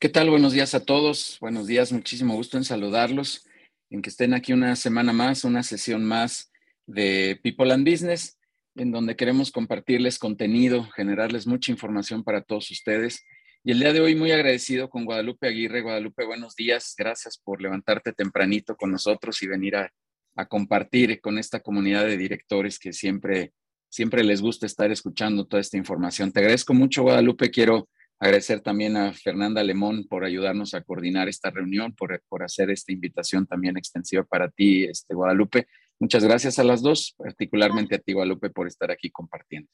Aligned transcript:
¿Qué 0.00 0.08
tal? 0.08 0.30
Buenos 0.30 0.52
días 0.52 0.76
a 0.76 0.84
todos. 0.84 1.38
Buenos 1.40 1.66
días, 1.66 1.90
muchísimo 1.90 2.36
gusto 2.36 2.56
en 2.56 2.62
saludarlos, 2.62 3.44
en 3.90 4.00
que 4.00 4.10
estén 4.10 4.32
aquí 4.32 4.52
una 4.52 4.76
semana 4.76 5.12
más, 5.12 5.42
una 5.42 5.64
sesión 5.64 6.04
más 6.04 6.52
de 6.86 7.40
People 7.42 7.72
and 7.72 7.84
Business, 7.84 8.38
en 8.76 8.92
donde 8.92 9.16
queremos 9.16 9.50
compartirles 9.50 10.20
contenido, 10.20 10.84
generarles 10.94 11.48
mucha 11.48 11.72
información 11.72 12.22
para 12.22 12.42
todos 12.42 12.70
ustedes. 12.70 13.24
Y 13.64 13.72
el 13.72 13.80
día 13.80 13.92
de 13.92 14.00
hoy 14.00 14.14
muy 14.14 14.30
agradecido 14.30 14.88
con 14.88 15.04
Guadalupe 15.04 15.48
Aguirre. 15.48 15.82
Guadalupe, 15.82 16.24
buenos 16.24 16.54
días. 16.54 16.94
Gracias 16.96 17.36
por 17.36 17.60
levantarte 17.60 18.12
tempranito 18.12 18.76
con 18.76 18.92
nosotros 18.92 19.42
y 19.42 19.48
venir 19.48 19.74
a, 19.74 19.92
a 20.36 20.46
compartir 20.46 21.20
con 21.20 21.38
esta 21.38 21.58
comunidad 21.58 22.04
de 22.04 22.16
directores 22.16 22.78
que 22.78 22.92
siempre, 22.92 23.52
siempre 23.88 24.22
les 24.22 24.42
gusta 24.42 24.64
estar 24.64 24.92
escuchando 24.92 25.44
toda 25.44 25.60
esta 25.60 25.76
información. 25.76 26.30
Te 26.30 26.38
agradezco 26.38 26.72
mucho, 26.72 27.02
Guadalupe. 27.02 27.50
Quiero 27.50 27.88
Agradecer 28.20 28.60
también 28.60 28.96
a 28.96 29.12
Fernanda 29.12 29.62
Lemón 29.62 30.08
por 30.08 30.24
ayudarnos 30.24 30.74
a 30.74 30.82
coordinar 30.82 31.28
esta 31.28 31.50
reunión, 31.50 31.94
por, 31.94 32.20
por 32.28 32.42
hacer 32.42 32.70
esta 32.70 32.92
invitación 32.92 33.46
también 33.46 33.76
extensiva 33.76 34.24
para 34.24 34.50
ti, 34.50 34.84
este, 34.84 35.14
Guadalupe. 35.14 35.68
Muchas 36.00 36.24
gracias 36.24 36.58
a 36.58 36.64
las 36.64 36.82
dos, 36.82 37.14
particularmente 37.16 37.94
a 37.94 37.98
ti, 37.98 38.12
Guadalupe, 38.12 38.50
por 38.50 38.66
estar 38.66 38.90
aquí 38.90 39.10
compartiendo. 39.10 39.70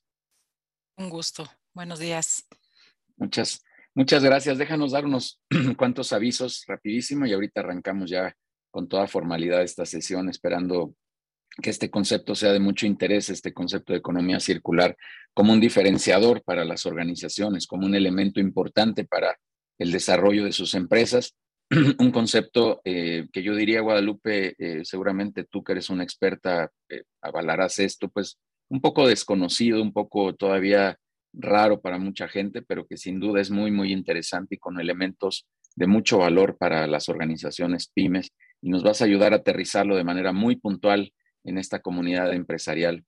Un 0.96 1.08
gusto. 1.08 1.48
Buenos 1.72 1.98
días. 1.98 2.46
Muchas, 3.16 3.64
muchas 3.94 4.22
gracias. 4.22 4.58
Déjanos 4.58 4.92
dar 4.92 5.06
unos 5.06 5.40
cuantos 5.78 6.12
avisos 6.12 6.64
rapidísimo 6.66 7.26
y 7.26 7.32
ahorita 7.32 7.60
arrancamos 7.60 8.10
ya 8.10 8.36
con 8.70 8.88
toda 8.88 9.06
formalidad 9.06 9.62
esta 9.62 9.86
sesión, 9.86 10.28
esperando 10.28 10.94
que 11.62 11.70
este 11.70 11.90
concepto 11.90 12.34
sea 12.34 12.52
de 12.52 12.60
mucho 12.60 12.86
interés, 12.86 13.30
este 13.30 13.52
concepto 13.52 13.92
de 13.92 14.00
economía 14.00 14.40
circular, 14.40 14.96
como 15.32 15.52
un 15.52 15.60
diferenciador 15.60 16.42
para 16.42 16.64
las 16.64 16.86
organizaciones, 16.86 17.66
como 17.66 17.86
un 17.86 17.94
elemento 17.94 18.40
importante 18.40 19.04
para 19.04 19.38
el 19.78 19.92
desarrollo 19.92 20.44
de 20.44 20.52
sus 20.52 20.74
empresas. 20.74 21.34
un 21.98 22.10
concepto 22.10 22.80
eh, 22.84 23.26
que 23.32 23.42
yo 23.42 23.54
diría, 23.54 23.80
Guadalupe, 23.80 24.54
eh, 24.58 24.84
seguramente 24.84 25.44
tú 25.44 25.62
que 25.62 25.72
eres 25.72 25.90
una 25.90 26.04
experta, 26.04 26.70
eh, 26.88 27.04
avalarás 27.22 27.78
esto, 27.78 28.08
pues 28.08 28.38
un 28.68 28.80
poco 28.80 29.06
desconocido, 29.06 29.80
un 29.80 29.92
poco 29.92 30.34
todavía 30.34 30.98
raro 31.32 31.80
para 31.80 31.98
mucha 31.98 32.28
gente, 32.28 32.62
pero 32.62 32.86
que 32.86 32.96
sin 32.96 33.20
duda 33.20 33.40
es 33.40 33.50
muy, 33.50 33.70
muy 33.70 33.92
interesante 33.92 34.56
y 34.56 34.58
con 34.58 34.80
elementos 34.80 35.46
de 35.76 35.86
mucho 35.86 36.18
valor 36.18 36.56
para 36.56 36.86
las 36.86 37.08
organizaciones 37.08 37.90
pymes 37.92 38.30
y 38.62 38.70
nos 38.70 38.82
vas 38.82 39.02
a 39.02 39.04
ayudar 39.04 39.32
a 39.32 39.36
aterrizarlo 39.36 39.96
de 39.96 40.04
manera 40.04 40.32
muy 40.32 40.56
puntual 40.56 41.12
en 41.44 41.58
esta 41.58 41.80
comunidad 41.80 42.32
empresarial 42.32 43.04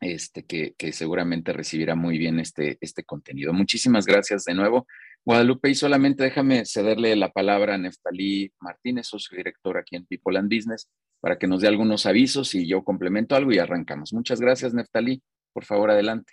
este, 0.00 0.44
que, 0.46 0.74
que, 0.78 0.92
seguramente 0.92 1.52
recibirá 1.52 1.94
muy 1.94 2.16
bien 2.16 2.40
este, 2.40 2.78
este 2.80 3.04
contenido. 3.04 3.52
Muchísimas 3.52 4.06
gracias 4.06 4.44
de 4.44 4.54
nuevo. 4.54 4.86
Guadalupe, 5.24 5.68
y 5.68 5.74
solamente 5.74 6.24
déjame 6.24 6.64
cederle 6.64 7.14
la 7.16 7.30
palabra 7.30 7.74
a 7.74 7.78
Neftalí 7.78 8.50
Martínez, 8.60 9.08
socio 9.08 9.36
director 9.36 9.76
aquí 9.76 9.96
en 9.96 10.06
People 10.06 10.38
and 10.38 10.52
Business, 10.52 10.88
para 11.20 11.38
que 11.38 11.46
nos 11.46 11.60
dé 11.60 11.68
algunos 11.68 12.06
avisos 12.06 12.54
y 12.54 12.66
yo 12.66 12.82
complemento 12.82 13.36
algo 13.36 13.52
y 13.52 13.58
arrancamos. 13.58 14.14
Muchas 14.14 14.40
gracias, 14.40 14.72
Neftalí. 14.72 15.22
Por 15.52 15.64
favor, 15.64 15.90
adelante. 15.90 16.32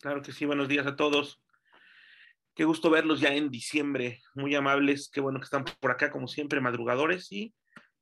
Claro 0.00 0.22
que 0.22 0.32
sí, 0.32 0.46
buenos 0.46 0.68
días 0.68 0.86
a 0.86 0.96
todos. 0.96 1.42
Qué 2.54 2.64
gusto 2.64 2.88
verlos 2.88 3.20
ya 3.20 3.34
en 3.34 3.50
diciembre, 3.50 4.22
muy 4.34 4.54
amables, 4.54 5.10
qué 5.12 5.20
bueno 5.20 5.38
que 5.38 5.44
están 5.44 5.66
por 5.78 5.90
acá 5.90 6.10
como 6.10 6.26
siempre, 6.26 6.62
madrugadores 6.62 7.30
y 7.30 7.52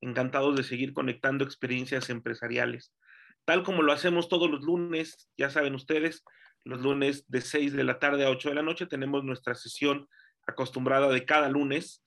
encantados 0.00 0.56
de 0.56 0.64
seguir 0.64 0.92
conectando 0.92 1.44
experiencias 1.44 2.10
empresariales. 2.10 2.92
Tal 3.44 3.62
como 3.62 3.82
lo 3.82 3.92
hacemos 3.92 4.28
todos 4.28 4.50
los 4.50 4.62
lunes, 4.62 5.28
ya 5.36 5.50
saben 5.50 5.74
ustedes, 5.74 6.24
los 6.64 6.80
lunes 6.80 7.24
de 7.28 7.42
6 7.42 7.74
de 7.74 7.84
la 7.84 7.98
tarde 7.98 8.24
a 8.24 8.30
8 8.30 8.48
de 8.48 8.54
la 8.54 8.62
noche 8.62 8.86
tenemos 8.86 9.22
nuestra 9.22 9.54
sesión 9.54 10.08
acostumbrada 10.46 11.08
de 11.08 11.24
cada 11.24 11.48
lunes 11.48 12.02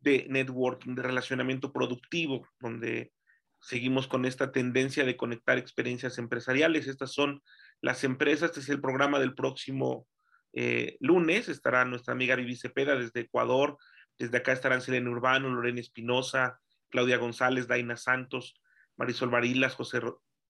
de 0.00 0.26
networking, 0.28 0.94
de 0.94 1.02
relacionamiento 1.02 1.72
productivo, 1.72 2.46
donde 2.60 3.12
seguimos 3.60 4.06
con 4.06 4.24
esta 4.24 4.52
tendencia 4.52 5.04
de 5.04 5.16
conectar 5.16 5.58
experiencias 5.58 6.18
empresariales. 6.18 6.86
Estas 6.86 7.12
son 7.12 7.42
las 7.80 8.04
empresas, 8.04 8.50
este 8.50 8.60
es 8.60 8.68
el 8.68 8.80
programa 8.80 9.18
del 9.18 9.34
próximo 9.34 10.06
eh, 10.52 10.96
lunes, 11.00 11.48
estará 11.48 11.84
nuestra 11.84 12.12
amiga 12.12 12.36
Vivi 12.36 12.56
Cepeda 12.56 12.96
desde 12.96 13.20
Ecuador, 13.20 13.76
desde 14.18 14.38
acá 14.38 14.52
estarán 14.52 14.82
Selena 14.82 15.10
Urbano, 15.10 15.48
Lorena 15.48 15.80
Espinosa, 15.80 16.60
Claudia 16.90 17.18
González, 17.18 17.66
Daina 17.66 17.96
Santos, 17.96 18.60
Marisol 18.96 19.30
Varilas, 19.30 19.74
José 19.74 20.00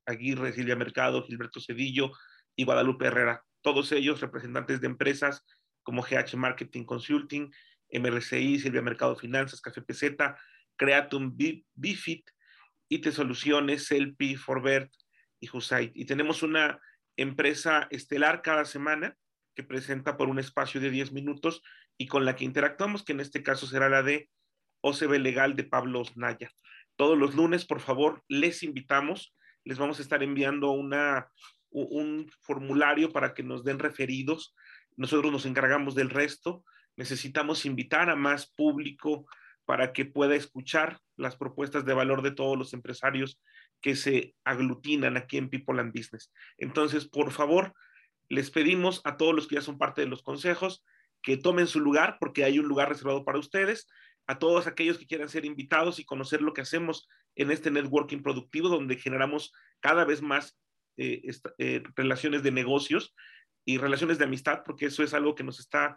Aguirre, 0.07 0.53
Silvia 0.53 0.77
Mercado, 0.77 1.23
Gilberto 1.25 1.61
Cedillo 1.61 2.13
y 2.57 2.65
Guadalupe 2.65 3.07
Herrera. 3.07 3.45
Todos 3.63 3.93
ellos 3.93 4.21
representantes 4.21 4.81
de 4.81 4.87
empresas 4.87 5.45
como 5.83 6.03
GH 6.03 6.37
Marketing 6.37 6.85
Consulting, 6.85 7.51
MRCI, 7.91 8.59
Silvia 8.59 8.83
Mercado 8.83 9.17
Finanzas, 9.17 9.61
Café 9.61 9.83
Peseta, 9.83 10.39
Creatum, 10.77 11.37
Bifit, 11.75 12.29
IT 12.89 13.11
Soluciones, 13.11 13.87
Selpi, 13.87 14.37
Forbert 14.37 14.93
y 15.41 15.49
Husait. 15.53 15.93
Y 15.95 16.05
tenemos 16.05 16.43
una 16.43 16.81
empresa 17.17 17.89
estelar 17.91 18.43
cada 18.43 18.65
semana 18.65 19.17
que 19.55 19.65
presenta 19.65 20.17
por 20.17 20.29
un 20.29 20.39
espacio 20.39 20.81
de 20.81 20.91
10 20.91 21.13
minutos 21.13 21.63
y 21.99 22.07
con 22.07 22.25
la 22.25 22.37
que 22.37 22.45
interactuamos, 22.45 23.05
que 23.05 23.13
en 23.13 23.21
este 23.21 23.43
caso 23.43 23.67
será 23.67 23.89
la 23.89 24.03
de 24.03 24.31
OCB 24.81 25.19
Legal 25.19 25.57
de 25.57 25.65
Pablo 25.65 26.03
Naya. 26.15 26.51
Todos 26.97 27.17
los 27.17 27.35
lunes, 27.35 27.65
por 27.65 27.81
favor, 27.81 28.23
les 28.29 28.63
invitamos, 28.63 29.35
les 29.65 29.79
vamos 29.79 29.99
a 29.99 30.03
estar 30.03 30.23
enviando 30.23 30.71
una, 30.73 31.29
un 31.71 32.31
formulario 32.41 33.13
para 33.13 33.35
que 33.35 33.43
nos 33.43 33.65
den 33.65 33.79
referidos. 33.79 34.55
Nosotros 34.97 35.31
nos 35.31 35.47
encargamos 35.47 35.95
del 35.95 36.11
resto. 36.11 36.65
Necesitamos 36.97 37.67
invitar 37.67 38.11
a 38.11 38.17
más 38.17 38.51
público 38.51 39.27
para 39.65 39.93
que 39.93 40.07
pueda 40.07 40.35
escuchar 40.35 40.99
las 41.17 41.37
propuestas 41.37 41.85
de 41.85 41.95
valor 41.95 42.23
de 42.23 42.31
todos 42.31 42.57
los 42.57 42.73
empresarios 42.73 43.41
que 43.81 43.95
se 43.95 44.35
aglutinan 44.45 45.17
aquí 45.17 45.37
en 45.37 45.51
People 45.51 45.81
and 45.81 45.93
Business. 45.93 46.33
Entonces, 46.57 47.07
por 47.07 47.31
favor, 47.33 47.75
les 48.29 48.51
pedimos 48.51 49.01
a 49.05 49.17
todos 49.17 49.35
los 49.35 49.47
que 49.47 49.57
ya 49.57 49.61
son 49.61 49.79
parte 49.79 50.01
de 50.01 50.09
los 50.09 50.23
consejos 50.23 50.85
que 51.23 51.37
tomen 51.37 51.67
su 51.67 51.81
lugar 51.81 52.17
porque 52.21 52.45
hay 52.45 52.59
un 52.59 52.67
lugar 52.67 52.89
reservado 52.89 53.25
para 53.25 53.39
ustedes 53.39 53.89
a 54.29 54.39
todos 54.39 54.67
aquellos 54.67 54.99
que 54.99 55.07
quieran 55.07 55.29
ser 55.29 55.47
invitados 55.47 55.99
y 55.99 56.05
conocer 56.05 56.43
lo 56.43 56.53
que 56.53 56.61
hacemos 56.61 57.09
en 57.35 57.51
este 57.51 57.71
networking 57.71 58.23
productivo, 58.23 58.69
donde 58.69 58.97
generamos 58.97 59.53
cada 59.81 60.05
vez 60.05 60.21
más 60.21 60.59
eh, 60.99 61.23
eh, 61.57 61.83
relaciones 61.97 62.43
de 62.43 62.53
negocios 62.53 63.15
y 63.65 63.79
relaciones 63.79 64.19
de 64.19 64.25
amistad, 64.25 64.63
porque 64.67 64.87
eso 64.87 65.03
es 65.03 65.15
algo 65.15 65.35
que 65.35 65.45
nos 65.45 65.59
está 65.59 65.97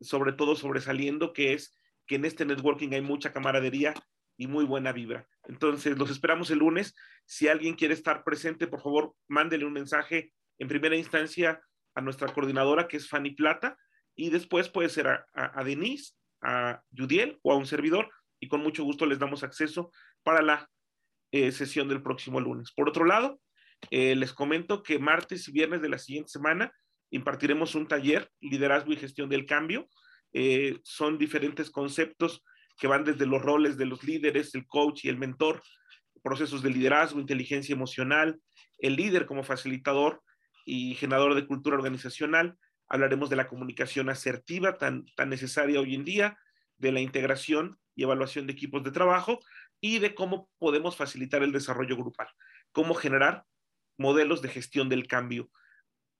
sobre 0.00 0.32
todo 0.32 0.56
sobresaliendo, 0.56 1.32
que 1.32 1.52
es 1.52 1.76
que 2.06 2.16
en 2.16 2.24
este 2.24 2.44
networking 2.44 2.92
hay 2.94 3.00
mucha 3.00 3.32
camaradería 3.32 3.94
y 4.36 4.48
muy 4.48 4.64
buena 4.64 4.92
vibra. 4.92 5.28
Entonces, 5.44 5.96
los 5.98 6.10
esperamos 6.10 6.50
el 6.50 6.58
lunes. 6.58 6.96
Si 7.26 7.46
alguien 7.46 7.74
quiere 7.74 7.94
estar 7.94 8.24
presente, 8.24 8.66
por 8.66 8.82
favor, 8.82 9.14
mándele 9.28 9.64
un 9.64 9.72
mensaje 9.72 10.32
en 10.58 10.68
primera 10.68 10.96
instancia 10.96 11.60
a 11.94 12.00
nuestra 12.00 12.32
coordinadora, 12.32 12.88
que 12.88 12.96
es 12.96 13.08
Fanny 13.08 13.32
Plata, 13.32 13.78
y 14.16 14.30
después 14.30 14.68
puede 14.68 14.88
ser 14.88 15.06
a, 15.06 15.26
a 15.34 15.62
Denise 15.62 16.17
a 16.42 16.82
Judiel 16.96 17.38
o 17.42 17.52
a 17.52 17.56
un 17.56 17.66
servidor 17.66 18.10
y 18.40 18.48
con 18.48 18.62
mucho 18.62 18.84
gusto 18.84 19.06
les 19.06 19.18
damos 19.18 19.42
acceso 19.42 19.90
para 20.22 20.42
la 20.42 20.68
eh, 21.32 21.52
sesión 21.52 21.88
del 21.88 22.02
próximo 22.02 22.40
lunes. 22.40 22.72
Por 22.72 22.88
otro 22.88 23.04
lado, 23.04 23.40
eh, 23.90 24.14
les 24.16 24.32
comento 24.32 24.82
que 24.82 24.98
martes 24.98 25.48
y 25.48 25.52
viernes 25.52 25.82
de 25.82 25.88
la 25.88 25.98
siguiente 25.98 26.30
semana 26.30 26.72
impartiremos 27.10 27.74
un 27.74 27.86
taller, 27.86 28.30
liderazgo 28.40 28.92
y 28.92 28.96
gestión 28.96 29.28
del 29.28 29.46
cambio. 29.46 29.88
Eh, 30.32 30.78
son 30.84 31.18
diferentes 31.18 31.70
conceptos 31.70 32.44
que 32.78 32.86
van 32.86 33.04
desde 33.04 33.26
los 33.26 33.42
roles 33.42 33.76
de 33.76 33.86
los 33.86 34.04
líderes, 34.04 34.54
el 34.54 34.66
coach 34.66 35.04
y 35.04 35.08
el 35.08 35.18
mentor, 35.18 35.62
procesos 36.22 36.62
de 36.62 36.70
liderazgo, 36.70 37.20
inteligencia 37.20 37.72
emocional, 37.72 38.40
el 38.78 38.96
líder 38.96 39.26
como 39.26 39.42
facilitador 39.42 40.22
y 40.64 40.94
generador 40.94 41.34
de 41.34 41.46
cultura 41.46 41.76
organizacional, 41.76 42.56
hablaremos 42.88 43.30
de 43.30 43.36
la 43.36 43.48
comunicación 43.48 44.08
asertiva 44.08 44.78
tan, 44.78 45.06
tan 45.14 45.28
necesaria 45.28 45.80
hoy 45.80 45.94
en 45.94 46.04
día, 46.04 46.38
de 46.78 46.92
la 46.92 47.00
integración 47.00 47.78
y 47.94 48.04
evaluación 48.04 48.46
de 48.46 48.52
equipos 48.52 48.84
de 48.84 48.92
trabajo 48.92 49.40
y 49.80 49.98
de 49.98 50.14
cómo 50.14 50.48
podemos 50.58 50.96
facilitar 50.96 51.42
el 51.42 51.52
desarrollo 51.52 51.96
grupal, 51.96 52.28
cómo 52.72 52.94
generar 52.94 53.44
modelos 53.96 54.42
de 54.42 54.48
gestión 54.48 54.88
del 54.88 55.06
cambio. 55.06 55.50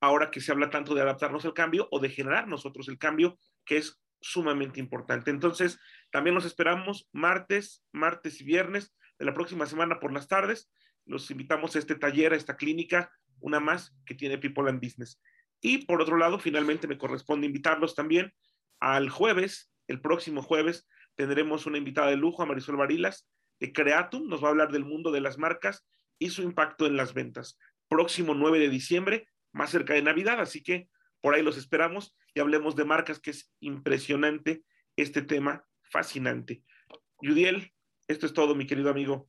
Ahora 0.00 0.30
que 0.30 0.40
se 0.40 0.52
habla 0.52 0.70
tanto 0.70 0.94
de 0.94 1.02
adaptarnos 1.02 1.44
al 1.44 1.54
cambio 1.54 1.88
o 1.90 2.00
de 2.00 2.10
generar 2.10 2.46
nosotros 2.46 2.88
el 2.88 2.98
cambio, 2.98 3.38
que 3.64 3.78
es 3.78 4.00
sumamente 4.20 4.80
importante. 4.80 5.30
Entonces, 5.30 5.78
también 6.10 6.34
nos 6.34 6.44
esperamos 6.44 7.08
martes, 7.12 7.84
martes 7.92 8.40
y 8.40 8.44
viernes 8.44 8.94
de 9.18 9.26
la 9.26 9.34
próxima 9.34 9.66
semana 9.66 10.00
por 10.00 10.12
las 10.12 10.28
tardes. 10.28 10.70
Los 11.04 11.30
invitamos 11.30 11.74
a 11.74 11.78
este 11.78 11.94
taller, 11.94 12.32
a 12.32 12.36
esta 12.36 12.56
clínica, 12.56 13.10
una 13.40 13.60
más 13.60 13.96
que 14.04 14.14
tiene 14.14 14.38
People 14.38 14.68
and 14.68 14.80
Business. 14.80 15.20
Y 15.60 15.86
por 15.86 16.00
otro 16.00 16.16
lado, 16.16 16.38
finalmente 16.38 16.86
me 16.86 16.98
corresponde 16.98 17.46
invitarlos 17.46 17.94
también 17.94 18.32
al 18.80 19.10
jueves, 19.10 19.72
el 19.88 20.00
próximo 20.00 20.42
jueves, 20.42 20.86
tendremos 21.16 21.66
una 21.66 21.78
invitada 21.78 22.10
de 22.10 22.16
lujo 22.16 22.42
a 22.42 22.46
Marisol 22.46 22.76
Varilas 22.76 23.28
de 23.58 23.72
Creatum, 23.72 24.28
nos 24.28 24.42
va 24.42 24.48
a 24.48 24.50
hablar 24.50 24.70
del 24.70 24.84
mundo 24.84 25.10
de 25.10 25.20
las 25.20 25.38
marcas 25.38 25.86
y 26.18 26.30
su 26.30 26.42
impacto 26.42 26.86
en 26.86 26.96
las 26.96 27.12
ventas. 27.14 27.58
Próximo 27.88 28.34
9 28.34 28.60
de 28.60 28.68
diciembre, 28.68 29.28
más 29.52 29.70
cerca 29.70 29.94
de 29.94 30.02
Navidad, 30.02 30.40
así 30.40 30.62
que 30.62 30.88
por 31.20 31.34
ahí 31.34 31.42
los 31.42 31.56
esperamos 31.56 32.16
y 32.34 32.40
hablemos 32.40 32.76
de 32.76 32.84
marcas 32.84 33.18
que 33.18 33.30
es 33.30 33.52
impresionante 33.60 34.62
este 34.96 35.22
tema 35.22 35.64
fascinante. 35.82 36.62
Yudiel, 37.20 37.72
esto 38.06 38.26
es 38.26 38.32
todo, 38.32 38.54
mi 38.54 38.66
querido 38.66 38.90
amigo. 38.90 39.28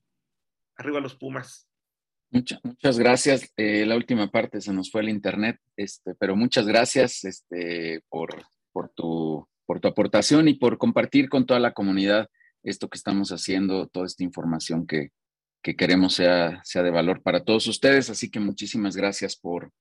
Arriba 0.76 1.00
los 1.00 1.16
Pumas. 1.16 1.69
Muchas, 2.32 3.00
gracias. 3.00 3.52
Eh, 3.58 3.86
la 3.86 3.96
última 3.96 4.30
parte 4.30 4.62
se 4.62 4.72
nos 4.72 4.92
fue 4.92 5.02
el 5.02 5.10
internet, 5.10 5.58
este, 5.76 6.14
pero 6.16 6.36
muchas 6.36 6.68
gracias 6.68 7.24
este, 7.24 8.02
por, 8.08 8.46
tu, 8.96 9.48
por 9.66 9.80
tu 9.80 9.88
aportación 9.88 10.48
y 10.48 10.54
por 10.54 10.78
compartir 10.78 11.28
con 11.28 11.46
toda 11.46 11.60
la 11.60 11.74
comunidad 11.74 12.30
esto 12.62 12.88
que 12.88 12.98
estamos 12.98 13.32
haciendo, 13.32 13.88
toda 13.88 14.06
esta 14.06 14.24
información 14.24 14.86
que, 14.86 15.10
que 15.62 15.76
queremos 15.76 16.14
sea, 16.14 16.62
de 16.74 16.92
valor 16.92 17.22
para 17.22 17.44
todos 17.44 17.68
ustedes. 17.68 18.10
Así 18.10 18.30
que 18.30 18.40
muchísimas 18.40 18.96
gracias 18.96 19.36
por, 19.36 19.72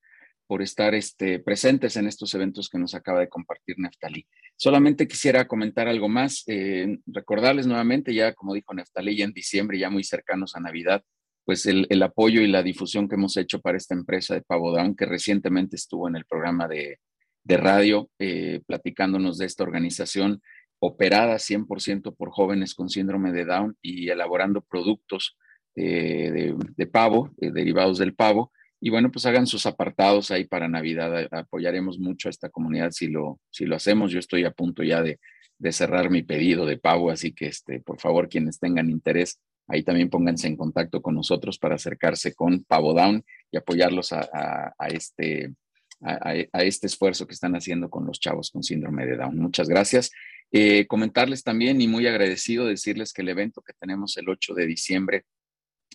por 0.47 0.61
estar 0.61 0.95
este, 0.95 1.39
presentes 1.39 1.97
en 1.97 2.07
estos 2.07 2.33
eventos 2.33 2.69
que 2.69 2.79
nos 2.79 2.95
acaba 2.95 3.19
de 3.19 3.29
compartir 3.29 3.77
Neftalí. 3.77 4.25
Solamente 4.55 5.07
quisiera 5.07 5.47
comentar 5.47 5.87
algo 5.87 6.09
más, 6.09 6.43
eh, 6.47 6.97
recordarles 7.05 7.67
nuevamente, 7.67 8.13
ya 8.13 8.33
como 8.33 8.53
dijo 8.53 8.73
Neftalí, 8.73 9.17
ya 9.17 9.25
en 9.25 9.33
diciembre, 9.33 9.77
ya 9.77 9.89
muy 9.89 10.03
cercanos 10.03 10.55
a 10.55 10.59
Navidad, 10.59 11.03
pues 11.49 11.65
el, 11.65 11.87
el, 11.89 12.03
apoyo 12.03 12.41
y 12.41 12.47
la 12.47 12.61
difusión 12.61 13.09
que 13.09 13.15
hemos 13.15 13.35
hecho 13.35 13.59
para 13.59 13.75
esta 13.75 13.95
empresa 13.95 14.35
de 14.35 14.43
Pavo 14.43 14.71
Down, 14.71 14.95
que 14.95 15.07
recientemente 15.07 15.77
estuvo 15.77 16.07
en 16.07 16.15
el 16.15 16.25
programa 16.25 16.67
de, 16.67 16.99
de 17.43 17.57
radio, 17.57 18.07
eh, 18.19 18.61
platicándonos 18.67 19.39
de 19.39 19.47
esta 19.47 19.63
organización 19.63 20.43
operada 20.77 21.39
100% 21.39 22.15
por 22.15 22.29
jóvenes 22.29 22.75
con 22.75 22.87
síndrome 22.87 23.31
de 23.31 23.45
Down 23.45 23.75
y 23.81 24.09
elaborando 24.09 24.61
productos 24.61 25.39
de, 25.73 26.55
de, 26.77 26.85
pavo, 26.85 27.31
eh, 27.41 27.49
derivados 27.51 27.97
del 27.97 28.13
pavo. 28.13 28.51
Y 28.79 28.91
bueno, 28.91 29.09
pues 29.11 29.25
hagan 29.25 29.47
sus 29.47 29.65
apartados 29.65 30.29
ahí 30.29 30.45
para 30.45 30.67
Navidad. 30.67 31.29
Apoyaremos 31.31 31.97
mucho 31.97 32.29
a 32.29 32.29
esta 32.29 32.49
comunidad 32.49 32.91
si 32.91 33.07
lo, 33.07 33.39
si 33.49 33.65
lo 33.65 33.75
hacemos. 33.75 34.11
Yo 34.11 34.19
estoy 34.19 34.45
a 34.45 34.51
punto 34.51 34.83
ya 34.83 35.01
de, 35.01 35.19
de 35.57 35.71
cerrar 35.71 36.11
mi 36.11 36.21
pedido 36.21 36.67
de 36.67 36.77
pavo, 36.77 37.09
así 37.09 37.33
que 37.33 37.47
este, 37.47 37.79
por 37.79 37.99
favor, 37.99 38.29
quienes 38.29 38.59
tengan 38.59 38.91
interés, 38.91 39.39
ahí 39.69 39.83
también 39.83 40.09
pónganse 40.09 40.47
en 40.47 40.57
contacto 40.57 41.01
con 41.01 41.15
nosotros 41.15 41.57
para 41.59 41.75
acercarse 41.75 42.33
con 42.33 42.63
Pavo 42.63 42.93
Down 42.93 43.23
y 43.51 43.57
apoyarlos 43.57 44.11
a, 44.11 44.73
este, 44.89 45.53
a, 46.01 46.63
este 46.63 46.87
esfuerzo 46.87 47.27
que 47.27 47.33
están 47.33 47.55
haciendo 47.55 47.89
con 47.89 48.05
los 48.05 48.19
chavos 48.19 48.49
con 48.49 48.63
síndrome 48.63 49.05
de 49.05 49.15
Down. 49.15 49.37
Muchas 49.37 49.69
gracias. 49.69 50.11
Eh, 50.51 50.87
comentarles 50.87 51.43
también 51.43 51.79
y 51.79 51.87
muy 51.87 52.07
agradecido 52.07 52.65
decirles 52.65 53.13
que 53.13 53.21
el 53.21 53.29
evento 53.29 53.61
que 53.61 53.73
tenemos 53.79 54.17
el 54.17 54.27
8 54.27 54.55
de 54.55 54.65
diciembre, 54.65 55.25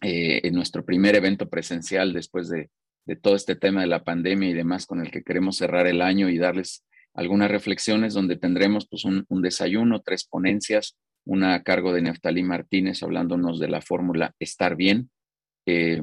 eh, 0.03 0.41
en 0.45 0.55
nuestro 0.55 0.85
primer 0.85 1.17
evento 1.17 1.49
presencial 1.49 2.13
después 2.13 2.49
de, 2.49 2.71
todo 3.21 3.37
este 3.37 3.55
tema 3.55 3.83
de 3.83 3.87
la 3.87 4.03
pandemia 4.03 4.49
y 4.49 4.55
demás 4.55 4.87
con 4.87 5.01
el 5.01 5.11
que 5.11 5.23
queremos 5.23 5.59
cerrar 5.59 5.87
el 5.87 6.01
año 6.01 6.31
y 6.31 6.39
darles 6.39 6.87
algunas 7.13 7.51
reflexiones 7.51 8.15
donde 8.15 8.37
tendremos 8.37 8.89
pues 8.89 9.05
un 9.05 9.43
desayuno, 9.43 10.01
tres 10.01 10.25
ponencias, 10.25 10.97
una 11.25 11.55
a 11.55 11.63
cargo 11.63 11.93
de 11.93 12.03
Neftalí 12.03 12.43
Martínez 12.43 13.03
hablándonos 13.03 13.59
de 13.59 13.69
la 13.69 13.81
fórmula 13.81 14.35
Estar 14.39 14.77
Bien. 14.77 15.11
Eh, 15.67 16.01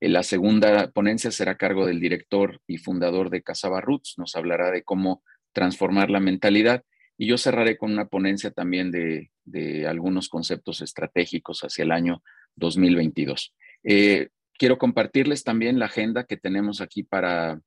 la 0.00 0.22
segunda 0.22 0.90
ponencia 0.90 1.30
será 1.30 1.52
a 1.52 1.56
cargo 1.56 1.86
del 1.86 2.00
director 2.00 2.60
y 2.66 2.78
fundador 2.78 3.30
de 3.30 3.42
Casaba 3.42 3.80
Roots, 3.80 4.14
nos 4.18 4.36
hablará 4.36 4.70
de 4.70 4.82
cómo 4.82 5.22
transformar 5.52 6.10
la 6.10 6.20
mentalidad. 6.20 6.84
Y 7.18 7.26
yo 7.26 7.38
cerraré 7.38 7.78
con 7.78 7.92
una 7.92 8.08
ponencia 8.08 8.50
también 8.50 8.90
de, 8.90 9.30
de 9.46 9.86
algunos 9.86 10.28
conceptos 10.28 10.82
estratégicos 10.82 11.60
hacia 11.62 11.84
el 11.84 11.92
año 11.92 12.22
2022. 12.56 13.54
Eh, 13.84 14.28
quiero 14.58 14.76
compartirles 14.76 15.44
también 15.44 15.78
la 15.78 15.86
agenda 15.86 16.24
que 16.24 16.36
tenemos 16.36 16.80
aquí 16.80 17.02
para, 17.02 17.60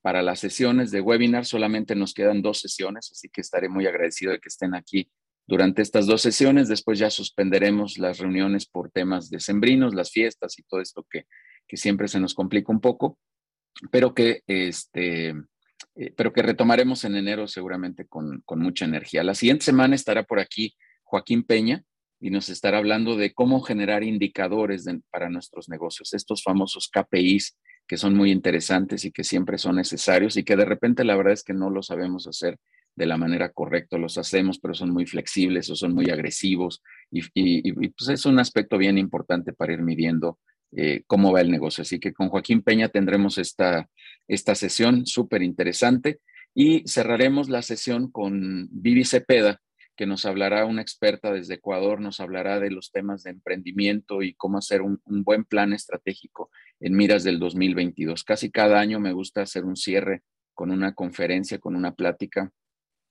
para 0.00 0.22
las 0.22 0.40
sesiones 0.40 0.90
de 0.90 1.00
webinar. 1.00 1.44
Solamente 1.44 1.94
nos 1.94 2.14
quedan 2.14 2.40
dos 2.40 2.60
sesiones, 2.60 3.10
así 3.12 3.28
que 3.28 3.40
estaré 3.40 3.68
muy 3.68 3.86
agradecido 3.86 4.32
de 4.32 4.38
que 4.38 4.48
estén 4.48 4.74
aquí 4.74 5.10
durante 5.46 5.82
estas 5.82 6.06
dos 6.06 6.22
sesiones. 6.22 6.68
Después 6.68 6.98
ya 6.98 7.10
suspenderemos 7.10 7.98
las 7.98 8.18
reuniones 8.18 8.66
por 8.66 8.90
temas 8.90 9.30
decembrinos, 9.30 9.94
las 9.94 10.10
fiestas 10.10 10.58
y 10.58 10.62
todo 10.64 10.80
esto 10.80 11.06
que, 11.10 11.26
que 11.66 11.76
siempre 11.76 12.08
se 12.08 12.20
nos 12.20 12.34
complica 12.34 12.72
un 12.72 12.80
poco, 12.80 13.18
pero 13.90 14.14
que, 14.14 14.42
este, 14.46 15.30
eh, 15.94 16.12
pero 16.16 16.32
que 16.32 16.42
retomaremos 16.42 17.04
en 17.04 17.16
enero 17.16 17.46
seguramente 17.48 18.06
con, 18.06 18.42
con 18.44 18.60
mucha 18.60 18.84
energía. 18.84 19.22
La 19.22 19.34
siguiente 19.34 19.64
semana 19.64 19.94
estará 19.94 20.24
por 20.24 20.40
aquí 20.40 20.74
Joaquín 21.02 21.44
Peña 21.44 21.84
y 22.20 22.30
nos 22.30 22.48
estará 22.48 22.78
hablando 22.78 23.16
de 23.16 23.34
cómo 23.34 23.60
generar 23.60 24.02
indicadores 24.02 24.86
para 25.10 25.28
nuestros 25.28 25.68
negocios, 25.68 26.14
estos 26.14 26.42
famosos 26.42 26.88
KPIs 26.88 27.58
que 27.86 27.96
son 27.96 28.14
muy 28.14 28.32
interesantes 28.32 29.04
y 29.04 29.12
que 29.12 29.22
siempre 29.22 29.58
son 29.58 29.76
necesarios 29.76 30.36
y 30.36 30.44
que 30.44 30.56
de 30.56 30.64
repente 30.64 31.04
la 31.04 31.16
verdad 31.16 31.34
es 31.34 31.44
que 31.44 31.52
no 31.52 31.70
lo 31.70 31.82
sabemos 31.82 32.26
hacer 32.26 32.58
de 32.96 33.06
la 33.06 33.18
manera 33.18 33.50
correcta, 33.50 33.98
los 33.98 34.16
hacemos, 34.16 34.58
pero 34.58 34.74
son 34.74 34.90
muy 34.90 35.06
flexibles 35.06 35.68
o 35.70 35.76
son 35.76 35.94
muy 35.94 36.10
agresivos 36.10 36.82
y, 37.10 37.72
pues 37.90 38.08
es 38.08 38.26
un 38.26 38.38
aspecto 38.38 38.78
bien 38.78 38.96
importante 38.96 39.52
para 39.52 39.74
ir 39.74 39.82
midiendo 39.82 40.38
eh, 40.72 41.02
cómo 41.06 41.30
va 41.30 41.42
el 41.42 41.50
negocio. 41.50 41.82
Así 41.82 42.00
que 42.00 42.14
con 42.14 42.30
Joaquín 42.30 42.62
Peña 42.62 42.88
tendremos 42.88 43.36
esta, 43.38 43.88
esta 44.26 44.54
sesión 44.54 45.06
súper 45.06 45.42
interesante 45.42 46.20
y 46.54 46.88
cerraremos 46.88 47.50
la 47.50 47.60
sesión 47.60 48.10
con 48.10 48.68
Vivi 48.70 49.04
Cepeda, 49.04 49.60
que 49.94 50.06
nos 50.06 50.24
hablará 50.24 50.64
una 50.64 50.82
experta 50.82 51.32
desde 51.32 51.54
Ecuador, 51.54 52.00
nos 52.00 52.20
hablará 52.20 52.60
de 52.60 52.70
los 52.70 52.92
temas 52.92 53.22
de 53.22 53.30
emprendimiento 53.30 54.22
y 54.22 54.34
cómo 54.34 54.58
hacer 54.58 54.80
un, 54.80 55.00
un 55.04 55.22
buen 55.22 55.44
plan 55.44 55.74
estratégico 55.74 56.50
en 56.80 56.96
miras 56.96 57.24
del 57.24 57.38
2022. 57.38 58.24
Casi 58.24 58.50
cada 58.50 58.80
año 58.80 59.00
me 59.00 59.12
gusta 59.12 59.42
hacer 59.42 59.64
un 59.64 59.76
cierre 59.76 60.22
con 60.54 60.70
una 60.70 60.94
conferencia, 60.94 61.58
con 61.58 61.76
una 61.76 61.94
plática 61.94 62.50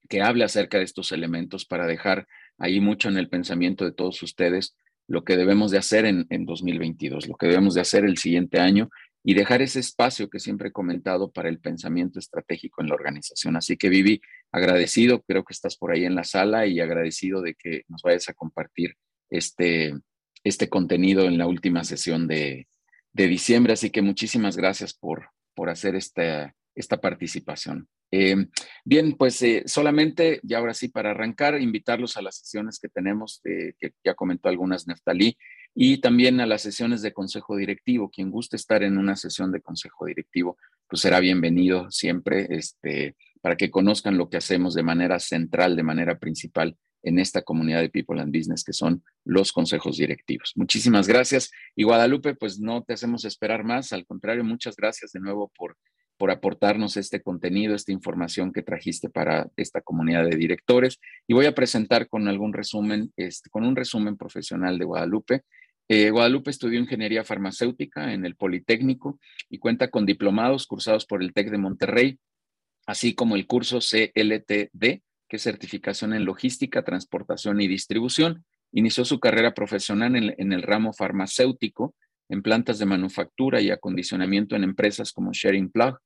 que 0.09 0.21
hable 0.21 0.43
acerca 0.43 0.77
de 0.77 0.83
estos 0.83 1.11
elementos 1.11 1.65
para 1.65 1.87
dejar 1.87 2.27
ahí 2.57 2.79
mucho 2.79 3.09
en 3.09 3.17
el 3.17 3.29
pensamiento 3.29 3.85
de 3.85 3.91
todos 3.91 4.21
ustedes 4.23 4.75
lo 5.07 5.23
que 5.23 5.37
debemos 5.37 5.71
de 5.71 5.77
hacer 5.77 6.05
en, 6.05 6.25
en 6.29 6.45
2022, 6.45 7.27
lo 7.27 7.35
que 7.35 7.47
debemos 7.47 7.75
de 7.75 7.81
hacer 7.81 8.05
el 8.05 8.17
siguiente 8.17 8.59
año 8.59 8.89
y 9.23 9.33
dejar 9.33 9.61
ese 9.61 9.79
espacio 9.79 10.29
que 10.29 10.39
siempre 10.39 10.69
he 10.69 10.71
comentado 10.71 11.31
para 11.31 11.49
el 11.49 11.59
pensamiento 11.59 12.19
estratégico 12.19 12.81
en 12.81 12.89
la 12.89 12.95
organización. 12.95 13.55
Así 13.55 13.75
que 13.75 13.89
Vivi, 13.89 14.21
agradecido, 14.51 15.23
creo 15.23 15.43
que 15.43 15.53
estás 15.53 15.77
por 15.77 15.91
ahí 15.91 16.05
en 16.05 16.15
la 16.15 16.23
sala 16.23 16.67
y 16.67 16.79
agradecido 16.79 17.41
de 17.41 17.55
que 17.55 17.83
nos 17.87 18.03
vayas 18.03 18.29
a 18.29 18.33
compartir 18.33 18.95
este, 19.31 19.93
este 20.43 20.69
contenido 20.69 21.25
en 21.25 21.39
la 21.39 21.47
última 21.47 21.83
sesión 21.83 22.27
de, 22.27 22.67
de 23.13 23.27
diciembre. 23.27 23.73
Así 23.73 23.89
que 23.89 24.03
muchísimas 24.03 24.57
gracias 24.57 24.93
por, 24.93 25.29
por 25.55 25.71
hacer 25.71 25.95
esta, 25.95 26.53
esta 26.75 26.99
participación. 26.99 27.87
Eh, 28.11 28.47
bien, 28.83 29.13
pues 29.17 29.41
eh, 29.41 29.63
solamente, 29.65 30.39
y 30.43 30.53
ahora 30.53 30.73
sí, 30.73 30.89
para 30.89 31.11
arrancar, 31.11 31.59
invitarlos 31.59 32.17
a 32.17 32.21
las 32.21 32.37
sesiones 32.37 32.79
que 32.79 32.89
tenemos, 32.89 33.41
eh, 33.45 33.73
que 33.79 33.93
ya 34.03 34.13
comentó 34.13 34.49
algunas 34.49 34.87
Neftalí, 34.87 35.37
y 35.73 35.97
también 35.97 36.39
a 36.39 36.45
las 36.45 36.61
sesiones 36.61 37.01
de 37.01 37.13
consejo 37.13 37.57
directivo. 37.57 38.09
Quien 38.09 38.31
guste 38.31 38.55
estar 38.55 38.83
en 38.83 38.97
una 38.97 39.15
sesión 39.15 39.51
de 39.51 39.61
consejo 39.61 40.05
directivo, 40.05 40.57
pues 40.87 41.01
será 41.01 41.19
bienvenido 41.19 41.89
siempre, 41.91 42.47
este, 42.49 43.15
para 43.41 43.57
que 43.57 43.71
conozcan 43.71 44.17
lo 44.17 44.29
que 44.29 44.37
hacemos 44.37 44.73
de 44.73 44.83
manera 44.83 45.19
central, 45.19 45.75
de 45.75 45.83
manera 45.83 46.17
principal 46.17 46.77
en 47.03 47.19
esta 47.19 47.43
comunidad 47.43 47.81
de 47.81 47.89
People 47.89 48.19
and 48.19 48.35
Business, 48.35 48.63
que 48.63 48.73
son 48.73 49.03
los 49.23 49.51
consejos 49.51 49.97
directivos. 49.97 50.53
Muchísimas 50.55 51.07
gracias. 51.07 51.51
Y 51.75 51.83
Guadalupe, 51.83 52.35
pues 52.35 52.59
no 52.59 52.83
te 52.83 52.93
hacemos 52.93 53.25
esperar 53.25 53.63
más, 53.63 53.93
al 53.93 54.05
contrario, 54.05 54.43
muchas 54.43 54.75
gracias 54.75 55.11
de 55.11 55.19
nuevo 55.19 55.51
por 55.55 55.77
por 56.17 56.31
aportarnos 56.31 56.97
este 56.97 57.21
contenido, 57.21 57.75
esta 57.75 57.91
información 57.91 58.53
que 58.53 58.61
trajiste 58.61 59.09
para 59.09 59.49
esta 59.57 59.81
comunidad 59.81 60.25
de 60.25 60.35
directores. 60.35 60.99
Y 61.27 61.33
voy 61.33 61.45
a 61.45 61.55
presentar 61.55 62.07
con 62.07 62.27
algún 62.27 62.53
resumen, 62.53 63.11
este, 63.17 63.49
con 63.49 63.65
un 63.65 63.75
resumen 63.75 64.17
profesional 64.17 64.77
de 64.77 64.85
Guadalupe. 64.85 65.41
Eh, 65.87 66.09
Guadalupe 66.09 66.49
estudió 66.49 66.79
ingeniería 66.79 67.23
farmacéutica 67.23 68.13
en 68.13 68.25
el 68.25 68.35
Politécnico 68.35 69.19
y 69.49 69.59
cuenta 69.59 69.89
con 69.89 70.05
diplomados 70.05 70.65
cursados 70.67 71.05
por 71.05 71.21
el 71.21 71.33
TEC 71.33 71.51
de 71.51 71.57
Monterrey, 71.57 72.19
así 72.87 73.13
como 73.13 73.35
el 73.35 73.45
curso 73.45 73.79
CLTD, 73.79 75.01
que 75.27 75.37
es 75.37 75.43
certificación 75.43 76.13
en 76.13 76.25
logística, 76.25 76.83
transportación 76.83 77.61
y 77.61 77.67
distribución. 77.67 78.45
Inició 78.71 79.05
su 79.05 79.19
carrera 79.19 79.53
profesional 79.53 80.15
en, 80.15 80.33
en 80.37 80.53
el 80.53 80.63
ramo 80.63 80.93
farmacéutico 80.93 81.93
en 82.29 82.41
plantas 82.41 82.79
de 82.79 82.85
manufactura 82.85 83.61
y 83.61 83.71
acondicionamiento 83.71 84.55
en 84.55 84.63
empresas 84.63 85.11
como 85.11 85.31
Sharing 85.33 85.69
Plug, 85.69 85.97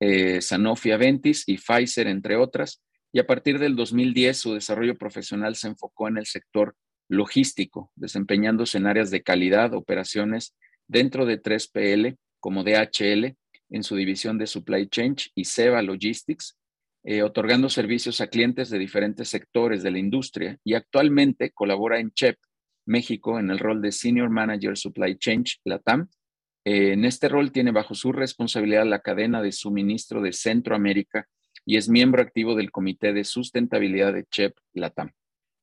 eh, 0.00 0.40
Sanofi 0.40 0.90
Aventis 0.90 1.44
y 1.46 1.58
Pfizer, 1.58 2.06
entre 2.06 2.36
otras. 2.36 2.82
Y 3.12 3.18
a 3.18 3.26
partir 3.26 3.58
del 3.58 3.76
2010 3.76 4.36
su 4.36 4.54
desarrollo 4.54 4.96
profesional 4.96 5.54
se 5.54 5.68
enfocó 5.68 6.08
en 6.08 6.18
el 6.18 6.26
sector 6.26 6.74
logístico, 7.08 7.92
desempeñándose 7.94 8.78
en 8.78 8.86
áreas 8.86 9.10
de 9.10 9.22
calidad, 9.22 9.74
operaciones 9.74 10.56
dentro 10.88 11.26
de 11.26 11.40
3PL 11.40 12.16
como 12.40 12.64
DHL 12.64 13.36
en 13.70 13.82
su 13.82 13.96
división 13.96 14.38
de 14.38 14.46
Supply 14.46 14.88
Chain 14.88 15.16
y 15.34 15.44
SEBA 15.44 15.82
Logistics, 15.82 16.58
eh, 17.04 17.22
otorgando 17.22 17.68
servicios 17.68 18.20
a 18.20 18.28
clientes 18.28 18.70
de 18.70 18.78
diferentes 18.78 19.28
sectores 19.28 19.82
de 19.82 19.90
la 19.90 19.98
industria 19.98 20.58
y 20.64 20.74
actualmente 20.74 21.50
colabora 21.50 21.98
en 21.98 22.12
CHEP, 22.12 22.38
México 22.86 23.38
en 23.38 23.50
el 23.50 23.58
rol 23.58 23.80
de 23.82 23.92
Senior 23.92 24.30
Manager 24.30 24.76
Supply 24.76 25.16
Chain 25.16 25.44
LATAM. 25.64 26.08
Eh, 26.64 26.92
en 26.92 27.04
este 27.04 27.28
rol 27.28 27.52
tiene 27.52 27.72
bajo 27.72 27.94
su 27.94 28.12
responsabilidad 28.12 28.86
la 28.86 29.00
cadena 29.00 29.42
de 29.42 29.52
suministro 29.52 30.22
de 30.22 30.32
Centroamérica 30.32 31.28
y 31.64 31.76
es 31.76 31.88
miembro 31.88 32.22
activo 32.22 32.54
del 32.54 32.70
Comité 32.70 33.12
de 33.12 33.24
Sustentabilidad 33.24 34.12
de 34.12 34.24
CHEP 34.24 34.56
LATAM. 34.74 35.12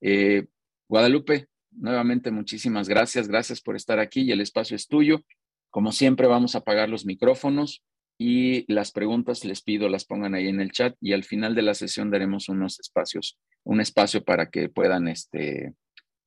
Eh, 0.01 0.47
Guadalupe, 0.87 1.47
nuevamente 1.71 2.31
muchísimas 2.31 2.89
gracias. 2.89 3.27
Gracias 3.27 3.61
por 3.61 3.75
estar 3.75 3.99
aquí 3.99 4.21
y 4.21 4.31
el 4.31 4.41
espacio 4.41 4.75
es 4.75 4.87
tuyo. 4.87 5.23
Como 5.69 5.91
siempre, 5.91 6.27
vamos 6.27 6.55
a 6.55 6.59
apagar 6.59 6.89
los 6.89 7.05
micrófonos 7.05 7.83
y 8.17 8.71
las 8.71 8.91
preguntas 8.91 9.45
les 9.45 9.61
pido 9.61 9.87
las 9.87 10.03
pongan 10.03 10.35
ahí 10.35 10.47
en 10.47 10.59
el 10.59 10.71
chat 10.71 10.95
y 10.99 11.13
al 11.13 11.23
final 11.23 11.55
de 11.55 11.61
la 11.61 11.73
sesión 11.73 12.11
daremos 12.11 12.49
unos 12.49 12.79
espacios, 12.79 13.39
un 13.63 13.79
espacio 13.79 14.23
para 14.23 14.49
que 14.49 14.67
puedan, 14.67 15.07
este, 15.07 15.73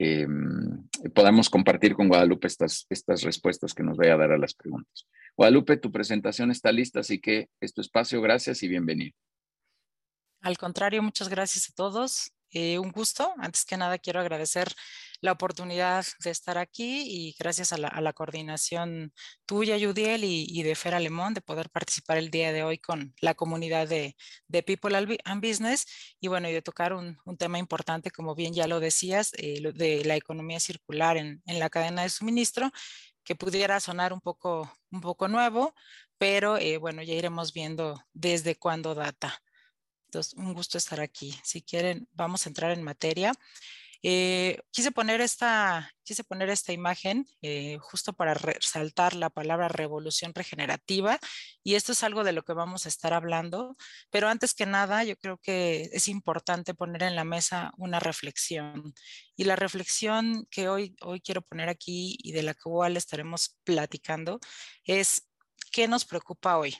em, 0.02 0.88
podamos 1.14 1.48
compartir 1.48 1.94
con 1.94 2.08
Guadalupe 2.08 2.46
estas, 2.46 2.86
estas 2.90 3.22
respuestas 3.22 3.74
que 3.74 3.82
nos 3.82 3.96
vaya 3.96 4.14
a 4.14 4.18
dar 4.18 4.32
a 4.32 4.38
las 4.38 4.54
preguntas. 4.54 5.06
Guadalupe, 5.36 5.76
tu 5.76 5.90
presentación 5.92 6.50
está 6.50 6.72
lista, 6.72 7.00
así 7.00 7.20
que 7.20 7.48
es 7.60 7.72
tu 7.72 7.80
espacio. 7.80 8.20
Gracias 8.20 8.62
y 8.62 8.68
bienvenido. 8.68 9.14
Al 10.40 10.58
contrario, 10.58 11.02
muchas 11.02 11.28
gracias 11.28 11.70
a 11.70 11.72
todos. 11.74 12.32
Eh, 12.52 12.78
un 12.78 12.90
gusto. 12.92 13.32
Antes 13.38 13.64
que 13.64 13.78
nada, 13.78 13.98
quiero 13.98 14.20
agradecer 14.20 14.74
la 15.22 15.32
oportunidad 15.32 16.04
de 16.22 16.30
estar 16.30 16.58
aquí 16.58 17.04
y 17.06 17.34
gracias 17.38 17.72
a 17.72 17.78
la, 17.78 18.12
coordinación 18.12 19.14
tuya, 19.46 19.76
Yudiel, 19.78 20.24
y, 20.24 20.62
de 20.62 20.74
Fer 20.74 20.94
Alemón, 20.94 21.32
de 21.32 21.40
poder 21.40 21.70
participar 21.70 22.18
el 22.18 22.30
día 22.30 22.52
de 22.52 22.62
hoy 22.62 22.78
con 22.78 23.14
la 23.20 23.34
comunidad 23.34 23.88
de, 23.88 24.16
People 24.66 24.96
and 25.24 25.46
Business 25.46 25.86
y 26.20 26.28
bueno, 26.28 26.48
y 26.48 26.52
de 26.52 26.60
tocar 26.62 26.92
un, 26.92 27.18
tema 27.38 27.58
importante, 27.58 28.10
como 28.10 28.34
bien 28.34 28.52
ya 28.52 28.66
lo 28.66 28.80
decías, 28.80 29.32
eh, 29.38 29.62
de 29.74 30.04
la 30.04 30.16
economía 30.16 30.60
circular 30.60 31.16
en, 31.16 31.42
la 31.46 31.70
cadena 31.70 32.02
de 32.02 32.10
suministro 32.10 32.70
que 33.24 33.34
pudiera 33.36 33.80
sonar 33.80 34.12
un 34.12 34.20
poco, 34.20 34.70
un 34.90 35.00
poco 35.00 35.28
nuevo, 35.28 35.74
pero 36.18 36.58
eh, 36.58 36.76
bueno, 36.76 37.02
ya 37.02 37.14
iremos 37.14 37.52
viendo 37.52 38.00
desde 38.12 38.56
cuándo 38.56 38.94
data. 38.94 39.41
Entonces, 40.12 40.34
un 40.34 40.52
gusto 40.52 40.76
estar 40.76 41.00
aquí. 41.00 41.34
Si 41.42 41.62
quieren, 41.62 42.06
vamos 42.12 42.44
a 42.44 42.50
entrar 42.50 42.70
en 42.72 42.82
materia. 42.82 43.32
Eh, 44.02 44.58
quise, 44.70 44.90
poner 44.90 45.22
esta, 45.22 45.90
quise 46.02 46.22
poner 46.22 46.50
esta 46.50 46.72
imagen 46.74 47.24
eh, 47.40 47.78
justo 47.80 48.12
para 48.12 48.34
resaltar 48.34 49.14
la 49.14 49.30
palabra 49.30 49.68
revolución 49.68 50.34
regenerativa 50.34 51.18
y 51.62 51.76
esto 51.76 51.92
es 51.92 52.02
algo 52.02 52.24
de 52.24 52.32
lo 52.32 52.42
que 52.42 52.52
vamos 52.52 52.84
a 52.84 52.88
estar 52.88 53.14
hablando, 53.14 53.76
pero 54.10 54.28
antes 54.28 54.54
que 54.54 54.66
nada 54.66 55.04
yo 55.04 55.16
creo 55.16 55.38
que 55.38 55.88
es 55.92 56.08
importante 56.08 56.74
poner 56.74 57.04
en 57.04 57.14
la 57.14 57.22
mesa 57.22 57.72
una 57.78 58.00
reflexión 58.00 58.92
y 59.36 59.44
la 59.44 59.54
reflexión 59.54 60.48
que 60.50 60.68
hoy, 60.68 60.96
hoy 61.02 61.20
quiero 61.20 61.40
poner 61.40 61.68
aquí 61.68 62.18
y 62.24 62.32
de 62.32 62.42
la 62.42 62.54
cual 62.54 62.96
estaremos 62.96 63.56
platicando 63.62 64.40
es 64.84 65.28
qué 65.70 65.86
nos 65.86 66.04
preocupa 66.04 66.58
hoy 66.58 66.76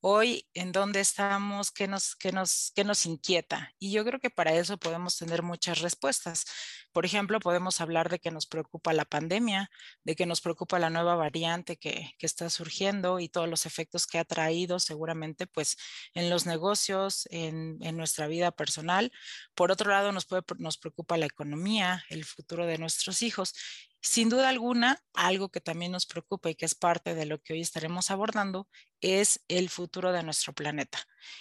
hoy 0.00 0.48
en 0.54 0.72
dónde 0.72 1.00
estamos, 1.00 1.70
qué 1.70 1.88
nos, 1.88 2.14
qué, 2.16 2.32
nos, 2.32 2.72
qué 2.74 2.84
nos 2.84 3.06
inquieta. 3.06 3.72
Y 3.78 3.92
yo 3.92 4.04
creo 4.04 4.20
que 4.20 4.30
para 4.30 4.54
eso 4.54 4.78
podemos 4.78 5.16
tener 5.16 5.42
muchas 5.42 5.80
respuestas. 5.80 6.44
Por 6.92 7.04
ejemplo, 7.04 7.40
podemos 7.40 7.80
hablar 7.80 8.08
de 8.08 8.18
que 8.18 8.30
nos 8.30 8.46
preocupa 8.46 8.92
la 8.92 9.04
pandemia, 9.04 9.70
de 10.04 10.16
que 10.16 10.26
nos 10.26 10.40
preocupa 10.40 10.78
la 10.78 10.90
nueva 10.90 11.16
variante 11.16 11.76
que, 11.76 12.12
que 12.18 12.26
está 12.26 12.48
surgiendo 12.50 13.20
y 13.20 13.28
todos 13.28 13.48
los 13.48 13.66
efectos 13.66 14.06
que 14.06 14.18
ha 14.18 14.24
traído 14.24 14.78
seguramente 14.78 15.46
pues 15.46 15.76
en 16.14 16.30
los 16.30 16.46
negocios, 16.46 17.26
en, 17.30 17.78
en 17.82 17.96
nuestra 17.96 18.26
vida 18.26 18.50
personal. 18.52 19.12
Por 19.54 19.70
otro 19.72 19.90
lado, 19.90 20.12
nos, 20.12 20.26
puede, 20.26 20.42
nos 20.58 20.78
preocupa 20.78 21.16
la 21.16 21.26
economía, 21.26 22.04
el 22.08 22.24
futuro 22.24 22.66
de 22.66 22.78
nuestros 22.78 23.22
hijos. 23.22 23.54
Sin 24.00 24.28
duda 24.28 24.48
alguna, 24.48 25.02
algo 25.12 25.48
que 25.50 25.60
también 25.60 25.90
nos 25.90 26.06
preocupa 26.06 26.50
y 26.50 26.54
que 26.54 26.66
es 26.66 26.76
parte 26.76 27.14
de 27.14 27.26
lo 27.26 27.40
que 27.42 27.54
hoy 27.54 27.60
estaremos 27.60 28.12
abordando 28.12 28.68
es 29.00 29.40
el 29.48 29.68
futuro 29.68 29.87
de 30.12 30.22
nuestro 30.22 30.52
planeta. 30.52 30.98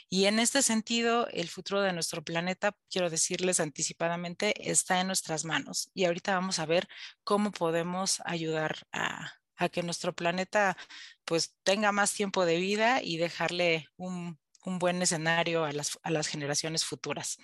Y 0.09 0.25
en 0.25 0.39
este 0.39 0.61
sentido, 0.61 1.27
el 1.29 1.49
futuro 1.49 1.81
de 1.81 1.93
nuestro 1.93 2.23
planeta, 2.23 2.75
quiero 2.89 3.09
decirles 3.09 3.59
anticipadamente, 3.59 4.69
está 4.69 4.99
en 4.99 5.07
nuestras 5.07 5.45
manos. 5.45 5.89
Y 5.93 6.05
ahorita 6.05 6.33
vamos 6.35 6.59
a 6.59 6.65
ver 6.65 6.87
cómo 7.23 7.51
podemos 7.51 8.21
ayudar 8.25 8.87
a, 8.91 9.33
que 9.71 9.83
nuestro 9.83 10.13
planeta 10.13 10.77
pues 11.25 11.55
tenga 11.63 11.91
más 11.91 12.13
tiempo 12.13 12.45
de 12.45 12.57
vida 12.57 13.01
y 13.01 13.17
dejarle 13.17 13.87
un, 13.97 14.39
buen 14.63 15.01
escenario 15.01 15.63
a 15.63 15.71
las 15.71 16.27
generaciones 16.27 16.83
futuras. 16.83 17.37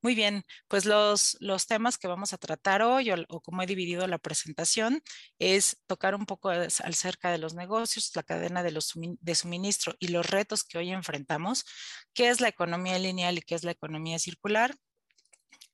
Muy 0.00 0.14
bien, 0.14 0.44
pues 0.68 0.84
los, 0.84 1.36
los 1.40 1.66
temas 1.66 1.98
que 1.98 2.06
vamos 2.06 2.32
a 2.32 2.38
tratar 2.38 2.82
hoy 2.82 3.10
o, 3.10 3.40
como 3.40 3.62
he 3.62 3.66
dividido 3.66 4.06
la 4.06 4.18
presentación 4.18 5.02
es 5.40 5.76
tocar 5.86 6.14
un 6.14 6.24
poco 6.24 6.50
acerca 6.50 7.32
de 7.32 7.38
los 7.38 7.54
negocios, 7.54 8.12
la 8.14 8.22
cadena 8.22 8.62
de, 8.62 8.70
los, 8.70 8.92
de 8.94 9.34
suministro 9.34 9.94
y 9.98 10.08
los 10.08 10.26
retos 10.30 10.62
que 10.62 10.78
hoy 10.78 10.90
enfrentamos, 10.92 11.64
qué 12.14 12.28
es 12.28 12.40
la 12.40 12.48
economía 12.48 12.98
lineal 12.98 13.38
y 13.38 13.42
qué 13.42 13.56
es 13.56 13.64
la 13.64 13.72
economía 13.72 14.20
circular, 14.20 14.76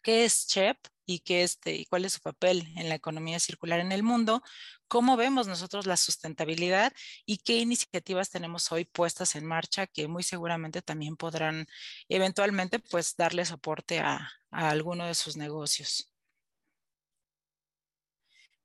qué 0.02 0.24
es 0.24 0.46
CHEP 0.46 0.78
y 1.06 1.20
qué 1.20 1.42
este, 1.42 1.74
y 1.74 1.86
cuál 1.86 2.04
es 2.04 2.14
su 2.14 2.20
papel 2.20 2.72
en 2.76 2.88
la 2.88 2.94
economía 2.94 3.40
circular 3.40 3.80
en 3.80 3.92
el 3.92 4.02
mundo, 4.02 4.42
cómo 4.88 5.16
vemos 5.16 5.46
nosotros 5.46 5.86
la 5.86 5.96
sustentabilidad 5.96 6.92
y 7.26 7.38
qué 7.38 7.58
iniciativas 7.58 8.30
tenemos 8.30 8.70
hoy 8.72 8.84
puestas 8.84 9.34
en 9.36 9.44
marcha 9.46 9.86
que 9.86 10.08
muy 10.08 10.22
seguramente 10.22 10.82
también 10.82 11.16
podrán 11.16 11.66
eventualmente 12.08 12.78
pues 12.78 13.16
darle 13.16 13.44
soporte 13.44 14.00
a, 14.00 14.30
a 14.50 14.70
alguno 14.70 15.06
de 15.06 15.14
sus 15.14 15.36
negocios. 15.36 16.10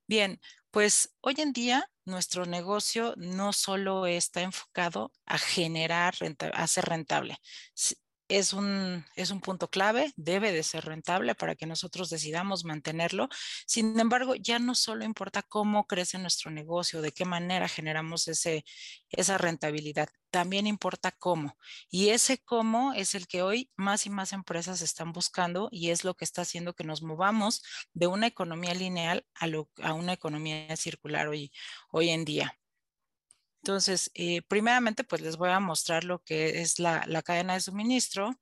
Bien, 0.06 0.40
pues 0.70 1.14
hoy 1.20 1.34
en 1.38 1.52
día 1.52 1.88
nuestro 2.04 2.44
negocio 2.46 3.14
no 3.16 3.52
solo 3.52 4.06
está 4.06 4.42
enfocado 4.42 5.12
a 5.26 5.38
generar, 5.38 6.14
a 6.52 6.66
ser 6.66 6.84
rentable, 6.86 7.38
es 8.30 8.52
un, 8.52 9.04
es 9.16 9.30
un 9.30 9.40
punto 9.40 9.68
clave, 9.68 10.12
debe 10.16 10.52
de 10.52 10.62
ser 10.62 10.84
rentable 10.84 11.34
para 11.34 11.56
que 11.56 11.66
nosotros 11.66 12.08
decidamos 12.10 12.64
mantenerlo. 12.64 13.28
Sin 13.66 13.98
embargo, 13.98 14.34
ya 14.36 14.58
no 14.58 14.74
solo 14.74 15.04
importa 15.04 15.42
cómo 15.42 15.86
crece 15.86 16.18
nuestro 16.18 16.50
negocio, 16.50 17.02
de 17.02 17.12
qué 17.12 17.24
manera 17.24 17.68
generamos 17.68 18.28
ese, 18.28 18.64
esa 19.10 19.36
rentabilidad, 19.36 20.08
también 20.30 20.68
importa 20.68 21.10
cómo. 21.10 21.58
Y 21.90 22.10
ese 22.10 22.38
cómo 22.38 22.92
es 22.92 23.14
el 23.16 23.26
que 23.26 23.42
hoy 23.42 23.70
más 23.76 24.06
y 24.06 24.10
más 24.10 24.32
empresas 24.32 24.80
están 24.80 25.12
buscando 25.12 25.68
y 25.72 25.90
es 25.90 26.04
lo 26.04 26.14
que 26.14 26.24
está 26.24 26.42
haciendo 26.42 26.74
que 26.74 26.84
nos 26.84 27.02
movamos 27.02 27.62
de 27.92 28.06
una 28.06 28.28
economía 28.28 28.74
lineal 28.74 29.26
a, 29.34 29.46
a 29.82 29.94
una 29.94 30.12
economía 30.12 30.76
circular 30.76 31.26
hoy, 31.28 31.52
hoy 31.90 32.10
en 32.10 32.24
día. 32.24 32.59
Entonces, 33.62 34.10
eh, 34.14 34.42
primeramente, 34.42 35.04
pues 35.04 35.20
les 35.22 35.36
voy 35.36 35.50
a 35.50 35.60
mostrar 35.60 36.04
lo 36.04 36.22
que 36.22 36.62
es 36.62 36.78
la, 36.78 37.04
cadena 37.22 37.54
de 37.54 37.60
suministro. 37.60 38.38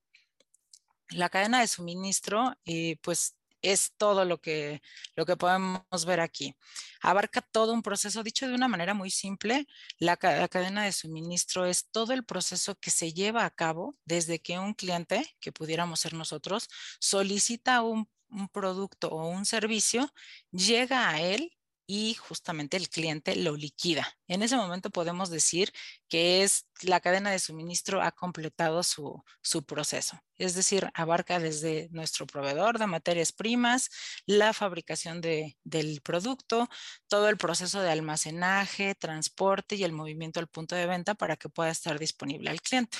La 1.11 1.29
cadena 1.29 1.61
de 1.61 1.67
suministro, 1.67 2.55
eh, 2.67 2.99
pues 3.03 3.39
es 3.63 3.93
todo 3.97 4.25
lo 4.25 4.41
que, 4.41 4.83
lo 5.17 5.27
que 5.27 5.37
podemos 5.37 5.83
ver 6.07 6.21
aquí. 6.21 6.55
Abarca 7.03 7.41
todo 7.41 7.73
un 7.73 7.83
proceso, 7.83 8.23
dicho 8.23 8.47
de 8.49 8.55
una 8.55 8.69
manera 8.69 8.95
muy 8.95 9.11
simple, 9.11 9.67
la, 9.99 10.17
cadena 10.17 10.85
de 10.85 10.93
suministro 10.93 11.67
es 11.67 11.89
todo 11.91 12.13
el 12.13 12.25
proceso 12.25 12.77
que 12.77 12.91
se 12.91 13.13
lleva 13.13 13.45
a 13.45 13.51
cabo 13.51 13.97
desde 14.05 14.41
que 14.41 14.59
un 14.59 14.75
cliente, 14.75 15.37
que 15.41 15.53
pudiéramos 15.53 16.01
ser 16.01 16.15
nosotros, 16.15 16.69
solicita 17.01 17.83
un, 17.83 18.09
un 18.31 18.49
producto 18.49 19.09
o 19.09 19.29
un 19.29 19.45
servicio, 19.45 20.13
llega 20.53 21.09
a 21.11 21.21
él 21.21 21.58
y 21.91 22.15
justamente 22.15 22.77
el 22.77 22.91
cliente 22.91 23.35
lo 23.35 23.57
liquida. 23.57 24.07
En 24.29 24.43
ese 24.43 24.57
momento 24.57 24.91
podemos 24.91 25.31
decir 25.31 25.73
que 26.07 26.43
es 26.43 26.67
la 26.83 27.01
cadena 27.01 27.31
de 27.31 27.39
suministro 27.39 28.03
ha 28.03 28.13
completado 28.13 28.83
su, 28.83 29.25
proceso. 29.67 30.21
Es 30.37 30.55
decir, 30.55 30.91
abarca 30.93 31.41
desde 31.41 31.89
nuestro 31.91 32.27
proveedor 32.27 32.79
de 32.79 32.87
materias 32.87 33.33
primas, 33.33 33.89
la 34.27 34.53
fabricación 34.53 35.23
del 35.23 36.01
producto, 36.03 36.69
todo 37.09 37.31
el 37.31 37.39
proceso 37.39 37.81
de 37.81 37.91
almacenaje, 37.91 38.95
transporte 38.95 39.75
y 39.77 39.83
el 39.83 39.93
movimiento 39.93 40.41
al 40.41 40.49
punto 40.49 40.77
de 40.77 40.87
venta 40.87 41.15
para 41.15 41.37
que 41.37 41.49
pueda 41.49 41.71
estar 41.71 41.99
disponible 41.99 42.51
al 42.51 42.61
cliente. 42.61 42.99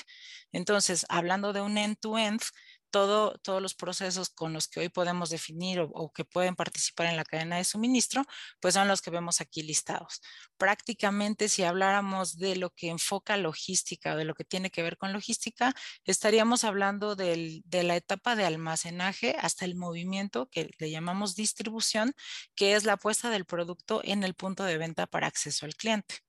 Entonces, 0.51 1.05
hablando 1.09 1.53
de 1.53 1.61
un 1.61 1.77
end-to-end, 1.77 2.41
todos 2.89 3.61
los 3.61 3.75
procesos 3.75 4.29
con 4.29 4.53
los 4.53 4.67
que 4.67 4.79
hoy 4.81 4.89
podemos 4.89 5.29
definir 5.29 5.79
o, 5.79 6.11
que 6.11 6.25
pueden 6.25 6.55
participar 6.55 7.07
en 7.07 7.17
la 7.17 7.23
cadena 7.23 7.57
de 7.57 7.63
suministro, 7.63 8.23
pues 8.59 8.73
son 8.73 8.87
los 8.87 9.01
que 9.01 9.11
vemos 9.11 9.41
aquí 9.41 9.61
listados. 9.61 10.21
Prácticamente 10.57 11.49
si 11.49 11.63
habláramos 11.63 12.37
de 12.37 12.55
lo 12.55 12.71
que 12.71 12.89
enfoca 12.89 13.37
logística 13.37 14.13
o 14.13 14.17
de 14.17 14.25
lo 14.25 14.33
que 14.33 14.43
tiene 14.43 14.71
que 14.71 14.83
ver 14.83 14.97
con 14.97 15.13
logística, 15.13 15.73
estaríamos 16.03 16.63
hablando 16.63 17.15
de 17.15 17.63
la 17.71 17.95
etapa 17.95 18.35
de 18.35 18.45
almacenaje 18.45 19.35
hasta 19.39 19.65
el 19.65 19.75
movimiento 19.75 20.49
que 20.49 20.71
le 20.77 20.91
llamamos 20.91 21.35
distribución, 21.35 22.13
que 22.55 22.75
es 22.75 22.83
la 22.83 22.97
puesta 22.97 23.29
del 23.29 23.45
producto 23.45 24.01
en 24.03 24.23
el 24.23 24.33
punto 24.33 24.63
de 24.63 24.77
venta 24.77 25.07
para 25.07 25.27
acceso 25.27 25.65
al 25.65 25.75
cliente. 25.75 26.19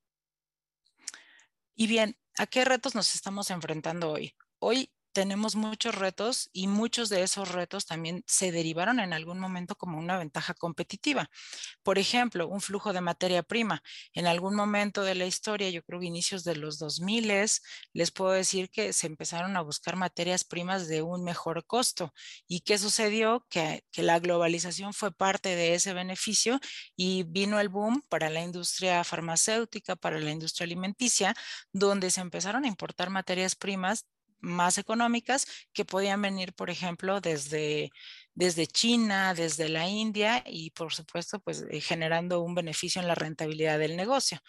Y 1.74 1.86
bien, 1.86 2.18
¿a 2.36 2.46
qué 2.46 2.64
retos 2.64 2.94
nos 2.94 3.14
estamos 3.14 3.50
enfrentando 3.50 4.10
hoy? 4.10 4.36
Hoy 4.58 4.92
tenemos 5.12 5.56
muchos 5.56 5.94
retos 5.94 6.50
y 6.52 6.66
muchos 6.66 7.08
de 7.08 7.22
esos 7.22 7.50
retos 7.52 7.86
también 7.86 8.22
se 8.26 8.52
derivaron 8.52 9.00
en 9.00 9.12
algún 9.12 9.38
momento 9.38 9.76
como 9.76 9.98
una 9.98 10.18
ventaja 10.18 10.54
competitiva. 10.54 11.30
Por 11.82 11.98
ejemplo, 11.98 12.48
un 12.48 12.60
flujo 12.60 12.92
de 12.92 13.00
materia 13.00 13.42
prima. 13.42 13.82
En 14.12 14.26
algún 14.26 14.54
momento 14.54 15.02
de 15.02 15.14
la 15.14 15.26
historia, 15.26 15.70
yo 15.70 15.82
creo 15.82 16.00
que 16.00 16.06
inicios 16.06 16.44
de 16.44 16.56
los 16.56 16.78
2000, 16.78 17.20
les 17.92 18.10
puedo 18.10 18.32
decir 18.32 18.70
que 18.70 18.92
se 18.92 19.06
empezaron 19.06 19.56
a 19.56 19.62
buscar 19.62 19.96
materias 19.96 20.44
primas 20.44 20.88
de 20.88 21.02
un 21.02 21.24
mejor 21.24 21.66
costo. 21.66 22.12
¿Y 22.46 22.60
qué 22.60 22.78
sucedió? 22.78 23.46
Que, 23.50 23.84
que 23.92 24.02
la 24.02 24.18
globalización 24.18 24.92
fue 24.94 25.12
parte 25.12 25.54
de 25.56 25.74
ese 25.74 25.92
beneficio 25.92 26.60
y 26.96 27.24
vino 27.24 27.60
el 27.60 27.68
boom 27.68 28.02
para 28.08 28.30
la 28.30 28.42
industria 28.42 29.04
farmacéutica, 29.04 29.96
para 29.96 30.18
la 30.18 30.30
industria 30.30 30.64
alimenticia, 30.64 31.34
donde 31.72 32.10
se 32.10 32.20
empezaron 32.20 32.64
a 32.64 32.68
importar 32.68 33.10
materias 33.10 33.54
primas 33.54 34.06
más 34.40 34.78
económicas 34.78 35.46
que 35.72 35.84
podían 35.84 36.22
venir, 36.22 36.52
por 36.54 36.70
ejemplo, 36.70 37.20
desde, 37.20 37.90
desde 38.34 38.66
China, 38.66 39.34
desde 39.34 39.68
la 39.68 39.88
India 39.88 40.42
y, 40.46 40.70
por 40.70 40.92
supuesto, 40.92 41.40
pues 41.40 41.64
eh, 41.70 41.80
generando 41.80 42.40
un 42.40 42.54
beneficio 42.54 43.00
en 43.00 43.08
la 43.08 43.14
rentabilidad 43.14 43.78
del 43.78 43.96
negocio. 43.96 44.40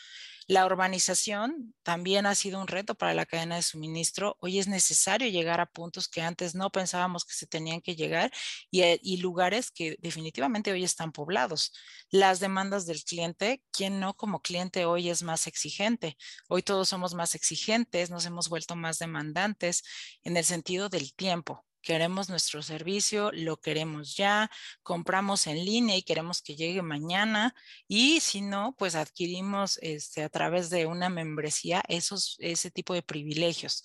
La 0.47 0.65
urbanización 0.65 1.73
también 1.83 2.25
ha 2.25 2.35
sido 2.35 2.59
un 2.59 2.67
reto 2.67 2.95
para 2.95 3.13
la 3.13 3.25
cadena 3.25 3.55
de 3.55 3.61
suministro. 3.61 4.38
Hoy 4.41 4.59
es 4.59 4.67
necesario 4.67 5.29
llegar 5.29 5.61
a 5.61 5.65
puntos 5.65 6.07
que 6.09 6.21
antes 6.21 6.55
no 6.55 6.71
pensábamos 6.71 7.25
que 7.25 7.33
se 7.33 7.47
tenían 7.47 7.79
que 7.81 7.95
llegar 7.95 8.31
y, 8.69 8.81
eh, 8.81 9.00
y 9.01 9.17
lugares 9.17 9.71
que 9.71 9.95
definitivamente 10.00 10.71
hoy 10.71 10.83
están 10.83 11.11
poblados. 11.11 11.71
Las 12.09 12.39
demandas 12.39 12.85
del 12.85 13.03
cliente, 13.03 13.63
quien 13.71 14.00
no 14.00 14.15
como 14.15 14.41
cliente 14.41 14.85
hoy 14.85 15.09
es 15.09 15.23
más 15.23 15.47
exigente. 15.47 16.17
Hoy 16.50 16.63
todos 16.63 16.89
somos 16.89 17.13
más 17.13 17.35
exigentes, 17.35 18.09
nos 18.09 18.25
hemos 18.25 18.50
vuelto 18.50 18.75
más 18.75 19.00
demandantes 19.00 19.83
en 20.23 20.38
el 20.38 20.43
sentido 20.43 20.89
del 20.89 21.13
tiempo 21.13 21.65
queremos 21.81 22.29
nuestro 22.29 22.61
servicio, 22.61 23.31
lo 23.33 23.59
queremos 23.59 24.15
ya, 24.15 24.50
compramos 24.83 25.47
en 25.47 25.65
línea 25.65 25.97
y 25.97 26.03
queremos 26.03 26.41
que 26.41 26.55
llegue 26.55 26.81
mañana 26.81 27.55
y 27.88 28.19
si 28.21 28.41
no, 28.41 28.75
pues 28.77 28.95
adquirimos 28.95 29.77
este, 29.81 30.23
a 30.23 30.29
través 30.29 30.69
de 30.69 30.85
una 30.85 31.09
membresía 31.09 31.83
esos, 31.88 32.38
ese 32.39 32.71
tipo 32.71 32.93
de 32.93 33.01
privilegios. 33.01 33.83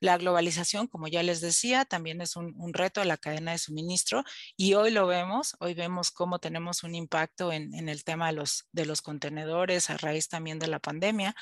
La 0.00 0.16
globalización, 0.16 0.86
como 0.86 1.08
ya 1.08 1.22
les 1.22 1.40
decía, 1.40 1.84
también 1.84 2.20
es 2.20 2.36
un, 2.36 2.54
reto 2.72 3.00
a 3.00 3.04
la 3.04 3.16
cadena 3.16 3.52
de 3.52 3.58
suministro 3.58 4.22
y 4.56 4.74
hoy 4.74 4.90
lo 4.90 5.06
vemos, 5.06 5.56
hoy 5.58 5.74
vemos 5.74 6.10
cómo 6.10 6.38
tenemos 6.38 6.84
un 6.84 6.94
impacto 6.94 7.52
en, 7.52 7.74
en 7.74 7.88
el 7.88 8.04
tema 8.04 8.28
de 8.28 8.34
los, 8.34 8.68
de 8.72 8.86
los 8.86 9.02
contenedores 9.02 9.90
a 9.90 9.96
raíz 9.96 10.28
también 10.28 10.58
de 10.58 10.68
la 10.68 10.78
pandemia 10.78 11.34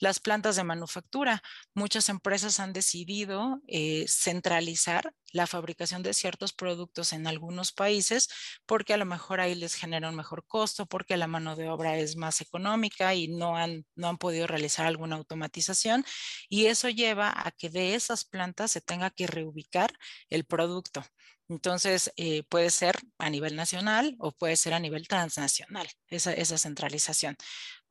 las 0.00 0.18
plantas 0.18 0.56
de 0.56 0.64
manufactura. 0.64 1.42
Muchas 1.74 2.08
empresas 2.08 2.58
han 2.58 2.72
decidido 2.72 3.60
eh, 3.68 4.06
centralizar 4.08 5.14
la 5.32 5.46
fabricación 5.46 6.02
de 6.02 6.14
ciertos 6.14 6.52
productos 6.52 7.12
en 7.12 7.26
algunos 7.28 7.70
países 7.70 8.28
porque 8.66 8.94
a 8.94 8.96
lo 8.96 9.04
mejor 9.04 9.40
ahí 9.40 9.54
les 9.54 9.74
genera 9.74 10.08
un 10.08 10.16
mejor 10.16 10.44
costo, 10.46 10.86
porque 10.86 11.16
la 11.16 11.28
mano 11.28 11.54
de 11.54 11.68
obra 11.68 11.96
es 11.98 12.16
más 12.16 12.40
económica 12.40 13.14
y 13.14 13.28
no 13.28 13.56
han, 13.56 13.86
no 13.94 14.08
han 14.08 14.18
podido 14.18 14.46
realizar 14.46 14.86
alguna 14.86 15.16
automatización 15.16 16.04
y 16.48 16.66
eso 16.66 16.88
lleva 16.88 17.32
a 17.36 17.52
que 17.52 17.70
de 17.70 17.94
esas 17.94 18.24
plantas 18.24 18.72
se 18.72 18.80
tenga 18.80 19.10
que 19.10 19.26
reubicar 19.26 19.92
el 20.30 20.44
producto. 20.44 21.04
Entonces, 21.50 22.12
eh, 22.16 22.44
puede 22.44 22.70
ser 22.70 22.96
a 23.18 23.28
nivel 23.28 23.56
nacional 23.56 24.14
o 24.20 24.30
puede 24.30 24.56
ser 24.56 24.72
a 24.72 24.78
nivel 24.78 25.08
transnacional, 25.08 25.88
esa, 26.06 26.32
esa 26.32 26.58
centralización. 26.58 27.36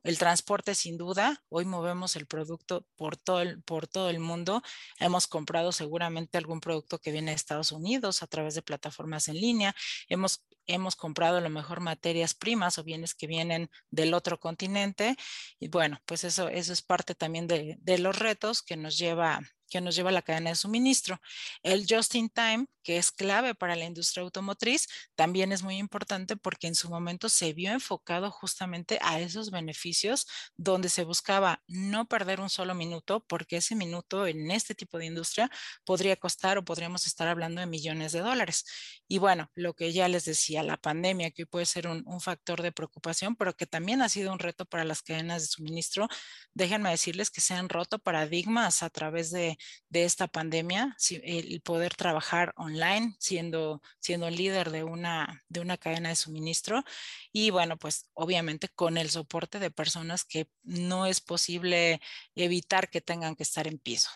El 0.02 0.18
transporte, 0.18 0.74
sin 0.74 0.96
duda, 0.96 1.44
hoy 1.50 1.66
movemos 1.66 2.16
el 2.16 2.26
producto 2.26 2.86
por 2.96 3.18
todo 3.18 3.42
el, 3.42 3.62
por 3.62 3.86
todo 3.86 4.08
el 4.08 4.18
mundo. 4.18 4.62
Hemos 4.98 5.26
comprado 5.26 5.72
seguramente 5.72 6.38
algún 6.38 6.60
producto 6.60 6.98
que 6.98 7.12
viene 7.12 7.32
de 7.32 7.36
Estados 7.36 7.70
Unidos 7.70 8.22
a 8.22 8.26
través 8.26 8.54
de 8.54 8.62
plataformas 8.62 9.28
en 9.28 9.34
línea. 9.34 9.74
Hemos, 10.08 10.46
hemos 10.66 10.96
comprado 10.96 11.36
a 11.36 11.42
lo 11.42 11.50
mejor 11.50 11.80
materias 11.80 12.34
primas 12.34 12.78
o 12.78 12.84
bienes 12.84 13.14
que 13.14 13.26
vienen 13.26 13.70
del 13.90 14.14
otro 14.14 14.40
continente. 14.40 15.16
Y 15.58 15.68
bueno, 15.68 16.00
pues 16.06 16.24
eso, 16.24 16.48
eso 16.48 16.72
es 16.72 16.80
parte 16.80 17.14
también 17.14 17.46
de, 17.46 17.76
de 17.80 17.98
los 17.98 18.18
retos 18.18 18.62
que 18.62 18.76
nos 18.76 18.96
lleva 18.96 19.40
que 19.70 19.80
nos 19.80 19.96
lleva 19.96 20.10
a 20.10 20.12
la 20.12 20.22
cadena 20.22 20.50
de 20.50 20.56
suministro. 20.56 21.20
El 21.62 21.86
just 21.88 22.14
in 22.14 22.28
time, 22.28 22.66
que 22.82 22.98
es 22.98 23.10
clave 23.10 23.54
para 23.54 23.76
la 23.76 23.84
industria 23.84 24.22
automotriz, 24.22 24.88
también 25.14 25.52
es 25.52 25.62
muy 25.62 25.76
importante 25.76 26.36
porque 26.36 26.66
en 26.66 26.74
su 26.74 26.90
momento 26.90 27.28
se 27.28 27.52
vio 27.52 27.72
enfocado 27.72 28.30
justamente 28.30 28.98
a 29.02 29.20
esos 29.20 29.50
beneficios 29.50 30.26
donde 30.56 30.88
se 30.88 31.04
buscaba 31.04 31.62
no 31.66 32.06
perder 32.06 32.40
un 32.40 32.50
solo 32.50 32.74
minuto, 32.74 33.24
porque 33.26 33.56
ese 33.58 33.74
minuto 33.74 34.26
en 34.26 34.50
este 34.50 34.74
tipo 34.74 34.98
de 34.98 35.06
industria 35.06 35.50
podría 35.84 36.16
costar 36.16 36.58
o 36.58 36.64
podríamos 36.64 37.06
estar 37.06 37.28
hablando 37.28 37.60
de 37.60 37.66
millones 37.66 38.12
de 38.12 38.20
dólares. 38.20 38.64
Y 39.08 39.18
bueno, 39.18 39.50
lo 39.54 39.74
que 39.74 39.92
ya 39.92 40.08
les 40.08 40.24
decía, 40.24 40.62
la 40.62 40.76
pandemia, 40.76 41.30
que 41.30 41.46
puede 41.46 41.66
ser 41.66 41.86
un, 41.86 42.02
un 42.06 42.20
factor 42.20 42.62
de 42.62 42.72
preocupación, 42.72 43.36
pero 43.36 43.56
que 43.56 43.66
también 43.66 44.02
ha 44.02 44.08
sido 44.08 44.32
un 44.32 44.38
reto 44.38 44.64
para 44.64 44.84
las 44.84 45.02
cadenas 45.02 45.42
de 45.42 45.48
suministro, 45.48 46.08
déjenme 46.54 46.90
decirles 46.90 47.30
que 47.30 47.40
se 47.40 47.54
han 47.54 47.68
roto 47.68 47.98
paradigmas 47.98 48.82
a 48.82 48.90
través 48.90 49.30
de 49.30 49.58
de 49.88 50.04
esta 50.04 50.28
pandemia, 50.28 50.96
el 51.22 51.60
poder 51.62 51.94
trabajar 51.94 52.52
online 52.56 53.16
siendo, 53.18 53.82
siendo 53.98 54.30
líder 54.30 54.70
de 54.70 54.84
una, 54.84 55.44
de 55.48 55.60
una 55.60 55.76
cadena 55.76 56.10
de 56.10 56.16
suministro 56.16 56.84
y 57.32 57.50
bueno, 57.50 57.76
pues 57.76 58.06
obviamente 58.14 58.68
con 58.68 58.96
el 58.96 59.10
soporte 59.10 59.58
de 59.58 59.70
personas 59.70 60.24
que 60.24 60.48
no 60.62 61.06
es 61.06 61.20
posible 61.20 62.00
evitar 62.34 62.88
que 62.90 63.00
tengan 63.00 63.36
que 63.36 63.42
estar 63.42 63.66
en 63.66 63.78
piso. 63.78 64.10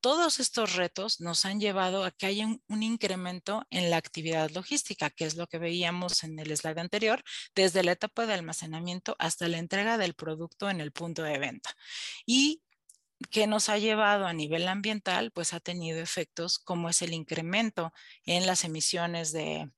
Todos 0.00 0.38
estos 0.38 0.74
retos 0.74 1.22
nos 1.22 1.46
han 1.46 1.60
llevado 1.60 2.04
a 2.04 2.10
que 2.10 2.26
haya 2.26 2.46
un, 2.46 2.62
un, 2.68 2.82
incremento 2.82 3.66
en 3.70 3.88
la 3.88 3.96
actividad 3.96 4.50
logística, 4.50 5.08
que 5.08 5.24
es 5.24 5.34
lo 5.36 5.46
que 5.46 5.56
veíamos 5.56 6.24
en 6.24 6.38
el 6.38 6.54
slide 6.54 6.78
anterior, 6.78 7.24
desde 7.54 7.82
la 7.82 7.92
etapa 7.92 8.26
de 8.26 8.34
almacenamiento 8.34 9.16
hasta 9.18 9.48
la 9.48 9.56
entrega 9.56 9.96
del 9.96 10.12
producto 10.12 10.68
en 10.68 10.82
el 10.82 10.92
punto 10.92 11.22
de 11.22 11.38
venta. 11.38 11.70
Y 12.26 12.63
que 13.30 13.46
nos 13.46 13.68
ha 13.68 13.78
llevado 13.78 14.26
a 14.26 14.32
nivel 14.32 14.68
ambiental, 14.68 15.30
pues 15.32 15.52
ha 15.52 15.60
tenido 15.60 16.00
efectos 16.00 16.58
como 16.58 16.88
es 16.88 17.02
el 17.02 17.12
incremento 17.12 17.92
en 18.24 18.46
las 18.46 18.64
emisiones 18.64 19.32
de, 19.32 19.70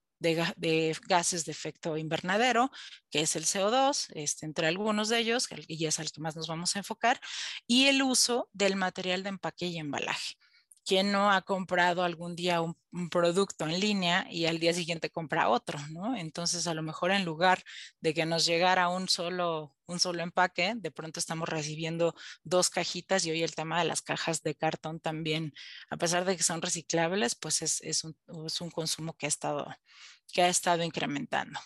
gases 1.08 1.44
de 1.44 1.52
efecto 1.52 1.96
invernadero, 1.96 2.70
que 3.10 3.20
es 3.20 3.36
el 3.36 3.44
CO2, 3.44 4.08
este, 4.14 4.46
entre 4.46 4.66
algunos 4.66 5.08
de 5.08 5.18
ellos, 5.18 5.48
y 5.68 5.86
es 5.86 5.98
al 5.98 6.10
que 6.10 6.20
más 6.20 6.36
nos 6.36 6.48
vamos 6.48 6.76
a 6.76 6.80
enfocar, 6.80 7.20
y 7.66 7.86
el 7.86 8.02
uso 8.02 8.48
del 8.52 8.76
material 8.76 9.22
de 9.22 9.30
empaque 9.30 9.66
y 9.66 9.78
embalaje. 9.78 10.36
¿Quién 10.86 11.12
no 11.12 11.32
ha 11.32 11.42
comprado 11.42 12.04
algún 12.04 12.36
día 12.36 12.62
un, 12.62 12.76
producto 13.10 13.66
en 13.66 13.78
línea 13.78 14.26
y 14.30 14.46
al 14.46 14.58
día 14.58 14.72
siguiente 14.72 15.10
compra 15.10 15.50
otro, 15.50 15.78
¿no? 15.90 16.16
Entonces, 16.16 16.66
a 16.66 16.72
lo 16.72 16.82
mejor 16.82 17.10
en 17.10 17.26
lugar 17.26 17.62
de 18.00 18.14
que 18.14 18.24
nos 18.24 18.46
llegara 18.46 18.88
un 18.88 19.06
solo, 19.08 19.76
un 19.86 20.00
solo 20.00 20.22
empaque, 20.22 20.74
de 20.76 20.90
pronto 20.90 21.20
estamos 21.20 21.46
recibiendo 21.46 22.14
dos 22.42 22.70
cajitas 22.70 23.26
y 23.26 23.32
hoy 23.32 23.42
el 23.42 23.54
tema 23.54 23.78
de 23.80 23.84
las 23.84 24.00
cajas 24.00 24.42
de 24.42 24.54
cartón 24.54 24.98
también, 25.00 25.52
a 25.90 25.98
pesar 25.98 26.24
de 26.24 26.38
que 26.38 26.42
son 26.42 26.62
reciclables, 26.62 27.34
pues 27.34 27.60
es, 27.60 27.82
es, 27.82 28.04
un, 28.04 28.16
es 28.46 28.60
un 28.62 28.70
consumo 28.70 29.14
que 29.14 29.26
ha 29.26 29.28
estado, 29.28 29.66
que 30.32 30.42
ha 30.42 30.48
estado 30.48 30.82
incrementando. 30.82 31.60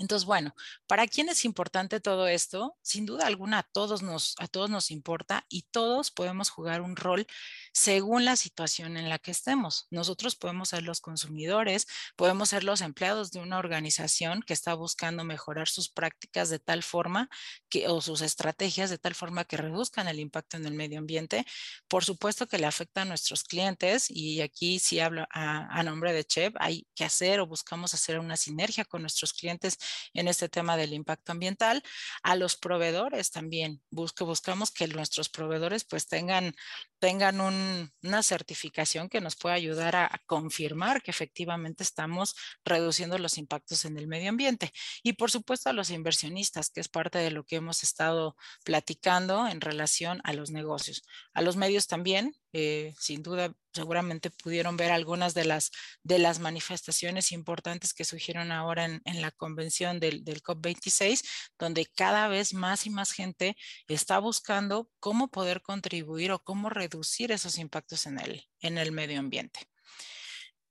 Entonces, 0.00 0.24
bueno, 0.24 0.54
¿para 0.86 1.06
quién 1.06 1.28
es 1.28 1.44
importante 1.44 2.00
todo 2.00 2.26
esto? 2.26 2.74
Sin 2.82 3.04
duda 3.04 3.26
alguna 3.26 3.58
a 3.58 3.62
todos 3.62 4.02
nos, 4.02 4.34
a 4.38 4.48
todos 4.48 4.70
nos 4.70 4.90
importa 4.90 5.44
y 5.50 5.66
todos 5.70 6.10
podemos 6.10 6.48
jugar 6.48 6.80
un 6.80 6.96
rol 6.96 7.26
según 7.74 8.24
la 8.24 8.36
situación 8.36 8.96
en 8.96 9.10
la 9.10 9.18
que 9.18 9.30
estemos. 9.30 9.86
Nosotros 9.90 10.36
podemos 10.36 10.70
ser 10.70 10.84
los 10.84 11.02
consumidores, 11.02 11.86
podemos 12.16 12.48
ser 12.48 12.64
los 12.64 12.80
empleados 12.80 13.30
de 13.30 13.40
una 13.40 13.58
organización 13.58 14.42
que 14.42 14.54
está 14.54 14.72
buscando 14.72 15.22
mejorar 15.24 15.68
sus 15.68 15.90
prácticas 15.90 16.48
de 16.48 16.58
tal 16.58 16.82
forma 16.82 17.28
que, 17.68 17.86
o 17.88 18.00
sus 18.00 18.22
estrategias 18.22 18.88
de 18.88 18.96
tal 18.96 19.14
forma 19.14 19.44
que 19.44 19.58
reduzcan 19.58 20.08
el 20.08 20.18
impacto 20.18 20.56
en 20.56 20.64
el 20.64 20.72
medio 20.72 20.98
ambiente. 20.98 21.44
Por 21.88 22.04
supuesto 22.06 22.46
que 22.46 22.58
le 22.58 22.66
afecta 22.66 23.02
a 23.02 23.04
nuestros 23.04 23.44
clientes 23.44 24.06
y 24.08 24.40
aquí 24.40 24.78
si 24.78 24.98
hablo 24.98 25.26
a, 25.30 25.82
nombre 25.82 26.14
de 26.14 26.24
Chep, 26.24 26.54
hay 26.58 26.86
que 26.94 27.04
hacer 27.04 27.40
o 27.40 27.46
buscamos 27.46 27.92
hacer 27.92 28.18
una 28.18 28.36
sinergia 28.36 28.86
con 28.86 29.02
nuestros 29.02 29.32
clientes 29.34 29.78
en 30.14 30.28
este 30.28 30.48
tema 30.48 30.76
del 30.76 30.92
impacto 30.92 31.32
ambiental. 31.32 31.82
A 32.22 32.36
los 32.36 32.56
proveedores 32.56 33.30
también, 33.30 33.82
buscamos 33.90 34.70
que 34.70 34.88
nuestros 34.88 35.28
proveedores 35.28 35.84
pues 35.84 36.06
tengan, 36.06 36.54
tengan 37.00 37.40
una 37.40 38.22
certificación 38.22 39.08
que 39.08 39.20
nos 39.20 39.34
pueda 39.34 39.54
ayudar 39.54 39.96
a, 39.96 40.10
confirmar 40.26 41.02
que 41.02 41.10
efectivamente 41.10 41.82
estamos 41.82 42.36
reduciendo 42.64 43.18
los 43.18 43.38
impactos 43.38 43.84
en 43.84 43.96
el 43.96 44.06
medio 44.06 44.28
ambiente. 44.28 44.72
Y 45.02 45.14
por 45.14 45.30
supuesto 45.30 45.70
a 45.70 45.72
los 45.72 45.90
inversionistas, 45.90 46.70
que 46.70 46.80
es 46.80 46.88
parte 46.88 47.18
de 47.18 47.30
lo 47.30 47.44
que 47.44 47.56
hemos 47.56 47.82
estado 47.82 48.36
platicando 48.64 49.48
en 49.48 49.60
relación 49.60 50.20
a 50.24 50.32
los 50.34 50.50
negocios. 50.50 51.02
A 51.32 51.42
los 51.42 51.56
medios 51.56 51.86
también, 51.86 52.34
eh, 52.52 52.94
sin 52.98 53.22
duda 53.22 53.54
seguramente 53.72 54.30
pudieron 54.30 54.76
ver 54.76 54.90
algunas 54.90 55.32
de 55.34 55.44
las, 55.44 55.70
de 56.02 56.18
las 56.18 56.40
manifestaciones 56.40 57.30
importantes 57.32 57.94
que 57.94 58.04
surgieron 58.04 58.50
ahora 58.50 58.84
en, 58.84 59.00
en 59.04 59.22
la 59.22 59.30
convención 59.30 60.00
del, 60.00 60.24
del, 60.24 60.42
COP26, 60.42 61.22
donde 61.58 61.86
cada 61.86 62.26
vez 62.28 62.52
más 62.52 62.86
y 62.86 62.90
más 62.90 63.12
gente 63.12 63.56
está 63.86 64.18
buscando 64.18 64.90
cómo 64.98 65.28
poder 65.28 65.62
contribuir 65.62 66.32
o 66.32 66.42
cómo 66.42 66.68
reducir 66.68 66.89
reducir 66.90 67.32
esos 67.32 67.58
impactos 67.58 68.06
en 68.06 68.18
el, 68.18 68.44
en 68.60 68.78
el 68.78 68.92
medio 68.92 69.20
ambiente. 69.20 69.60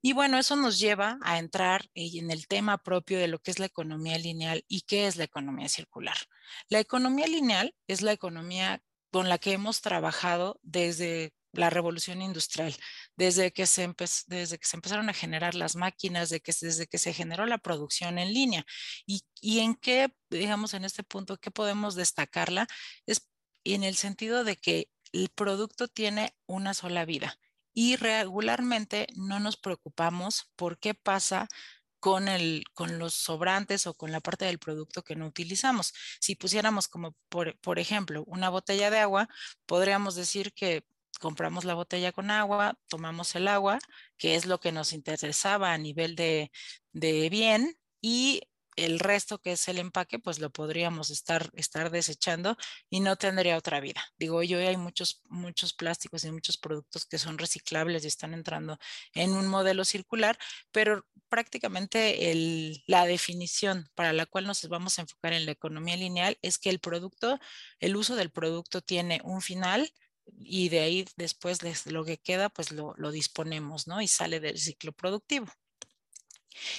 Y 0.02 0.14
bueno, 0.14 0.38
eso 0.38 0.56
nos 0.56 0.80
lleva 0.80 1.18
a 1.22 1.40
entrar 1.40 1.90
en 1.94 2.32
el 2.32 2.48
tema 2.48 2.78
propio 2.78 3.20
de 3.20 3.28
lo 3.28 3.40
que 3.40 3.52
es 3.52 3.60
la 3.60 3.66
economía 3.66 4.18
lineal 4.18 4.64
y 4.68 4.82
qué 4.82 5.08
es 5.08 5.18
la 5.18 5.26
economía 5.26 5.68
circular. 5.68 6.16
La 6.70 6.80
economía 6.80 7.28
lineal 7.28 7.76
es 7.88 8.02
la 8.02 8.14
economía 8.14 8.82
con 9.12 9.28
la 9.28 9.40
que 9.40 9.52
hemos 9.52 9.82
trabajado 9.82 10.60
desde 10.64 11.34
la 11.52 11.70
revolución 11.70 12.22
industrial, 12.22 12.74
desde 13.18 13.52
que 13.52 13.66
se, 13.66 13.94
desde 14.28 14.58
que 14.58 14.68
se 14.68 14.78
empezaron 14.78 15.10
a 15.10 15.14
generar 15.14 15.56
las 15.56 15.76
máquinas, 15.76 16.30
de 16.30 16.40
que, 16.40 16.54
desde 16.62 16.88
que 16.88 16.98
se 16.98 17.12
generó 17.12 17.46
la 17.46 17.58
producción 17.58 18.20
en 18.20 18.34
línea. 18.34 18.66
Y, 19.06 19.24
y 19.42 19.60
en 19.60 19.76
qué, 19.76 20.14
digamos, 20.30 20.74
en 20.76 20.86
este 20.86 21.04
punto, 21.04 21.38
qué 21.38 21.52
podemos 21.52 21.96
destacarla, 21.96 22.68
es 23.06 23.28
en 23.64 23.84
el 23.84 23.96
sentido 23.96 24.44
de 24.44 24.56
que 24.56 24.90
el 25.12 25.30
producto 25.30 25.88
tiene 25.88 26.36
una 26.46 26.74
sola 26.74 27.06
vida 27.06 27.38
y 27.74 27.96
regularmente 27.96 29.08
no 29.16 29.40
nos 29.40 29.58
preocupamos 29.58 30.52
por 30.56 30.80
qué 30.80 30.94
pasa 30.94 31.48
con, 32.00 32.28
el, 32.28 32.64
con 32.74 33.00
los 33.00 33.14
sobrantes 33.14 33.88
o 33.88 33.94
con 33.94 34.12
la 34.12 34.22
parte 34.22 34.46
del 34.46 34.60
producto 34.60 35.04
que 35.04 35.16
no 35.16 35.28
utilizamos. 35.28 35.94
Si 36.20 36.36
pusiéramos 36.36 36.88
como, 36.88 37.16
por, 37.30 37.80
ejemplo, 37.80 38.24
una 38.26 38.50
botella 38.50 38.90
de 38.90 39.00
agua, 39.00 39.30
podríamos 39.66 40.16
decir 40.16 40.54
que 40.54 40.86
compramos 41.20 41.66
la 41.66 41.74
botella 41.74 42.12
con 42.12 42.32
agua, 42.32 42.78
tomamos 42.88 43.36
el 43.36 43.48
agua, 43.48 43.80
que 44.18 44.36
es 44.36 44.46
lo 44.46 44.60
que 44.60 44.72
nos 44.72 44.94
interesaba 44.94 45.74
a 45.74 45.78
nivel 45.78 46.16
de 46.16 46.50
bien, 47.30 47.78
y 48.02 48.42
el 48.86 49.00
resto 49.00 49.40
que 49.40 49.54
es 49.54 49.68
el 49.68 49.78
empaque, 49.80 50.20
pues 50.20 50.40
lo 50.40 50.50
podríamos 50.52 51.10
estar, 51.10 51.52
estar 51.56 51.92
desechando 51.92 52.58
y 52.90 53.00
no 53.00 53.16
tendría 53.16 53.58
otra 53.58 53.80
vida. 53.80 54.04
Digo, 54.18 54.44
yo 54.44 54.60
hay 54.60 54.78
muchos, 54.78 55.22
muchos 55.30 55.74
plásticos 55.74 56.24
y 56.24 56.32
muchos 56.32 56.58
productos 56.58 57.06
que 57.06 57.18
son 57.18 57.38
reciclables 57.38 58.04
y 58.04 58.08
están 58.08 58.34
entrando 58.34 58.78
en 59.14 59.32
un 59.32 59.48
modelo 59.48 59.86
circular, 59.86 60.38
pero 60.72 61.06
prácticamente 61.30 62.32
el, 62.32 62.84
la 62.88 63.06
definición 63.06 63.90
para 63.96 64.14
la 64.14 64.26
cual 64.26 64.46
nos 64.48 64.68
vamos 64.68 64.98
a 64.98 65.04
enfocar 65.04 65.34
en 65.34 65.46
la 65.46 65.52
economía 65.52 65.96
lineal 65.96 66.38
es 66.42 66.58
que 66.58 66.70
el 66.70 66.80
producto, 66.80 67.40
el 67.80 67.96
uso 67.96 68.16
del 68.16 68.32
producto 68.32 68.82
tiene 68.82 69.22
un 69.24 69.42
final 69.42 69.92
y 70.38 70.70
de 70.70 70.82
ahí 70.82 71.06
después 71.16 71.60
lo 71.86 72.06
que 72.06 72.18
queda, 72.18 72.50
pues 72.50 72.72
lo, 72.72 72.94
lo 72.98 73.12
disponemos, 73.12 73.88
¿no? 73.88 74.02
Y 74.02 74.08
sale 74.08 74.40
del 74.40 74.60
ciclo 74.60 74.92
productivo. 74.92 75.48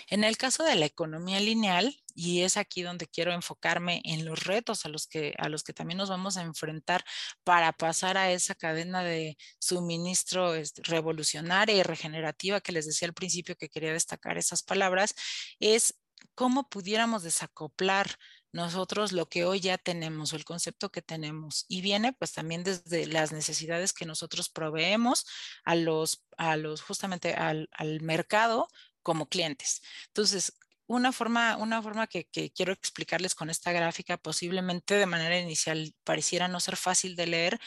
En 0.09 0.25
el 0.25 0.37
caso 0.37 0.65
de 0.65 0.75
la 0.75 0.87
economía 0.87 1.41
lineal, 1.41 1.97
y 2.15 2.43
es 2.43 2.57
aquí 2.57 2.83
donde 2.83 3.07
quiero 3.07 3.33
enfocarme 3.33 4.03
en 4.05 4.25
los 4.25 4.45
retos 4.45 4.85
a 4.85 4.89
los 4.89 5.07
que, 5.07 5.35
a 5.39 5.49
los 5.49 5.63
que 5.63 5.73
también 5.73 5.99
nos 5.99 6.11
vamos 6.11 6.37
a 6.37 6.43
enfrentar 6.43 7.05
para 7.45 7.73
pasar 7.73 8.17
a 8.17 8.31
esa 8.33 8.55
cadena 8.55 9.03
de 9.03 9.37
suministro 9.59 10.55
este, 10.55 10.83
revolucionaria 10.85 11.77
y 11.77 11.83
regenerativa 11.83 12.61
que 12.61 12.73
les 12.73 12.87
decía 12.87 13.09
al 13.09 13.15
principio 13.15 13.57
que 13.57 13.69
quería 13.69 13.93
destacar 13.93 14.39
esas 14.39 14.63
palabras, 14.63 15.15
es 15.61 15.95
cómo 16.35 16.69
pudiéramos 16.69 17.23
desacoplar 17.23 18.17
nosotros 18.53 19.13
lo 19.13 19.29
que 19.29 19.45
hoy 19.45 19.61
ya 19.61 19.79
tenemos 19.79 20.33
o 20.33 20.37
el 20.37 20.45
concepto 20.45 20.91
que 20.91 21.03
tenemos. 21.03 21.65
Y 21.69 21.83
viene 21.83 22.13
pues 22.13 22.33
también 22.33 22.65
desde 22.65 23.07
las 23.07 23.33
necesidades 23.33 23.93
que 23.93 24.07
nosotros 24.07 24.49
proveemos 24.49 25.25
a 25.65 25.77
los, 25.77 26.25
a 26.37 26.57
los 26.57 26.83
justamente 26.83 27.35
al, 27.35 27.69
al 27.73 28.01
mercado 28.01 28.69
como 29.03 29.29
clientes. 29.29 29.83
Entonces, 30.09 30.53
una 30.87 31.13
forma, 31.13 31.57
una 31.57 31.83
forma 31.83 32.07
que, 32.09 32.27
quiero 32.55 32.73
explicarles 32.73 33.35
con 33.35 33.49
esta 33.51 33.73
gráfica, 33.73 34.17
posiblemente 34.17 34.95
de 34.95 35.07
manera 35.07 35.39
inicial 35.39 35.95
pareciera 36.05 36.49
no 36.49 36.59
ser 36.61 36.77
fácil 36.77 37.15
de 37.17 37.27
leer, 37.29 37.61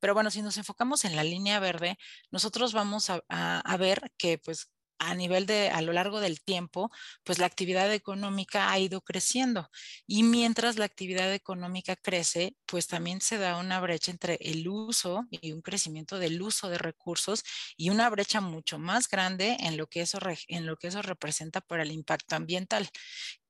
pero 0.00 0.14
bueno, 0.14 0.30
si 0.30 0.42
nos 0.42 0.58
enfocamos 0.58 1.04
en 1.04 1.16
la 1.16 1.24
línea 1.24 1.58
verde, 1.60 1.98
nosotros 2.30 2.72
vamos 2.72 3.10
a, 3.10 3.20
a 3.28 3.76
ver 3.78 4.12
que 4.16 4.38
pues 4.38 4.70
a 4.98 5.14
nivel 5.14 5.46
de, 5.46 5.70
a 5.70 5.80
lo 5.82 5.92
largo 5.92 6.20
del 6.20 6.40
tiempo, 6.40 6.90
pues 7.24 7.38
la 7.38 7.46
actividad 7.46 7.92
económica 7.92 8.70
ha 8.70 8.78
ido 8.78 9.00
creciendo. 9.00 9.70
Y 10.06 10.22
mientras 10.22 10.76
la 10.76 10.84
actividad 10.84 11.32
económica 11.32 11.96
crece, 11.96 12.56
pues 12.66 12.86
también 12.86 13.20
se 13.20 13.38
da 13.38 13.56
una 13.56 13.80
brecha 13.80 14.10
entre 14.10 14.38
el 14.40 14.68
uso 14.68 15.26
y 15.30 15.52
un 15.52 15.62
crecimiento 15.62 16.18
del 16.18 16.40
uso 16.42 16.68
de 16.68 16.78
recursos 16.78 17.44
y 17.76 17.90
una 17.90 18.08
brecha 18.10 18.40
mucho 18.40 18.78
más 18.78 19.08
grande 19.08 19.56
en 19.60 19.76
lo 19.76 19.86
que 19.86 20.02
eso, 20.02 20.18
en 20.48 20.66
lo 20.66 20.76
que 20.76 20.88
eso 20.88 21.02
representa 21.02 21.60
para 21.60 21.82
el 21.82 21.92
impacto 21.92 22.36
ambiental. 22.36 22.88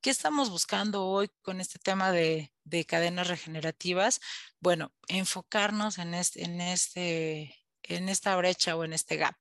¿Qué 0.00 0.10
estamos 0.10 0.50
buscando 0.50 1.06
hoy 1.06 1.28
con 1.42 1.60
este 1.60 1.78
tema 1.78 2.12
de, 2.12 2.52
de 2.64 2.84
cadenas 2.84 3.26
regenerativas? 3.26 4.20
Bueno, 4.60 4.92
enfocarnos 5.08 5.98
en 5.98 6.14
este, 6.14 6.44
en 6.44 6.60
este 6.60 7.57
en 7.82 8.08
esta 8.08 8.36
brecha 8.36 8.76
o 8.76 8.84
en 8.84 8.92
este 8.92 9.16
gap, 9.16 9.36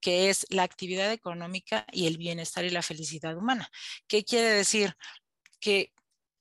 que 0.00 0.30
es 0.30 0.46
la 0.50 0.62
actividad 0.62 1.12
económica 1.12 1.86
y 1.92 2.06
el 2.06 2.18
bienestar 2.18 2.64
y 2.64 2.70
la 2.70 2.82
felicidad 2.82 3.36
humana. 3.36 3.70
¿Qué 4.06 4.24
quiere 4.24 4.48
decir? 4.48 4.96
Que 5.60 5.92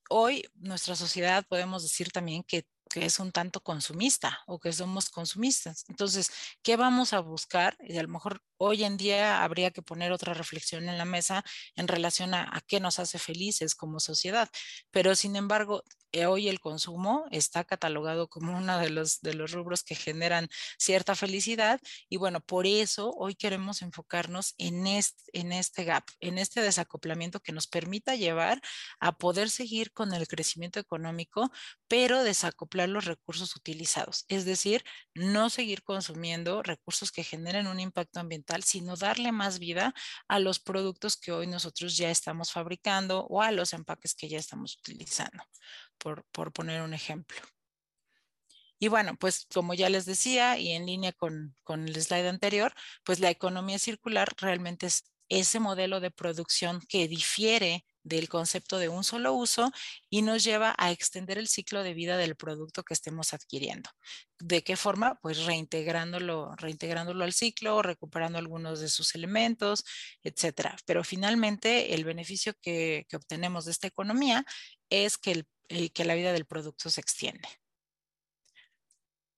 hoy 0.10 0.46
nuestra 0.56 0.96
sociedad 0.96 1.46
podemos 1.48 1.84
decir 1.84 2.12
también 2.12 2.44
que 2.44 2.66
que 2.88 3.06
es 3.06 3.20
un 3.20 3.32
tanto 3.32 3.62
consumista 3.62 4.40
o 4.48 4.60
que 4.60 4.74
somos 4.74 5.10
consumistas. 5.10 5.86
Entonces, 5.90 6.32
¿qué 6.64 6.76
vamos 6.76 7.14
a 7.14 7.20
buscar? 7.20 7.78
Y 7.82 7.98
a 7.98 8.04
lo 8.04 8.10
mejor 8.10 8.42
hoy 8.58 8.84
en 8.84 8.98
día 8.98 9.44
habría 9.44 9.72
que 9.72 9.82
poner 9.82 10.12
otra 10.12 10.34
reflexión 10.34 10.90
en 10.90 10.98
la 10.98 11.06
mesa 11.06 11.44
en 11.76 11.88
relación 11.88 12.34
a, 12.34 12.44
a 12.56 12.62
qué 12.62 12.80
nos 12.80 13.00
hace 13.00 13.20
felices 13.20 13.76
como 13.76 14.00
sociedad. 14.00 14.50
Pero, 14.92 15.16
sin 15.16 15.36
embargo, 15.36 15.84
hoy 16.26 16.48
el 16.48 16.60
consumo 16.60 17.26
está 17.32 17.64
catalogado 17.64 18.28
como 18.28 18.58
uno 18.58 18.80
de 18.80 18.90
los, 18.90 19.22
de 19.22 19.34
los 19.34 19.52
rubros 19.52 19.84
que 19.84 19.96
generan 19.96 20.48
cierta 20.80 21.16
felicidad 21.16 21.80
y 22.10 22.18
bueno, 22.18 22.42
por 22.42 22.66
eso 22.66 23.12
hoy 23.12 23.36
queremos 23.36 23.82
enfocarnos 23.82 24.56
en 24.58 24.88
este, 24.88 25.24
en 25.34 25.52
este 25.52 25.84
gap, 25.84 26.04
en 26.20 26.38
este 26.38 26.62
desacoplamiento 26.62 27.40
que 27.40 27.52
nos 27.52 27.68
permita 27.68 28.16
llevar 28.16 28.62
a 29.00 29.18
poder 29.18 29.50
seguir 29.50 29.92
con 29.92 30.14
el 30.14 30.28
crecimiento 30.28 30.80
económico, 30.80 31.52
pero 31.88 32.24
desacoplar 32.24 32.90
los 32.90 33.06
recursos 33.06 33.56
utilizados, 33.56 34.26
es 34.28 34.46
decir, 34.46 34.84
no 35.14 35.50
seguir 35.50 35.84
consumiendo 35.84 36.64
recursos 36.64 37.12
que 37.12 37.24
generen 37.24 37.68
un 37.68 37.80
impacto 37.80 38.20
ambiental, 38.20 38.64
sino 38.64 38.96
darle 38.96 39.32
más 39.32 39.60
vida 39.60 39.94
a 40.28 40.40
los 40.40 40.60
productos 40.60 41.18
que 41.18 41.32
hoy 41.32 41.48
nosotros 41.48 41.98
ya 41.98 42.10
estamos 42.10 42.52
fabricando 42.52 43.26
o 43.30 43.42
a 43.42 43.52
los 43.52 43.74
empaques 43.74 44.16
que 44.16 44.30
ya 44.30 44.40
estamos 44.40 44.78
utilizando 44.78 45.44
por, 46.32 46.54
poner 46.54 46.82
un 46.82 46.93
ejemplo. 46.93 47.38
Y 48.80 48.89
bueno, 48.89 49.15
pues 49.20 49.48
como 49.54 49.74
ya 49.74 49.89
les 49.89 50.06
decía 50.06 50.58
y 50.58 50.72
en 50.72 50.86
línea 50.86 51.12
con, 51.12 51.56
con, 51.63 51.88
el 51.88 52.02
slide 52.02 52.28
anterior, 52.28 52.74
pues 53.04 53.20
la 53.20 53.32
economía 53.32 53.80
circular 53.80 54.30
realmente 54.38 54.86
es 54.86 55.04
ese 55.30 55.60
modelo 55.60 56.00
de 56.00 56.12
producción 56.12 56.82
que 56.88 57.08
difiere 57.08 57.86
del 58.08 58.30
concepto 58.30 58.78
de 58.78 58.89
un 58.89 59.04
solo 59.04 59.34
uso 59.34 59.72
y 60.10 60.22
nos 60.22 60.43
lleva 60.43 60.74
a 60.78 60.91
extender 60.91 61.38
el 61.38 61.48
ciclo 61.48 61.84
de 61.84 61.93
vida 61.93 62.17
del 62.17 62.36
producto 62.36 62.84
que 62.84 62.93
estemos 62.93 63.34
adquiriendo. 63.34 63.89
¿De 64.39 64.63
qué 64.63 64.78
forma? 64.78 65.20
Pues 65.22 65.46
reintegrándolo, 65.46 66.56
reintegrándolo 66.56 67.24
al 67.24 67.34
ciclo, 67.34 67.82
recuperando 67.82 68.38
algunos 68.38 68.80
de 68.80 68.88
sus 68.88 69.13
elementos, 69.15 69.84
etcétera. 70.24 70.78
Pero 70.86 71.04
finalmente 71.04 71.93
el 71.93 72.06
beneficio 72.06 72.54
que, 72.62 73.06
que 73.10 73.17
obtenemos 73.17 73.65
de 73.65 73.72
esta 73.72 73.88
economía 73.88 74.46
es 74.89 75.17
que 75.17 75.32
el 75.32 75.48
y 75.70 75.90
que 75.90 76.06
la 76.06 76.16
vida 76.16 76.34
del 76.34 76.46
producto 76.46 76.90
se 76.90 77.02
extiende. 77.02 77.48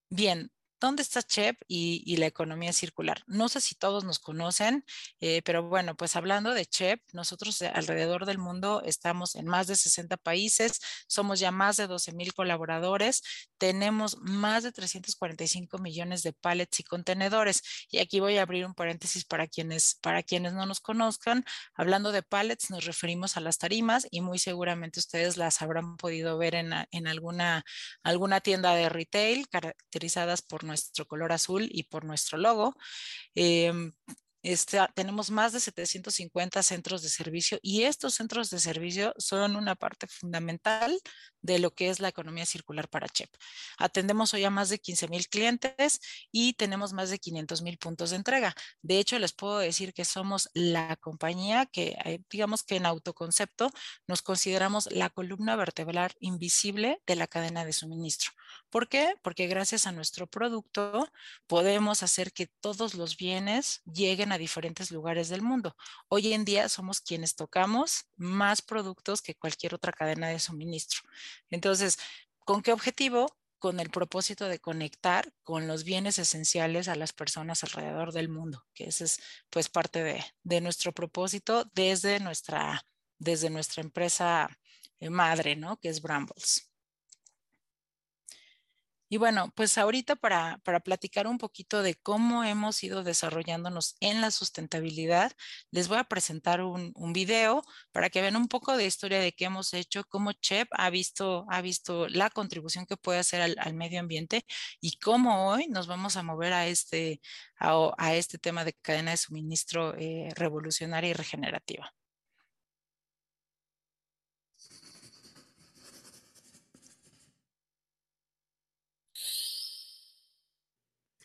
Bien, 0.10 0.52
¿Dónde 0.80 1.02
está 1.02 1.22
CHEP 1.22 1.62
y, 1.68 2.16
la 2.18 2.26
economía 2.26 2.72
circular? 2.72 3.24
No 3.28 3.50
sé 3.50 3.60
si 3.60 3.76
todos 3.76 4.06
nos 4.06 4.20
conocen, 4.20 4.86
eh, 5.20 5.42
pero 5.44 5.64
bueno, 5.64 5.96
pues 5.96 6.16
hablando 6.16 6.54
de 6.54 6.66
CHEP, 6.66 7.02
nosotros 7.12 7.62
alrededor 7.62 8.26
del 8.26 8.38
mundo 8.38 8.82
estamos 8.86 9.36
en 9.36 9.46
más 9.46 9.68
de 9.68 9.76
60 9.76 10.16
países, 10.18 10.80
somos 11.08 11.40
ya 11.40 11.52
más 11.52 11.76
de 11.76 11.88
12 11.88 12.14
mil 12.14 12.34
colaboradores, 12.34 13.24
tenemos 13.58 14.18
más 14.22 14.64
de 14.64 14.72
345 14.72 15.80
millones 15.80 16.24
de 16.24 16.32
pallets 16.32 16.80
y 16.80 16.84
contenedores. 16.84 17.62
Y 17.92 18.00
aquí 18.00 18.22
voy 18.22 18.38
a 18.38 18.44
abrir 18.44 18.66
un 18.66 18.74
paréntesis 18.74 19.26
para 19.26 19.48
quienes, 19.48 19.96
para 19.96 20.24
quienes 20.24 20.54
no 20.54 20.66
nos 20.66 20.80
conozcan. 20.80 21.44
Hablando 21.74 22.14
de 22.14 22.24
pallets, 22.24 22.70
nos 22.70 22.86
referimos 22.86 23.36
a 23.36 23.42
las 23.42 23.58
tarimas 23.58 24.08
y 24.12 24.22
muy 24.22 24.40
seguramente 24.40 25.00
ustedes 25.02 25.36
las 25.36 25.62
habrán 25.62 25.98
podido 25.98 26.38
ver 26.38 26.56
en, 26.56 26.74
en 26.92 27.08
alguna, 27.08 27.66
alguna 28.02 28.40
tienda 28.40 28.74
de 28.76 28.88
retail 28.88 29.50
caracterizadas 29.50 30.42
por 30.42 30.69
nuestro 30.70 31.06
color 31.06 31.34
azul 31.34 31.68
y 31.70 31.84
por 31.84 32.06
nuestro 32.06 32.38
logo. 32.38 32.76
Em, 33.36 33.92
Tenemos 34.96 35.32
más 35.32 35.52
de 35.52 35.60
750 35.60 36.64
centros 36.64 37.02
de 37.02 37.10
servicio 37.10 37.60
y 37.62 37.84
estos 37.84 38.14
centros 38.14 38.50
de 38.50 38.60
servicio 38.60 39.14
son 39.18 39.56
una 39.58 39.76
parte 39.76 40.08
fundamental 40.08 40.98
de 41.42 41.60
lo 41.60 41.72
que 41.72 41.90
es 41.90 42.00
la 42.00 42.08
economía 42.08 42.46
circular 42.46 42.90
para 42.90 43.08
CHEP. 43.08 43.30
Atendemos 43.78 44.34
hoy 44.34 44.44
a 44.44 44.50
más 44.50 44.70
de 44.70 44.80
15 44.80 45.08
mil 45.08 45.28
clientes 45.28 46.00
y 46.32 46.54
tenemos 46.54 46.94
más 46.94 47.10
de 47.10 47.20
500 47.20 47.62
mil 47.62 47.78
puntos 47.78 48.10
de 48.12 48.18
entrega. 48.18 48.56
De 48.82 49.00
hecho, 49.00 49.20
les 49.20 49.34
puedo 49.34 49.60
decir 49.60 49.94
que 49.94 50.06
somos 50.06 50.50
la 50.54 50.96
compañía 50.98 51.66
que, 51.66 51.98
eh, 52.06 52.22
digamos 52.30 52.64
que 52.64 52.78
en 52.78 52.86
autoconcepto, 52.86 53.72
nos 54.08 54.22
consideramos 54.22 54.90
la 54.92 55.10
columna 55.10 55.56
vertebral 55.56 56.14
invisible 56.20 57.02
de 57.06 57.16
la 57.16 57.28
cadena 57.28 57.66
de 57.66 57.74
suministro. 57.74 58.32
¿Por 58.70 58.88
qué? 58.88 59.16
Porque 59.22 59.48
gracias 59.48 59.88
a 59.88 59.92
nuestro 59.92 60.28
producto 60.28 61.10
podemos 61.48 62.04
hacer 62.04 62.32
que 62.32 62.48
todos 62.48 62.94
los 62.96 63.18
bienes 63.18 63.82
lleguen 63.86 64.32
a 64.32 64.38
diferentes 64.40 64.92
lugares 64.92 65.30
del 65.30 65.42
mundo. 65.42 65.76
Hoy 66.08 66.34
en 66.34 66.46
día 66.46 66.70
somos 66.70 67.02
quienes 67.02 67.36
tocamos 67.36 68.06
más 68.18 68.62
productos 68.62 69.22
que 69.22 69.36
cualquier 69.36 69.76
otra 69.76 69.92
cadena 69.92 70.30
de 70.30 70.40
suministro. 70.40 71.02
Entonces, 71.50 72.00
¿con 72.40 72.62
qué 72.62 72.72
objetivo? 72.72 73.38
Con 73.60 73.80
el 73.80 73.90
propósito 73.90 74.46
de 74.46 74.60
conectar 74.60 75.32
con 75.44 75.68
los 75.68 75.84
bienes 75.84 76.18
esenciales 76.18 76.88
a 76.88 76.96
las 76.96 77.14
personas 77.14 77.64
alrededor 77.64 78.14
del 78.14 78.30
mundo, 78.30 78.66
que 78.74 78.86
ese 78.86 79.04
es 79.04 79.20
pues 79.50 79.70
parte 79.70 80.02
de, 80.04 80.24
de 80.44 80.62
nuestro 80.62 80.94
propósito 80.94 81.70
desde 81.74 82.20
nuestra, 82.20 82.82
desde 83.18 83.50
nuestra 83.50 83.84
empresa 83.84 84.50
eh, 85.00 85.10
madre, 85.10 85.56
¿no? 85.56 85.78
Que 85.78 85.90
es 85.90 86.02
Brambles. 86.02 86.69
Y 89.12 89.18
bueno, 89.18 89.52
pues 89.56 89.78
ahorita 89.80 90.16
para, 90.16 90.60
para, 90.64 90.80
platicar 90.82 91.26
un 91.28 91.40
poquito 91.40 91.82
de 91.82 91.96
cómo 91.96 92.44
hemos 92.44 92.84
ido 92.84 93.04
desarrollándonos 93.04 93.96
en 94.02 94.22
la 94.22 94.30
sustentabilidad, 94.30 95.32
les 95.72 95.88
voy 95.88 95.98
a 95.98 96.04
presentar 96.04 96.62
un, 96.62 96.92
un 96.96 97.12
video 97.14 97.64
para 97.92 98.10
que 98.12 98.22
vean 98.22 98.36
un 98.36 98.48
poco 98.48 98.78
de 98.78 98.86
historia 98.86 99.20
de 99.20 99.32
qué 99.32 99.46
hemos 99.46 99.74
hecho, 99.74 100.04
cómo 100.08 100.32
CHEP 100.34 100.68
ha 100.72 100.90
visto, 100.92 101.46
ha 101.50 101.62
visto 101.62 102.08
la 102.08 102.30
contribución 102.30 102.86
que 102.86 102.98
puede 102.98 103.20
hacer 103.20 103.42
al, 103.42 103.56
al 103.60 103.74
medio 103.74 104.00
ambiente 104.00 104.46
y 104.80 104.98
cómo 105.00 105.50
hoy 105.50 105.68
nos 105.70 105.88
vamos 105.88 106.16
a 106.16 106.24
mover 106.24 106.54
a 106.54 106.68
este, 106.68 107.20
a, 107.60 107.92
a 107.98 108.16
este 108.16 108.38
tema 108.38 108.64
de 108.64 108.74
cadena 108.74 109.12
de 109.12 109.18
suministro 109.18 109.96
eh, 109.98 110.30
revolucionaria 110.36 111.10
y 111.12 111.14
regenerativa. 111.14 111.92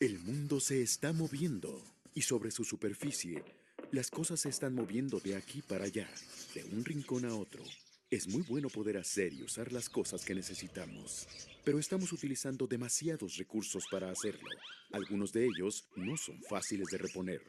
El 0.05 0.19
mundo 0.19 0.61
se 0.61 0.83
está 0.83 1.15
moviendo 1.15 1.83
y 2.15 2.21
sobre 2.21 2.51
su 2.51 2.63
superficie 2.63 3.43
las 3.91 4.11
cosas 4.11 4.39
se 4.39 4.51
están 4.51 4.75
moviendo 4.75 5.19
de 5.19 5.35
aquí 5.35 5.63
para 5.63 5.87
allá, 5.87 6.07
de 6.55 6.63
un 6.63 6.85
rincón 6.85 7.25
a 7.25 7.35
otro. 7.35 7.65
Es 8.11 8.29
muy 8.29 8.43
bueno 8.43 8.69
poder 8.69 8.99
hacer 8.99 9.33
y 9.33 9.43
usar 9.43 9.73
las 9.73 9.89
cosas 9.89 10.23
que 10.23 10.35
necesitamos, 10.35 11.27
pero 11.65 11.79
estamos 11.79 12.13
utilizando 12.13 12.67
demasiados 12.67 13.39
recursos 13.39 13.87
para 13.91 14.11
hacerlo. 14.11 14.51
Algunos 14.93 15.33
de 15.33 15.47
ellos 15.47 15.87
no 15.97 16.19
son 16.19 16.39
fáciles 16.51 16.89
de 16.89 16.99
reponer. 16.99 17.41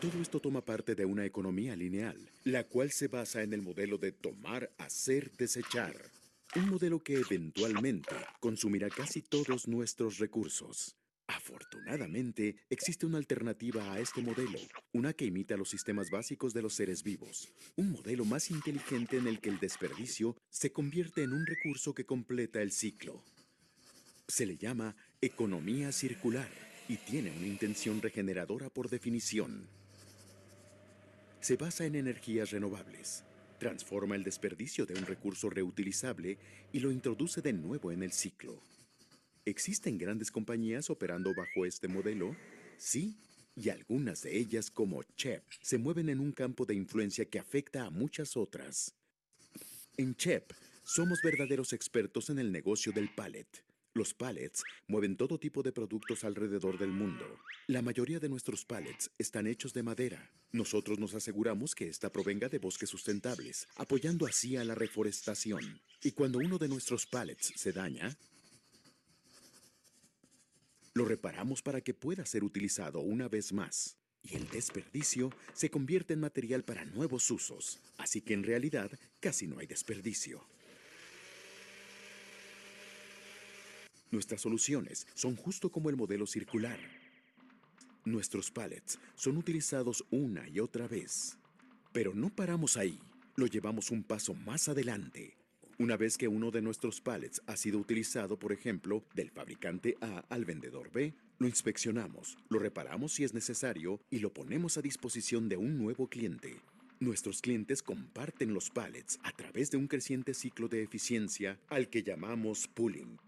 Todo 0.00 0.22
esto 0.22 0.40
toma 0.40 0.64
parte 0.64 0.94
de 0.94 1.04
una 1.04 1.26
economía 1.26 1.76
lineal, 1.76 2.16
la 2.44 2.64
cual 2.64 2.90
se 2.90 3.08
basa 3.08 3.42
en 3.42 3.52
el 3.52 3.60
modelo 3.60 3.98
de 3.98 4.12
tomar, 4.12 4.72
hacer, 4.78 5.30
desechar. 5.36 6.10
Un 6.56 6.70
modelo 6.70 7.00
que 7.00 7.16
eventualmente 7.16 8.16
consumirá 8.40 8.88
casi 8.88 9.20
todos 9.20 9.68
nuestros 9.68 10.16
recursos. 10.16 10.96
Afortunadamente, 11.28 12.56
existe 12.70 13.04
una 13.04 13.18
alternativa 13.18 13.92
a 13.92 14.00
este 14.00 14.22
modelo, 14.22 14.58
una 14.94 15.12
que 15.12 15.26
imita 15.26 15.58
los 15.58 15.68
sistemas 15.68 16.08
básicos 16.10 16.54
de 16.54 16.62
los 16.62 16.72
seres 16.72 17.02
vivos, 17.02 17.50
un 17.76 17.92
modelo 17.92 18.24
más 18.24 18.50
inteligente 18.50 19.18
en 19.18 19.26
el 19.26 19.38
que 19.38 19.50
el 19.50 19.60
desperdicio 19.60 20.36
se 20.48 20.72
convierte 20.72 21.22
en 21.22 21.34
un 21.34 21.44
recurso 21.44 21.94
que 21.94 22.06
completa 22.06 22.62
el 22.62 22.72
ciclo. 22.72 23.22
Se 24.26 24.46
le 24.46 24.56
llama 24.56 24.96
economía 25.20 25.92
circular 25.92 26.48
y 26.88 26.96
tiene 26.96 27.30
una 27.30 27.46
intención 27.46 28.00
regeneradora 28.00 28.70
por 28.70 28.88
definición. 28.88 29.68
Se 31.40 31.56
basa 31.56 31.84
en 31.84 31.94
energías 31.94 32.50
renovables, 32.52 33.24
transforma 33.58 34.16
el 34.16 34.24
desperdicio 34.24 34.86
de 34.86 34.94
un 34.94 35.04
recurso 35.04 35.50
reutilizable 35.50 36.38
y 36.72 36.80
lo 36.80 36.90
introduce 36.90 37.42
de 37.42 37.52
nuevo 37.52 37.92
en 37.92 38.02
el 38.02 38.12
ciclo. 38.12 38.62
¿Existen 39.48 39.96
grandes 39.96 40.30
compañías 40.30 40.90
operando 40.90 41.32
bajo 41.34 41.64
este 41.64 41.88
modelo? 41.88 42.36
Sí, 42.76 43.16
y 43.56 43.70
algunas 43.70 44.20
de 44.20 44.36
ellas, 44.36 44.70
como 44.70 45.02
CHEP, 45.16 45.42
se 45.62 45.78
mueven 45.78 46.10
en 46.10 46.20
un 46.20 46.32
campo 46.32 46.66
de 46.66 46.74
influencia 46.74 47.24
que 47.24 47.38
afecta 47.38 47.86
a 47.86 47.90
muchas 47.90 48.36
otras. 48.36 48.94
En 49.96 50.14
CHEP, 50.14 50.52
somos 50.84 51.22
verdaderos 51.22 51.72
expertos 51.72 52.28
en 52.28 52.38
el 52.38 52.52
negocio 52.52 52.92
del 52.92 53.08
pallet. 53.14 53.48
Los 53.94 54.12
pallets 54.12 54.62
mueven 54.86 55.16
todo 55.16 55.38
tipo 55.38 55.62
de 55.62 55.72
productos 55.72 56.24
alrededor 56.24 56.78
del 56.78 56.90
mundo. 56.90 57.24
La 57.68 57.80
mayoría 57.80 58.20
de 58.20 58.28
nuestros 58.28 58.66
pallets 58.66 59.10
están 59.16 59.46
hechos 59.46 59.72
de 59.72 59.82
madera. 59.82 60.30
Nosotros 60.52 60.98
nos 60.98 61.14
aseguramos 61.14 61.74
que 61.74 61.88
ésta 61.88 62.12
provenga 62.12 62.50
de 62.50 62.58
bosques 62.58 62.90
sustentables, 62.90 63.66
apoyando 63.76 64.26
así 64.26 64.58
a 64.58 64.64
la 64.64 64.74
reforestación. 64.74 65.80
Y 66.02 66.10
cuando 66.10 66.38
uno 66.38 66.58
de 66.58 66.68
nuestros 66.68 67.06
pallets 67.06 67.50
se 67.56 67.72
daña, 67.72 68.14
lo 70.98 71.04
reparamos 71.04 71.62
para 71.62 71.80
que 71.80 71.94
pueda 71.94 72.26
ser 72.26 72.42
utilizado 72.42 73.00
una 73.00 73.28
vez 73.28 73.52
más. 73.52 73.96
Y 74.22 74.34
el 74.34 74.48
desperdicio 74.48 75.30
se 75.54 75.70
convierte 75.70 76.12
en 76.12 76.20
material 76.20 76.64
para 76.64 76.84
nuevos 76.84 77.30
usos, 77.30 77.78
así 77.98 78.20
que 78.20 78.34
en 78.34 78.42
realidad 78.42 78.90
casi 79.20 79.46
no 79.46 79.60
hay 79.60 79.66
desperdicio. 79.66 80.44
Nuestras 84.10 84.40
soluciones 84.40 85.06
son 85.14 85.36
justo 85.36 85.70
como 85.70 85.88
el 85.88 85.96
modelo 85.96 86.26
circular. 86.26 86.80
Nuestros 88.04 88.50
pallets 88.50 88.98
son 89.14 89.36
utilizados 89.36 90.04
una 90.10 90.48
y 90.48 90.58
otra 90.58 90.88
vez. 90.88 91.38
Pero 91.92 92.12
no 92.12 92.34
paramos 92.34 92.76
ahí, 92.76 92.98
lo 93.36 93.46
llevamos 93.46 93.90
un 93.90 94.02
paso 94.02 94.34
más 94.34 94.68
adelante 94.68 95.37
una 95.78 95.96
vez 95.96 96.18
que 96.18 96.26
uno 96.26 96.50
de 96.50 96.60
nuestros 96.60 97.00
pallets 97.00 97.40
ha 97.46 97.56
sido 97.56 97.78
utilizado, 97.78 98.36
por 98.36 98.52
ejemplo, 98.52 99.04
del 99.14 99.30
fabricante 99.30 99.96
A 100.00 100.24
al 100.28 100.44
vendedor 100.44 100.90
B, 100.90 101.14
lo 101.38 101.46
inspeccionamos, 101.46 102.36
lo 102.48 102.58
reparamos 102.58 103.12
si 103.12 103.22
es 103.22 103.32
necesario 103.32 104.00
y 104.10 104.18
lo 104.18 104.32
ponemos 104.32 104.76
a 104.76 104.82
disposición 104.82 105.48
de 105.48 105.56
un 105.56 105.78
nuevo 105.78 106.08
cliente. 106.08 106.60
Nuestros 106.98 107.40
clientes 107.40 107.80
comparten 107.80 108.52
los 108.52 108.70
pallets 108.70 109.20
a 109.22 109.30
través 109.30 109.70
de 109.70 109.76
un 109.76 109.86
creciente 109.86 110.34
ciclo 110.34 110.66
de 110.66 110.82
eficiencia 110.82 111.60
al 111.68 111.88
que 111.88 112.02
llamamos 112.02 112.66
pooling. 112.66 113.20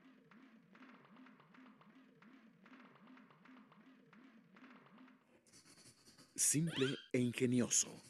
Simple 6.35 6.97
e 7.13 7.21
ingenioso. 7.21 8.10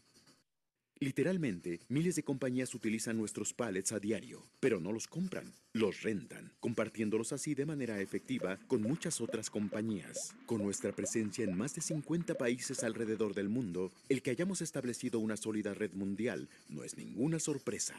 Literalmente, 1.02 1.80
miles 1.88 2.16
de 2.16 2.22
compañías 2.22 2.74
utilizan 2.74 3.16
nuestros 3.16 3.54
pallets 3.54 3.92
a 3.92 3.98
diario, 3.98 4.46
pero 4.60 4.80
no 4.80 4.92
los 4.92 5.06
compran, 5.06 5.50
los 5.72 6.02
rentan, 6.02 6.52
compartiéndolos 6.60 7.32
así 7.32 7.54
de 7.54 7.64
manera 7.64 8.02
efectiva 8.02 8.58
con 8.66 8.82
muchas 8.82 9.22
otras 9.22 9.48
compañías. 9.48 10.34
Con 10.44 10.62
nuestra 10.62 10.92
presencia 10.92 11.42
en 11.44 11.56
más 11.56 11.74
de 11.74 11.80
50 11.80 12.34
países 12.34 12.84
alrededor 12.84 13.32
del 13.32 13.48
mundo, 13.48 13.92
el 14.10 14.20
que 14.20 14.30
hayamos 14.30 14.60
establecido 14.60 15.20
una 15.20 15.38
sólida 15.38 15.72
red 15.72 15.94
mundial 15.94 16.50
no 16.68 16.84
es 16.84 16.98
ninguna 16.98 17.38
sorpresa. 17.38 17.94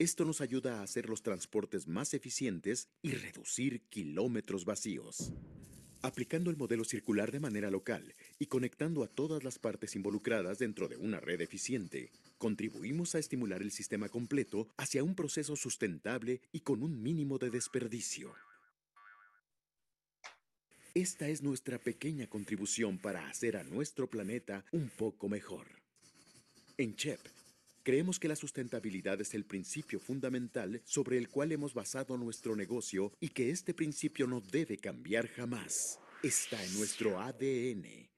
Esto 0.00 0.24
nos 0.24 0.40
ayuda 0.40 0.80
a 0.80 0.82
hacer 0.82 1.08
los 1.08 1.22
transportes 1.22 1.86
más 1.86 2.12
eficientes 2.12 2.88
y 3.02 3.12
reducir 3.12 3.82
kilómetros 3.82 4.64
vacíos. 4.64 5.32
Aplicando 6.06 6.50
el 6.50 6.56
modelo 6.56 6.84
circular 6.84 7.32
de 7.32 7.40
manera 7.40 7.68
local 7.68 8.14
y 8.38 8.46
conectando 8.46 9.02
a 9.02 9.08
todas 9.08 9.42
las 9.42 9.58
partes 9.58 9.96
involucradas 9.96 10.60
dentro 10.60 10.86
de 10.86 10.96
una 10.96 11.18
red 11.18 11.40
eficiente, 11.40 12.12
contribuimos 12.38 13.16
a 13.16 13.18
estimular 13.18 13.60
el 13.60 13.72
sistema 13.72 14.08
completo 14.08 14.68
hacia 14.76 15.02
un 15.02 15.16
proceso 15.16 15.56
sustentable 15.56 16.42
y 16.52 16.60
con 16.60 16.84
un 16.84 17.02
mínimo 17.02 17.38
de 17.38 17.50
desperdicio. 17.50 18.32
Esta 20.94 21.26
es 21.26 21.42
nuestra 21.42 21.80
pequeña 21.80 22.28
contribución 22.28 22.98
para 22.98 23.28
hacer 23.28 23.56
a 23.56 23.64
nuestro 23.64 24.08
planeta 24.08 24.64
un 24.70 24.88
poco 24.90 25.28
mejor. 25.28 25.66
En 26.78 26.94
CHEP, 26.94 27.18
creemos 27.86 28.18
que 28.18 28.26
la 28.26 28.34
sustentabilidad 28.34 29.20
es 29.20 29.32
el 29.34 29.44
principio 29.44 30.00
fundamental 30.00 30.82
sobre 30.84 31.18
el 31.18 31.28
cual 31.28 31.52
hemos 31.52 31.72
basado 31.72 32.18
nuestro 32.18 32.56
negocio 32.56 33.12
y 33.20 33.28
que 33.28 33.50
este 33.50 33.74
principio 33.74 34.26
no 34.26 34.40
debe 34.40 34.76
cambiar 34.76 35.28
jamás. 35.28 36.00
Está 36.20 36.60
en 36.64 36.74
nuestro 36.74 37.20
ADN. 37.20 38.08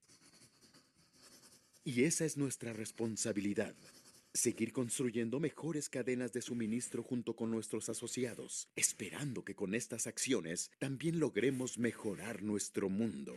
Y 1.85 2.05
esa 2.05 2.25
es 2.25 2.39
nuestra 2.39 2.73
responsabilidad. 2.73 3.77
Seguir 4.33 4.73
construyendo 4.73 5.39
mejores 5.39 5.91
cadenas 5.91 6.33
de 6.33 6.41
suministro 6.41 7.03
junto 7.03 7.37
con 7.37 7.51
nuestros 7.51 7.91
asociados, 7.91 8.71
esperando 8.75 9.45
que 9.45 9.55
con 9.55 9.75
estas 9.75 10.07
acciones 10.07 10.71
también 10.79 11.21
logremos 11.21 11.77
mejorar 11.77 12.43
nuestro 12.43 12.89
mundo. 12.89 13.35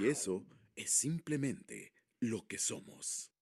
Y 0.00 0.06
eso 0.06 0.46
es 0.76 0.92
simplemente 0.92 1.92
lo 2.20 2.46
que 2.46 2.56
somos. 2.56 3.33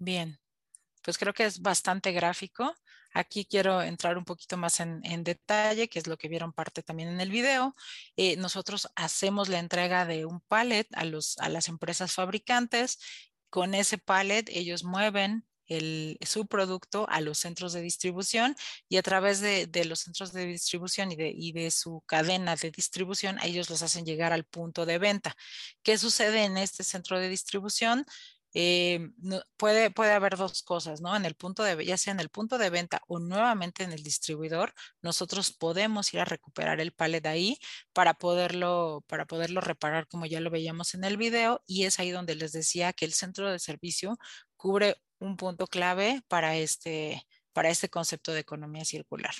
Bien, 0.00 0.40
pues 1.02 1.18
creo 1.18 1.34
que 1.34 1.44
es 1.44 1.60
bastante 1.60 2.12
gráfico. 2.12 2.74
Aquí 3.12 3.44
quiero 3.44 3.82
entrar 3.82 4.16
un 4.16 4.24
poquito 4.24 4.56
más 4.56 4.80
en, 4.80 5.02
detalle, 5.24 5.88
que 5.88 5.98
es 5.98 6.06
lo 6.06 6.16
que 6.16 6.28
vieron 6.28 6.54
parte 6.54 6.82
también 6.82 7.10
en 7.10 7.20
el 7.20 7.30
video. 7.30 7.74
Eh, 8.16 8.36
nosotros 8.36 8.88
hacemos 8.96 9.50
la 9.50 9.58
entrega 9.58 10.06
de 10.06 10.24
un 10.24 10.40
pallet 10.40 10.86
a, 10.94 11.04
los, 11.04 11.36
a 11.38 11.50
las 11.50 11.68
empresas 11.68 12.14
fabricantes. 12.14 12.98
Con 13.50 13.74
ese 13.74 13.98
pallet 13.98 14.46
ellos 14.48 14.84
mueven 14.84 15.44
su 16.22 16.46
producto 16.48 17.06
a 17.10 17.20
los 17.20 17.38
centros 17.38 17.72
de 17.72 17.82
distribución 17.82 18.56
y 18.88 18.96
a 18.96 19.02
través 19.02 19.40
de, 19.40 19.68
los 19.84 20.00
centros 20.00 20.32
de 20.32 20.46
distribución 20.46 21.12
y 21.12 21.16
de, 21.16 21.32
y 21.34 21.52
de, 21.52 21.70
su 21.70 22.02
cadena 22.06 22.56
de 22.56 22.70
distribución, 22.70 23.38
ellos 23.42 23.70
los 23.70 23.82
hacen 23.82 24.04
llegar 24.04 24.32
al 24.32 24.44
punto 24.44 24.84
de 24.86 24.98
venta. 24.98 25.36
¿Qué 25.82 25.96
sucede 25.96 26.44
en 26.44 26.56
este 26.56 26.82
centro 26.82 27.20
de 27.20 27.28
distribución? 27.28 28.04
Eh, 28.54 29.10
puede, 29.56 29.90
puede 29.90 30.12
haber 30.12 30.36
dos 30.36 30.62
cosas, 30.62 31.00
¿no? 31.00 31.14
En 31.16 31.24
el 31.24 31.34
punto 31.34 31.62
de, 31.62 31.84
ya 31.84 31.96
sea 31.96 32.12
en 32.12 32.20
el 32.20 32.30
punto 32.30 32.58
de 32.58 32.70
venta 32.70 33.00
o 33.06 33.18
nuevamente 33.20 33.84
en 33.84 33.92
el 33.92 34.02
distribuidor, 34.02 34.74
nosotros 35.02 35.52
podemos 35.52 36.12
ir 36.14 36.20
a 36.20 36.24
recuperar 36.24 36.80
el 36.80 36.92
palet 36.92 37.24
ahí 37.26 37.58
para 37.92 38.14
poderlo, 38.14 39.04
para 39.08 39.26
poderlo 39.26 39.60
reparar 39.60 40.08
como 40.08 40.26
ya 40.26 40.40
lo 40.40 40.50
veíamos 40.50 40.94
en 40.94 41.04
el 41.04 41.16
video 41.16 41.62
y 41.66 41.84
es 41.84 42.00
ahí 42.00 42.10
donde 42.10 42.34
les 42.34 42.52
decía 42.52 42.92
que 42.92 43.04
el 43.04 43.12
centro 43.12 43.50
de 43.50 43.58
servicio 43.58 44.18
cubre 44.56 44.96
un 45.18 45.36
punto 45.36 45.66
clave 45.66 46.22
para 46.28 46.56
este, 46.56 47.26
para 47.52 47.70
este 47.70 47.88
concepto 47.88 48.32
de 48.32 48.40
economía 48.40 48.84
circular. 48.84 49.34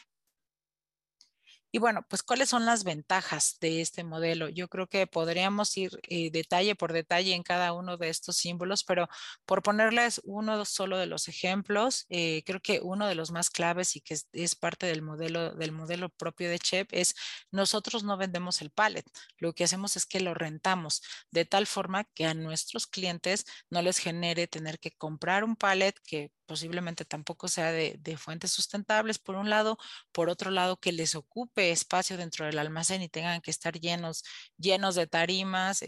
Y 1.72 1.78
bueno, 1.78 2.04
pues 2.08 2.22
cuáles 2.24 2.48
son 2.48 2.66
las 2.66 2.82
ventajas 2.82 3.56
de 3.60 3.80
este 3.80 4.02
modelo. 4.02 4.48
Yo 4.48 4.68
creo 4.68 4.88
que 4.88 5.06
podríamos 5.06 5.76
ir 5.76 6.00
eh, 6.08 6.30
detalle 6.32 6.74
por 6.74 6.92
detalle 6.92 7.34
en 7.34 7.44
cada 7.44 7.72
uno 7.72 7.96
de 7.96 8.08
estos 8.08 8.36
símbolos, 8.36 8.82
pero 8.82 9.08
por 9.46 9.62
ponerles 9.62 10.20
uno 10.24 10.64
solo 10.64 10.98
de 10.98 11.06
los 11.06 11.28
ejemplos, 11.28 12.06
eh, 12.08 12.42
creo 12.44 12.60
que 12.60 12.80
uno 12.82 13.06
de 13.06 13.14
los 13.14 13.30
más 13.30 13.50
claves 13.50 13.94
y 13.94 14.00
que 14.00 14.16
es, 14.32 14.56
parte 14.56 14.86
del 14.86 15.02
modelo, 15.02 15.54
del 15.54 15.70
modelo 15.70 16.08
propio 16.08 16.50
de 16.50 16.58
Chep 16.58 16.88
es 16.90 17.14
nosotros 17.52 18.02
no 18.02 18.16
vendemos 18.16 18.62
el 18.62 18.70
pallet, 18.70 19.04
lo 19.38 19.52
que 19.52 19.64
hacemos 19.64 19.96
es 19.96 20.06
que 20.06 20.20
lo 20.20 20.34
rentamos 20.34 21.02
de 21.30 21.44
tal 21.44 21.66
forma 21.66 22.04
que 22.14 22.26
a 22.26 22.34
nuestros 22.34 22.86
clientes 22.88 23.46
no 23.70 23.80
les 23.82 23.98
genere 23.98 24.48
tener 24.48 24.80
que 24.80 24.90
comprar 24.92 25.44
un 25.44 25.56
pallet 25.56 25.94
que 26.04 26.32
posiblemente 26.50 27.04
tampoco 27.04 27.46
sea 27.46 27.70
de, 27.70 28.16
fuentes 28.16 28.50
sustentables, 28.50 29.20
por 29.20 29.36
un 29.36 29.48
lado, 29.48 29.78
por 30.10 30.28
otro 30.28 30.50
lado, 30.50 30.78
que 30.78 30.90
les 30.90 31.14
ocupe 31.14 31.70
espacio 31.70 32.16
dentro 32.16 32.44
del 32.44 32.58
almacén 32.58 33.02
y 33.02 33.08
tengan 33.08 33.40
que 33.40 33.52
estar 33.52 33.78
llenos, 33.78 34.24
llenos 34.58 34.96
de 34.96 35.06
tarimas, 35.06 35.80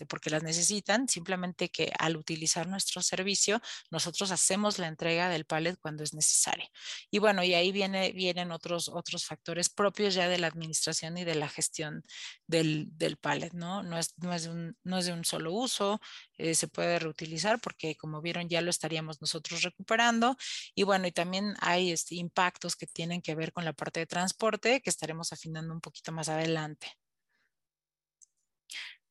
este, 0.00 0.06
porque 0.06 0.30
las 0.30 0.42
necesitan, 0.42 1.08
simplemente 1.08 1.68
que 1.68 1.92
al 1.98 2.16
utilizar 2.16 2.66
nuestro 2.66 3.02
servicio, 3.02 3.60
nosotros 3.90 4.30
hacemos 4.30 4.78
la 4.78 4.88
entrega 4.88 5.28
del 5.28 5.44
pallet 5.44 5.76
cuando 5.78 6.02
es 6.02 6.14
necesario. 6.14 6.66
Y 7.10 7.18
bueno, 7.18 7.44
y 7.44 7.54
ahí 7.54 7.70
viene, 7.70 8.12
vienen 8.12 8.50
otros, 8.50 8.88
otros 8.88 9.26
factores 9.26 9.68
propios 9.68 10.14
ya 10.14 10.28
de 10.28 10.38
la 10.38 10.46
administración 10.46 11.18
y 11.18 11.24
de 11.24 11.34
la 11.34 11.48
gestión 11.48 12.02
del, 12.46 12.88
del 12.96 13.16
pallet, 13.18 13.52
¿no? 13.52 13.82
No 13.82 13.98
es, 13.98 14.14
no, 14.18 14.32
es 14.32 14.46
un, 14.46 14.76
no 14.84 14.98
es 14.98 15.06
de 15.06 15.12
un 15.12 15.24
solo 15.24 15.52
uso, 15.52 16.00
eh, 16.38 16.54
se 16.54 16.68
puede 16.68 16.98
reutilizar 16.98 17.60
porque 17.60 17.96
como 17.96 18.22
vieron 18.22 18.48
ya 18.48 18.62
lo 18.62 18.70
estaríamos 18.70 19.20
nosotros 19.20 19.62
recuperando. 19.62 20.36
Y 20.74 20.84
bueno, 20.84 21.06
y 21.06 21.12
también 21.12 21.54
hay 21.60 21.92
este, 21.92 22.14
impactos 22.14 22.76
que 22.76 22.86
tienen 22.86 23.20
que 23.22 23.34
ver 23.34 23.52
con 23.52 23.64
la 23.64 23.72
parte 23.74 24.00
de 24.00 24.06
transporte 24.06 24.80
que 24.80 24.90
estaremos 24.90 25.32
afinando 25.32 25.74
un 25.74 25.80
poquito 25.80 26.12
más 26.12 26.28
adelante. 26.28 26.88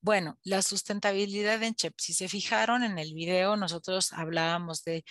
Bueno, 0.02 0.40
la 0.44 0.62
sustentabilidad 0.62 1.62
en 1.62 1.76
CHEP, 1.76 1.94
si 1.98 2.14
se 2.14 2.30
fijaron 2.30 2.84
en 2.84 2.98
el 3.00 3.14
video, 3.14 3.58
nosotros 3.58 4.14
hablábamos 4.14 4.84
de, 4.86 5.04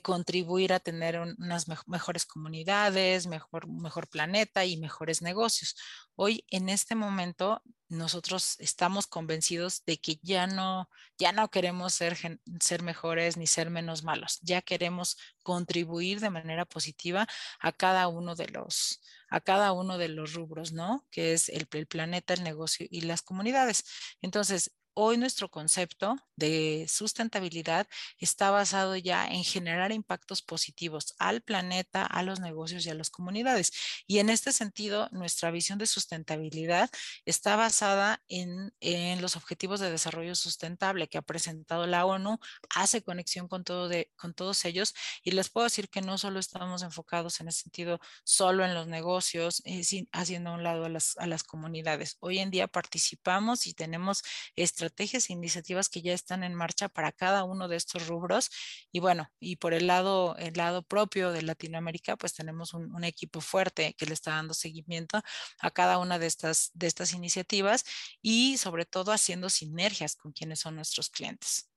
contribuir 0.00 0.72
a 0.72 0.78
tener 0.78 1.18
unas 1.18 1.66
mejores 1.86 2.24
comunidades, 2.24 3.26
mejor, 3.26 3.66
mejor 3.68 4.08
planeta 4.08 4.64
y 4.64 4.76
mejores 4.76 5.22
negocios. 5.22 5.74
Hoy, 6.14 6.44
en 6.50 6.68
este 6.68 6.94
momento, 6.94 7.62
nosotros 7.88 8.54
estamos 8.60 9.08
convencidos 9.08 9.82
de 9.86 9.98
que 9.98 10.20
ya 10.22 10.46
no, 10.46 10.88
ya 11.18 11.32
no 11.32 11.50
queremos 11.50 11.94
ser, 11.94 12.16
ser 12.60 12.82
mejores 12.82 13.36
ni 13.36 13.48
ser 13.48 13.70
menos 13.70 14.04
malos, 14.04 14.38
ya 14.42 14.62
queremos 14.62 15.16
contribuir 15.42 16.20
de 16.20 16.30
manera 16.30 16.64
positiva 16.64 17.26
a 17.58 17.72
cada 17.72 18.06
uno 18.06 18.36
de 18.36 18.48
los, 18.48 19.00
a 19.28 19.40
cada 19.40 19.72
uno 19.72 19.98
de 19.98 20.08
los 20.08 20.34
rubros, 20.34 20.72
¿no? 20.72 21.06
Que 21.10 21.32
es 21.32 21.48
el, 21.48 21.66
planeta, 21.66 22.34
el 22.34 22.42
negocio 22.42 22.86
y 22.90 23.02
las 23.02 23.22
comunidades. 23.22 23.84
Entonces, 24.22 24.72
hoy 25.00 25.16
nuestro 25.16 25.48
concepto 25.48 26.16
de 26.34 26.86
sustentabilidad 26.88 27.86
está 28.18 28.50
basado 28.50 28.96
ya 28.96 29.28
en 29.28 29.44
generar 29.44 29.92
impactos 29.92 30.42
positivos 30.42 31.14
al 31.20 31.40
planeta, 31.40 32.04
a 32.04 32.24
los 32.24 32.40
negocios 32.40 32.84
y 32.84 32.90
a 32.90 32.94
las 32.94 33.08
comunidades. 33.08 33.72
Y 34.08 34.18
en 34.18 34.28
este 34.28 34.50
sentido, 34.50 35.08
nuestra 35.12 35.52
visión 35.52 35.78
de 35.78 35.86
sustentabilidad 35.86 36.90
está 37.24 37.54
basada 37.54 38.24
en, 38.28 38.72
los 39.20 39.36
objetivos 39.36 39.78
de 39.78 39.90
desarrollo 39.90 40.34
sustentable 40.34 41.06
que 41.08 41.18
ha 41.18 41.22
presentado 41.22 41.86
la 41.86 42.04
ONU, 42.04 42.38
hace 42.74 43.02
conexión 43.02 43.46
con, 43.46 43.62
todo 43.62 43.88
de, 43.88 44.10
con 44.16 44.34
todos 44.34 44.64
ellos 44.64 44.94
y 45.22 45.30
les 45.30 45.48
puedo 45.48 45.64
decir 45.64 45.88
que 45.88 46.00
no 46.00 46.18
solo 46.18 46.40
estamos 46.40 46.82
enfocados 46.82 47.40
en 47.40 47.48
ese 47.48 47.62
sentido 47.62 48.00
solo 48.24 48.64
en 48.64 48.74
los 48.74 48.88
negocios, 48.88 49.62
eh, 49.64 49.84
haciendo 50.12 50.50
a 50.50 50.54
un 50.54 50.64
lado 50.64 50.86
a 50.86 50.88
las, 50.88 51.16
a 51.18 51.26
las 51.28 51.44
comunidades. 51.44 52.16
Hoy 52.18 52.40
en 52.40 52.50
día 52.50 52.66
participamos 52.66 53.66
y 53.68 53.74
tenemos 53.74 54.22
estrategias 54.56 54.87
estrategias 54.88 55.30
e 55.30 55.32
iniciativas 55.34 55.88
que 55.88 56.02
ya 56.02 56.12
están 56.14 56.42
en 56.44 56.54
marcha 56.54 56.88
para 56.88 57.12
cada 57.12 57.44
uno 57.44 57.68
de 57.68 57.76
estos 57.76 58.06
rubros. 58.06 58.50
Y 58.92 59.00
bueno, 59.00 59.30
y 59.40 59.56
por 59.56 59.74
el 59.74 59.86
lado, 59.86 60.36
el 60.38 60.54
lado 60.54 60.82
propio 60.82 61.32
de 61.32 61.42
Latinoamérica, 61.42 62.16
pues 62.16 62.34
tenemos 62.34 62.74
un, 62.74 62.94
un 62.94 63.04
equipo 63.04 63.40
fuerte 63.40 63.94
que 63.94 64.06
le 64.06 64.14
está 64.14 64.32
dando 64.32 64.54
seguimiento 64.54 65.22
a 65.60 65.70
cada 65.70 65.98
una 65.98 66.18
de 66.18 66.26
estas, 66.26 66.70
de 66.74 66.86
estas 66.86 67.12
iniciativas 67.12 67.84
y 68.22 68.58
sobre 68.58 68.86
todo 68.86 69.12
haciendo 69.12 69.50
sinergias 69.50 70.16
con 70.16 70.32
quienes 70.32 70.60
son 70.60 70.76
nuestros 70.76 71.10
clientes. 71.10 71.68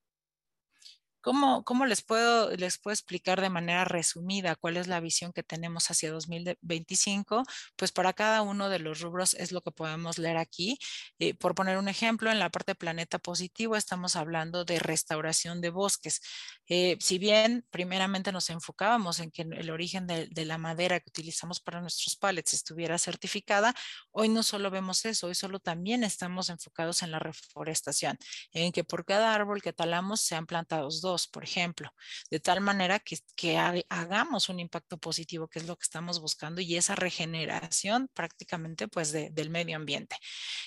¿Cómo, 1.22 1.62
¿Cómo, 1.64 1.86
les, 1.86 2.02
puedo, 2.02 2.50
les 2.56 2.78
puedo 2.78 2.92
explicar 2.92 3.40
de 3.40 3.48
manera 3.48 3.84
resumida 3.84 4.56
cuál 4.56 4.76
es 4.76 4.88
la 4.88 4.98
visión 4.98 5.32
que 5.32 5.44
tenemos 5.44 5.88
hacia 5.88 6.10
2025? 6.10 7.44
Pues 7.76 7.92
para 7.92 8.12
cada 8.12 8.42
uno 8.42 8.68
de 8.68 8.80
los 8.80 9.00
rubros 9.00 9.34
es 9.34 9.52
lo 9.52 9.62
que 9.62 9.70
podemos 9.70 10.18
leer 10.18 10.36
aquí. 10.36 10.78
Eh, 11.20 11.34
por 11.34 11.54
poner 11.54 11.78
un 11.78 11.88
ejemplo, 11.88 12.30
en 12.30 12.40
la 12.40 12.50
parte 12.50 12.74
planeta 12.74 13.20
positivo 13.20 13.76
estamos 13.76 14.16
hablando 14.16 14.64
de 14.64 14.80
restauración 14.80 15.60
de 15.60 15.70
bosques. 15.70 16.20
Eh, 16.68 16.96
si 17.00 17.18
bien 17.18 17.64
primeramente 17.70 18.32
nos 18.32 18.50
enfocábamos 18.50 19.20
en 19.20 19.30
que 19.30 19.42
el 19.42 19.70
origen 19.70 20.08
de, 20.08 20.26
de, 20.26 20.44
la 20.44 20.58
madera 20.58 20.98
que 20.98 21.08
utilizamos 21.08 21.60
para 21.60 21.80
nuestros 21.80 22.16
pallets 22.16 22.52
estuviera 22.52 22.98
certificada, 22.98 23.74
hoy 24.10 24.28
no 24.28 24.42
solo 24.42 24.70
vemos 24.70 25.04
eso, 25.04 25.28
hoy 25.28 25.34
solo 25.36 25.60
también 25.60 26.02
estamos 26.02 26.48
enfocados 26.48 27.02
en 27.02 27.12
la 27.12 27.20
reforestación, 27.20 28.18
en 28.52 28.72
que 28.72 28.82
por 28.82 29.04
cada 29.04 29.34
árbol 29.34 29.62
que 29.62 29.72
talamos 29.72 30.20
sean 30.20 30.46
plantados 30.46 31.00
dos 31.00 31.11
por 31.28 31.44
ejemplo, 31.44 31.92
de 32.30 32.40
tal 32.40 32.60
manera 32.60 32.98
que, 33.00 33.18
hagamos 33.88 34.48
un 34.48 34.60
impacto 34.60 34.98
positivo, 34.98 35.48
que 35.48 35.58
es 35.58 35.66
lo 35.66 35.76
que 35.76 35.84
estamos 35.84 36.20
buscando, 36.20 36.60
y 36.60 36.76
esa 36.76 36.94
regeneración 36.94 38.08
prácticamente 38.14 38.88
pues 38.88 39.12
del 39.12 39.50
medio 39.50 39.76
ambiente. 39.76 40.16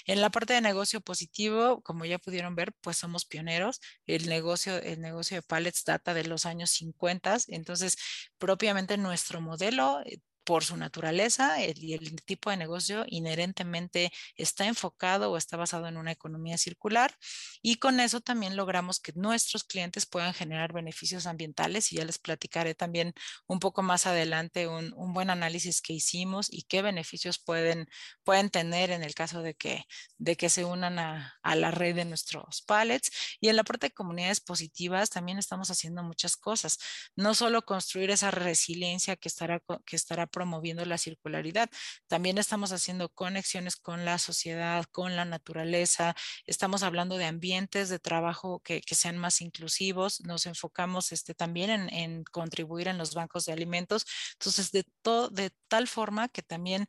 En 0.05 0.21
la 0.21 0.29
parte 0.29 0.53
de 0.53 0.61
negocio 0.61 1.01
positivo, 1.01 1.81
como 1.81 2.05
ya 2.05 2.19
pudieron 2.19 2.55
ver, 2.55 2.73
pues 2.81 2.97
somos 2.97 3.25
pioneros. 3.25 3.81
El 4.05 4.29
negocio, 4.29 4.77
el 4.77 5.01
negocio 5.01 5.37
de 5.37 5.41
pallets 5.41 5.83
data 5.85 6.13
de 6.13 6.25
los 6.25 6.45
años 6.45 6.71
50, 6.71 7.37
entonces 7.47 7.97
propiamente 8.37 8.97
nuestro 8.97 9.41
modelo 9.41 10.01
eh, 10.05 10.19
por 10.45 10.63
su 10.63 10.77
naturaleza 10.77 11.57
y 11.65 11.93
el, 11.93 12.15
tipo 12.23 12.49
de 12.49 12.57
negocio 12.57 13.03
inherentemente 13.07 14.11
está 14.37 14.65
enfocado 14.67 15.31
o 15.31 15.37
está 15.37 15.57
basado 15.57 15.87
en 15.87 15.97
una 15.97 16.11
economía 16.11 16.57
circular 16.57 17.17
y 17.61 17.77
con 17.77 17.99
eso 17.99 18.21
también 18.21 18.55
logramos 18.55 18.99
que 18.99 19.11
nuestros 19.15 19.63
clientes 19.63 20.05
puedan 20.05 20.33
generar 20.33 20.71
beneficios 20.71 21.25
ambientales 21.25 21.91
y 21.91 21.97
ya 21.97 22.05
les 22.05 22.19
platicaré 22.19 22.75
también 22.75 23.13
un 23.47 23.59
poco 23.59 23.81
más 23.81 24.05
adelante 24.05 24.67
un, 24.67 24.93
buen 25.15 25.29
análisis 25.29 25.81
que 25.81 25.93
hicimos 25.93 26.51
y 26.51 26.63
qué 26.63 26.81
beneficios 26.81 27.39
pueden, 27.39 27.87
pueden 28.23 28.49
tener 28.49 28.91
en 28.91 29.01
el 29.01 29.15
caso 29.15 29.41
de 29.41 29.55
que, 29.55 29.85
de 30.17 30.35
que 30.35 30.49
se 30.49 30.65
unan 30.65 30.99
a, 30.99 31.39
a 31.41 31.55
la 31.55 31.71
red 31.71 31.95
de 31.95 32.05
nuestros 32.05 32.61
pallets. 32.63 33.11
Y 33.39 33.47
en 33.47 33.55
la 33.55 33.63
parte 33.63 33.87
de 33.87 33.93
comunidades 33.93 34.41
positivas 34.41 35.09
también 35.09 35.37
estamos 35.37 35.71
haciendo 35.71 36.03
muchas 36.03 36.35
cosas, 36.35 36.77
no 37.15 37.33
solo 37.33 37.65
construir 37.65 38.11
esa 38.11 38.29
resiliencia 38.29 39.15
que 39.15 39.29
estará, 39.29 39.61
que 39.85 39.95
estará 39.95 40.27
promoviendo 40.35 40.83
la 40.83 40.97
circularidad. 40.97 41.69
También 42.07 42.37
estamos 42.37 42.73
haciendo 42.73 43.07
conexiones 43.07 43.77
con 43.77 44.03
la 44.03 44.17
sociedad, 44.17 44.83
con 44.91 45.15
la 45.15 45.23
naturaleza. 45.23 46.13
Estamos 46.45 46.83
hablando 46.83 47.15
de 47.15 47.23
ambientes 47.23 47.87
de 47.87 47.99
trabajo 47.99 48.59
que, 48.59 48.81
sean 48.91 49.17
más 49.17 49.39
inclusivos. 49.39 50.19
Nos 50.25 50.45
enfocamos 50.45 51.13
este, 51.13 51.33
también 51.33 51.69
en, 51.71 52.25
contribuir 52.25 52.89
en 52.89 52.97
los 52.97 53.13
bancos 53.13 53.45
de 53.45 53.53
alimentos. 53.53 54.05
Entonces, 54.33 54.71
de, 54.71 54.85
de 55.31 55.51
tal 55.69 55.87
forma 55.87 56.27
que 56.27 56.41
también 56.41 56.85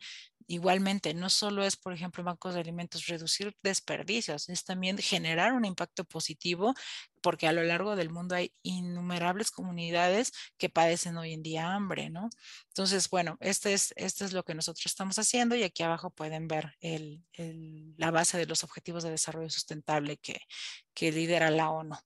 igualmente, 0.47 1.15
no 1.15 1.31
solo 1.31 1.65
es, 1.65 1.77
por 1.77 1.93
ejemplo, 1.93 2.25
bancos 2.25 2.55
de 2.55 2.61
alimentos 2.61 3.07
reducir 3.07 3.57
desperdicios, 3.63 4.49
es 4.49 4.65
también 4.65 4.99
generar 4.99 5.53
un 5.53 5.65
impacto 5.65 6.05
positivo, 6.05 6.75
porque 7.21 7.49
a 7.49 7.53
lo 7.53 7.63
largo 7.65 7.97
del 7.97 8.11
mundo 8.11 8.35
hay 8.35 8.53
innumerables 8.63 9.51
comunidades 9.51 10.33
que 10.59 10.69
padecen 10.69 11.17
hoy 11.17 11.33
en 11.33 11.43
día 11.43 11.73
hambre, 11.73 12.11
¿no? 12.11 12.31
Entonces, 12.69 13.11
bueno, 13.11 13.37
este 13.41 13.73
es, 13.73 13.93
este 13.97 14.25
es 14.25 14.33
lo 14.33 14.45
que 14.45 14.55
nosotros 14.55 14.87
estamos 14.87 15.19
haciendo 15.19 15.57
y 15.57 15.63
aquí 15.63 15.83
abajo 15.83 16.11
pueden 16.11 16.49
ver 16.49 16.77
la 17.97 18.11
base 18.11 18.39
de 18.39 18.47
los 18.47 18.65
objetivos 18.65 19.03
de 19.03 19.11
desarrollo 19.11 19.51
sustentable 19.51 20.19
que, 20.19 20.41
que 20.95 21.13
lidera 21.13 21.51
la 21.51 21.71
ONU. 21.71 21.97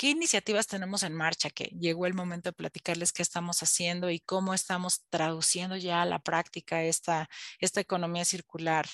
¿Qué 0.00 0.08
iniciativas 0.08 0.66
tenemos 0.66 1.02
en 1.02 1.12
marcha? 1.12 1.50
Que 1.50 1.64
llegó 1.78 2.06
el 2.06 2.14
momento 2.14 2.48
de 2.48 2.54
platicarles 2.54 3.12
qué 3.12 3.20
estamos 3.20 3.62
haciendo 3.62 4.08
y 4.08 4.18
cómo 4.18 4.54
estamos 4.54 5.04
traduciendo 5.10 5.76
ya 5.76 6.00
a 6.00 6.06
la 6.06 6.20
práctica 6.20 6.82
esta, 6.82 7.28
economía 7.60 8.24
circular. 8.24 8.86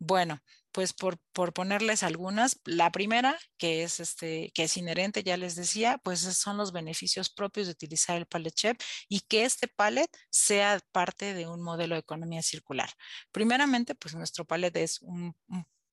Bueno, 0.00 0.40
pues 0.72 0.92
por, 0.92 1.20
ponerles 1.52 2.02
algunas, 2.02 2.58
la 2.64 2.90
primera, 2.90 3.38
que 3.56 3.84
es, 3.84 4.00
este, 4.00 4.52
inherente, 4.74 5.22
ya 5.22 5.36
les 5.36 5.54
decía, 5.54 6.00
pues 6.02 6.22
son 6.22 6.56
los 6.56 6.72
beneficios 6.72 7.30
propios 7.30 7.68
de 7.68 7.74
utilizar 7.74 8.16
el 8.16 8.26
pallet 8.26 8.50
chip 8.50 8.80
y 9.08 9.20
que 9.20 9.44
este 9.44 9.68
pallet 9.68 10.10
sea 10.28 10.80
parte 10.90 11.34
de 11.34 11.46
un 11.46 11.62
modelo 11.62 11.94
de 11.94 12.00
economía 12.00 12.42
circular. 12.42 12.90
Primeramente, 13.30 13.94
pues 13.94 14.16
nuestro 14.16 14.44
pallet 14.44 14.74
es 14.76 15.00
un 15.02 15.36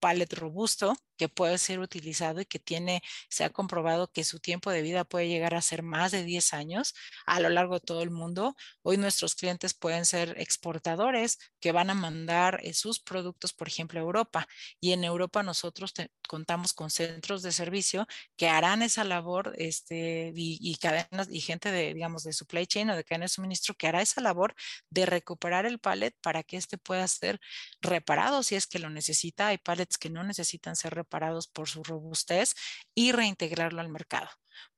pallet 0.05 0.31
robusto 0.33 0.95
que 1.17 1.29
puede 1.29 1.57
ser 1.57 1.79
utilizado 1.79 2.41
y 2.41 2.45
que 2.45 2.59
tiene, 2.59 3.01
se 3.29 3.43
ha 3.43 3.49
comprobado 3.49 4.11
que 4.11 4.23
su 4.23 4.39
tiempo 4.39 4.69
de 4.69 4.81
vida 4.83 5.03
puede 5.03 5.27
llegar 5.27 5.55
a 5.55 5.61
ser 5.61 5.81
más 5.81 6.11
de 6.11 6.23
10 6.23 6.53
años 6.53 6.93
a 7.25 7.39
lo 7.39 7.49
largo 7.49 7.75
de 7.75 7.79
todo 7.79 8.03
el 8.03 8.11
mundo. 8.11 8.55
Hoy 8.83 8.97
nuestros 8.97 9.33
clientes 9.33 9.73
pueden 9.73 10.05
ser 10.05 10.35
exportadores 10.39 11.39
que 11.59 11.71
van 11.71 11.89
a 11.89 11.95
mandar 11.95 12.59
eh, 12.63 12.73
sus 12.73 12.99
productos, 12.99 13.53
por 13.53 13.67
ejemplo, 13.67 13.99
a 13.99 14.03
Europa. 14.03 14.47
Y 14.79 14.91
en 14.91 15.03
Europa 15.03 15.41
nosotros 15.41 15.93
contamos 16.27 16.73
con 16.73 16.91
centros 16.91 17.41
de 17.41 17.51
servicio 17.51 18.05
que 18.35 18.49
harán 18.49 18.83
esa 18.83 19.03
labor 19.03 19.53
este, 19.57 20.33
y, 20.35 20.59
y, 20.61 20.75
cadenas 20.75 21.29
y 21.31 21.39
gente 21.41 21.71
de, 21.71 21.93
digamos, 21.93 22.23
de 22.23 22.33
supply 22.33 22.67
chain 22.67 22.89
o 22.89 22.95
de 22.95 23.03
cadena 23.03 23.25
de 23.25 23.29
suministro 23.29 23.73
que 23.75 23.87
hará 23.87 24.01
esa 24.01 24.21
labor 24.21 24.53
de 24.89 25.05
recuperar 25.05 25.65
el 25.65 25.79
pallet 25.79 26.13
para 26.21 26.43
que 26.43 26.57
éste 26.57 26.77
pueda 26.77 27.07
ser 27.07 27.39
reparado 27.81 28.43
si 28.43 28.55
es 28.55 28.67
que 28.67 28.79
lo 28.79 28.89
necesita. 28.89 29.47
Hay 29.47 29.57
pallets 29.57 29.94
que 29.97 30.09
no 30.09 30.23
necesitan 30.23 30.75
ser 30.75 30.93
reparados 30.95 31.47
por 31.47 31.69
su 31.69 31.83
robustez 31.83 32.55
y 32.93 33.11
reintegrarlo 33.11 33.81
al 33.81 33.89
mercado. 33.89 34.29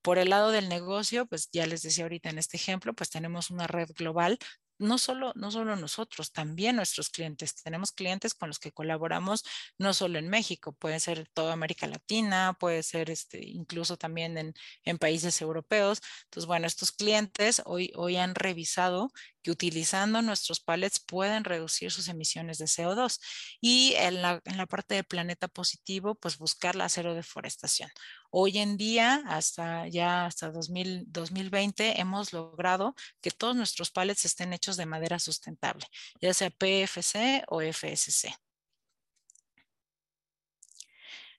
Por 0.01 0.17
el 0.17 0.29
lado 0.29 0.51
del 0.51 0.69
negocio, 0.69 1.25
pues 1.25 1.49
ya 1.51 1.65
les 1.65 1.81
decía 1.81 2.05
ahorita 2.05 2.29
en 2.29 2.39
este 2.39 2.57
ejemplo, 2.57 2.93
pues 2.93 3.09
tenemos 3.09 3.49
una 3.51 3.67
red 3.67 3.89
global 3.95 4.39
no 4.79 4.97
solo, 4.97 5.33
no 5.35 5.51
solo 5.51 5.75
nosotros, 5.75 6.31
también 6.31 6.75
nuestros 6.75 7.09
clientes. 7.09 7.55
Tenemos 7.55 7.91
clientes 7.91 8.33
con 8.33 8.49
los 8.49 8.59
que 8.59 8.71
colaboramos 8.71 9.43
no 9.77 9.93
solo 9.93 10.19
en 10.19 10.29
México, 10.29 10.73
puede 10.73 10.99
ser 10.99 11.27
toda 11.33 11.53
América 11.53 11.87
Latina, 11.87 12.55
puede 12.59 12.83
ser 12.83 13.09
este, 13.09 13.43
incluso 13.45 13.97
también 13.97 14.37
en, 14.37 14.53
en 14.83 14.97
países 14.97 15.41
europeos. 15.41 16.01
Entonces, 16.25 16.47
bueno, 16.47 16.67
estos 16.67 16.91
clientes 16.91 17.61
hoy, 17.65 17.91
hoy 17.95 18.17
han 18.17 18.35
revisado 18.35 19.11
que 19.41 19.51
utilizando 19.51 20.21
nuestros 20.21 20.59
pallets 20.59 20.99
pueden 20.99 21.43
reducir 21.43 21.91
sus 21.91 22.07
emisiones 22.09 22.57
de 22.57 22.65
CO2 22.65 23.19
y 23.61 23.93
en 23.95 24.21
la, 24.21 24.41
en 24.45 24.57
la 24.57 24.65
parte 24.65 24.95
del 24.95 25.05
planeta 25.05 25.47
positivo, 25.47 26.15
pues 26.15 26.37
buscar 26.37 26.75
la 26.75 26.89
cero 26.89 27.15
deforestación. 27.15 27.89
Hoy 28.29 28.57
en 28.57 28.77
día, 28.77 29.23
hasta 29.27 29.87
ya 29.87 30.25
hasta 30.25 30.51
2000, 30.51 31.05
2020, 31.07 31.99
hemos 31.99 32.33
logrado 32.33 32.95
que 33.21 33.31
todos 33.31 33.55
nuestros 33.55 33.91
pallets 33.91 34.25
estén 34.25 34.53
hechos 34.53 34.77
de 34.77 34.85
madera 34.85 35.19
sustentable, 35.19 35.85
ya 36.21 36.33
sea 36.33 36.49
PFC 36.49 37.43
o 37.47 37.61
FSC. 37.61 38.35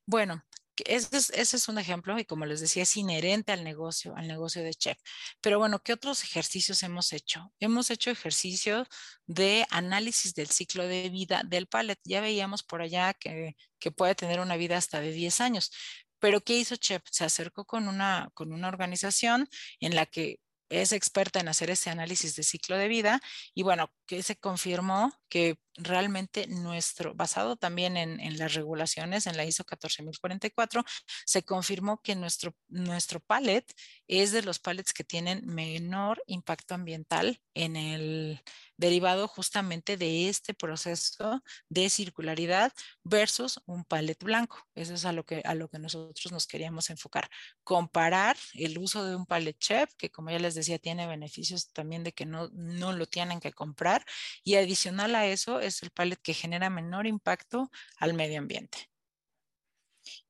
Bueno, 0.07 0.43
ese 0.87 1.57
es, 1.57 1.69
un 1.69 1.79
ejemplo 1.79 2.19
y 2.19 2.25
como 2.25 2.47
les 2.47 2.61
decía, 2.61 2.83
es 2.85 2.97
inherente 2.97 3.53
al 3.53 3.65
negocio, 3.65 4.17
al 4.17 4.29
negocio 4.29 4.63
de 4.63 4.75
chef. 4.75 4.99
Pero 5.41 5.59
bueno, 5.59 5.81
¿qué 5.81 5.93
otros 5.93 6.23
ejercicios 6.25 6.83
hemos 6.83 7.13
hecho? 7.13 7.53
Hemos 7.61 7.91
hecho 7.91 8.11
ejercicios 8.11 8.89
de 9.27 9.67
análisis 9.71 10.35
del 10.35 10.49
ciclo 10.49 10.87
de 10.87 11.09
vida 11.11 11.43
del 11.45 11.67
pallet. 11.67 11.99
Ya 12.05 12.21
veíamos 12.21 12.63
por 12.63 12.83
allá 12.83 13.15
que 13.15 13.55
puede 13.97 14.15
tener 14.15 14.41
una 14.41 14.57
vida 14.57 14.77
hasta 14.77 15.01
de 15.01 15.13
10 15.13 15.41
años. 15.41 15.71
Pero 16.19 16.41
¿qué 16.43 16.55
hizo 16.59 16.77
Chef? 16.77 17.03
Se 17.11 17.25
acercó 17.25 17.65
con 17.65 17.89
una, 17.89 18.31
con 18.35 18.53
una 18.53 18.69
organización 18.69 19.49
en 19.81 19.95
la 19.95 20.07
que 20.07 20.41
es 20.69 20.93
experta 20.93 21.41
en 21.41 21.49
hacer 21.49 21.71
ese 21.71 21.91
análisis 21.91 22.37
de 22.37 22.43
ciclo 22.43 22.77
de 22.77 22.89
vida 22.89 23.21
y 23.55 23.63
bueno, 23.63 23.93
que 24.07 24.23
se 24.23 24.37
confirmó 24.37 25.13
que 25.29 25.59
realmente 25.75 26.47
nuestro, 26.47 27.15
basado 27.15 27.57
también 27.57 27.97
en, 27.97 28.21
en, 28.21 28.39
las 28.39 28.55
regulaciones, 28.55 29.27
en 29.27 29.37
la 29.37 29.45
ISO 29.45 29.65
14044, 29.65 30.85
se 31.25 31.43
confirmó 31.45 32.03
que 32.03 32.15
nuestro, 32.17 32.55
nuestro 32.69 33.21
pallet 33.21 33.65
es 34.09 34.33
de 34.33 34.43
los 34.43 34.59
pallets 34.59 34.93
que 34.93 35.05
tienen 35.05 35.47
menor 35.47 36.23
impacto 36.27 36.75
ambiental 36.75 37.41
en 37.55 37.77
el 37.77 38.43
derivado 38.79 39.29
justamente 39.29 39.99
de 39.99 40.29
este 40.29 40.55
proceso 40.55 41.43
de 41.69 41.91
circularidad 41.91 42.73
versus 43.05 43.61
un 43.67 43.85
pallet 43.85 44.17
blanco. 44.23 44.67
Eso 44.75 44.95
es 44.95 45.05
a 45.05 45.13
lo 45.13 45.27
que, 45.27 45.43
a 45.45 45.55
lo 45.55 45.69
que 45.69 45.79
nosotros 45.79 46.33
nos 46.33 46.47
queríamos 46.47 46.89
enfocar. 46.89 47.29
Comparar 47.65 48.37
el 48.55 48.79
uso 48.79 49.05
de 49.05 49.17
un 49.17 49.27
pallet 49.27 49.59
chef, 49.59 49.93
que 49.97 50.11
como 50.11 50.31
ya 50.31 50.39
les 50.39 50.55
decía, 50.55 50.79
tiene 50.79 51.07
beneficios 51.07 51.71
también 51.73 52.05
de 52.05 52.13
que 52.13 52.25
no, 52.25 52.49
no 52.53 52.93
lo 52.93 53.07
tienen 53.07 53.41
que 53.41 53.53
comprar, 53.53 54.05
y 54.45 54.55
adicional 54.55 55.15
a 55.15 55.27
eso 55.27 55.61
es 55.61 55.83
el 55.83 55.91
pallet 55.91 56.17
que 56.23 56.35
genera 56.35 56.71
menor 56.71 57.07
impacto 57.07 57.71
al 57.99 58.15
medio 58.15 58.39
ambiente. 58.39 58.89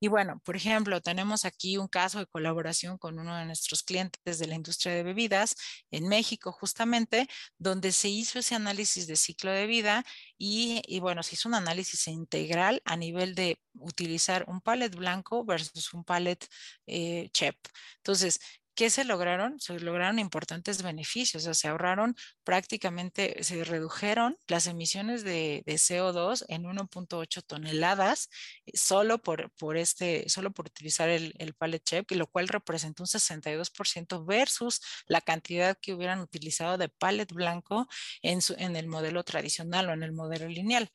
Y 0.01 0.09
bueno, 0.09 0.41
por 0.45 0.57
ejemplo, 0.57 1.01
tenemos 1.01 1.45
aquí 1.45 1.77
un 1.77 1.89
caso 1.89 2.19
de 2.21 2.27
colaboración 2.27 2.99
con 2.99 3.19
uno 3.19 3.37
de 3.37 3.45
nuestros 3.47 3.83
clientes 3.83 4.39
de 4.39 4.47
la 4.47 4.55
industria 4.55 4.95
de 4.95 5.03
bebidas 5.03 5.57
en 5.91 6.09
México, 6.09 6.53
justamente, 6.53 7.29
donde 7.59 7.93
se 7.93 8.09
hizo 8.09 8.39
ese 8.39 8.55
análisis 8.55 9.07
de 9.07 9.17
ciclo 9.17 9.51
de 9.51 9.67
vida 9.67 10.05
y, 10.39 10.83
bueno, 11.01 11.23
se 11.23 11.35
hizo 11.35 11.49
un 11.49 11.55
análisis 11.57 12.07
integral 12.09 12.81
a 12.85 12.97
nivel 12.97 13.35
de 13.35 13.61
utilizar 13.75 14.45
un 14.49 14.61
pallet 14.61 14.91
blanco 14.91 15.45
versus 15.45 15.93
un 15.95 16.05
pallet 16.05 16.39
eh, 16.87 17.29
CHEP. 17.33 17.57
Entonces, 17.97 18.41
¿Qué 18.79 18.91
se 18.91 19.03
lograron? 19.03 19.59
Se 19.59 19.81
lograron 19.81 20.21
importantes 20.21 20.85
beneficios, 20.85 21.43
o 21.43 21.45
sea, 21.47 21.55
se 21.55 21.67
ahorraron 21.67 22.15
prácticamente, 22.45 23.43
se 23.43 23.65
redujeron 23.65 24.39
las 24.47 24.69
emisiones 24.69 25.25
de, 25.25 25.65
de 25.67 25.75
CO2 25.75 26.45
en 26.47 26.63
1.8 26.63 27.43
toneladas 27.45 28.31
eh, 28.67 28.71
solo 28.77 29.19
por, 29.19 29.51
por, 29.59 29.77
este, 29.77 30.29
solo 30.29 30.53
por 30.53 30.67
utilizar 30.67 31.09
el, 31.09 31.35
el 31.41 31.55
pallet 31.55 31.83
chip, 31.83 32.09
lo 32.13 32.29
cual 32.29 32.47
representa 32.47 33.03
un 33.03 33.09
62% 33.09 34.25
versus 34.25 34.81
la 35.09 35.23
cantidad 35.23 35.77
que 35.83 35.93
hubieran 35.95 36.21
utilizado 36.21 36.79
de 36.79 36.89
pallet 36.89 37.33
blanco 37.33 37.89
en, 38.23 38.41
su, 38.41 38.55
en 38.59 38.77
el 38.77 38.87
modelo 38.87 39.25
tradicional 39.25 39.89
o 39.89 39.93
en 39.93 40.05
el 40.05 40.13
modelo 40.13 40.47
lineal. 40.47 40.89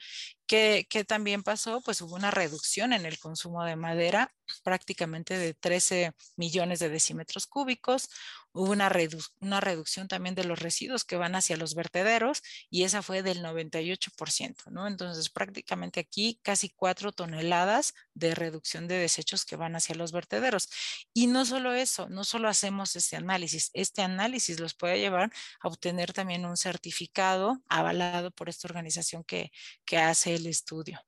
¿Qué, 0.53 0.85
¿Qué, 0.87 1.03
también 1.03 1.41
pasó? 1.41 1.81
Pues 1.81 1.99
hubo 2.01 2.13
una 2.13 2.29
reducción 2.29 2.93
en 2.93 3.07
el 3.07 3.17
consumo 3.17 3.63
de 3.63 3.75
madera, 3.75 4.31
prácticamente 4.61 5.35
de 5.35 5.55
13 5.55 6.13
millones 6.35 6.77
de 6.77 6.89
decímetros 6.89 7.47
cúbicos, 7.47 8.07
Hubo 8.53 8.71
una, 8.71 8.87
redu 8.89 9.19
una 9.39 9.59
reducción 9.59 10.07
también 10.07 10.35
de 10.35 10.43
los 10.43 10.59
residuos 10.59 11.03
que 11.03 11.15
van 11.15 11.35
hacia 11.35 11.57
los 11.57 11.73
vertederos 11.75 12.41
y 12.69 12.83
esa 12.83 13.01
fue 13.01 13.23
del 13.23 13.43
98%, 13.43 14.69
¿no? 14.71 14.87
Entonces, 14.87 15.29
prácticamente 15.29 15.99
aquí 15.99 16.39
casi 16.43 16.69
cuatro 16.69 17.11
toneladas 17.11 17.93
de 18.13 18.35
reducción 18.35 18.87
de 18.87 18.97
desechos 18.97 19.45
que 19.45 19.55
van 19.55 19.75
hacia 19.75 19.95
los 19.95 20.11
vertederos. 20.11 20.69
Y 21.13 21.27
no 21.27 21.45
solo 21.45 21.73
eso, 21.73 22.09
no 22.09 22.23
solo 22.23 22.47
hacemos 22.47 22.95
este 22.95 23.15
análisis, 23.15 23.71
este 23.73 24.01
análisis 24.03 24.59
los 24.59 24.75
puede 24.75 24.99
llevar 24.99 25.31
a 25.61 25.67
obtener 25.67 26.13
también 26.13 26.45
un 26.45 26.57
certificado 26.57 27.61
avalado 27.67 28.31
por 28.31 28.49
esta 28.49 28.67
organización 28.67 29.23
que, 29.23 29.51
que 29.85 29.97
hace 29.97 30.35
el 30.35 30.45
estudio. 30.45 31.01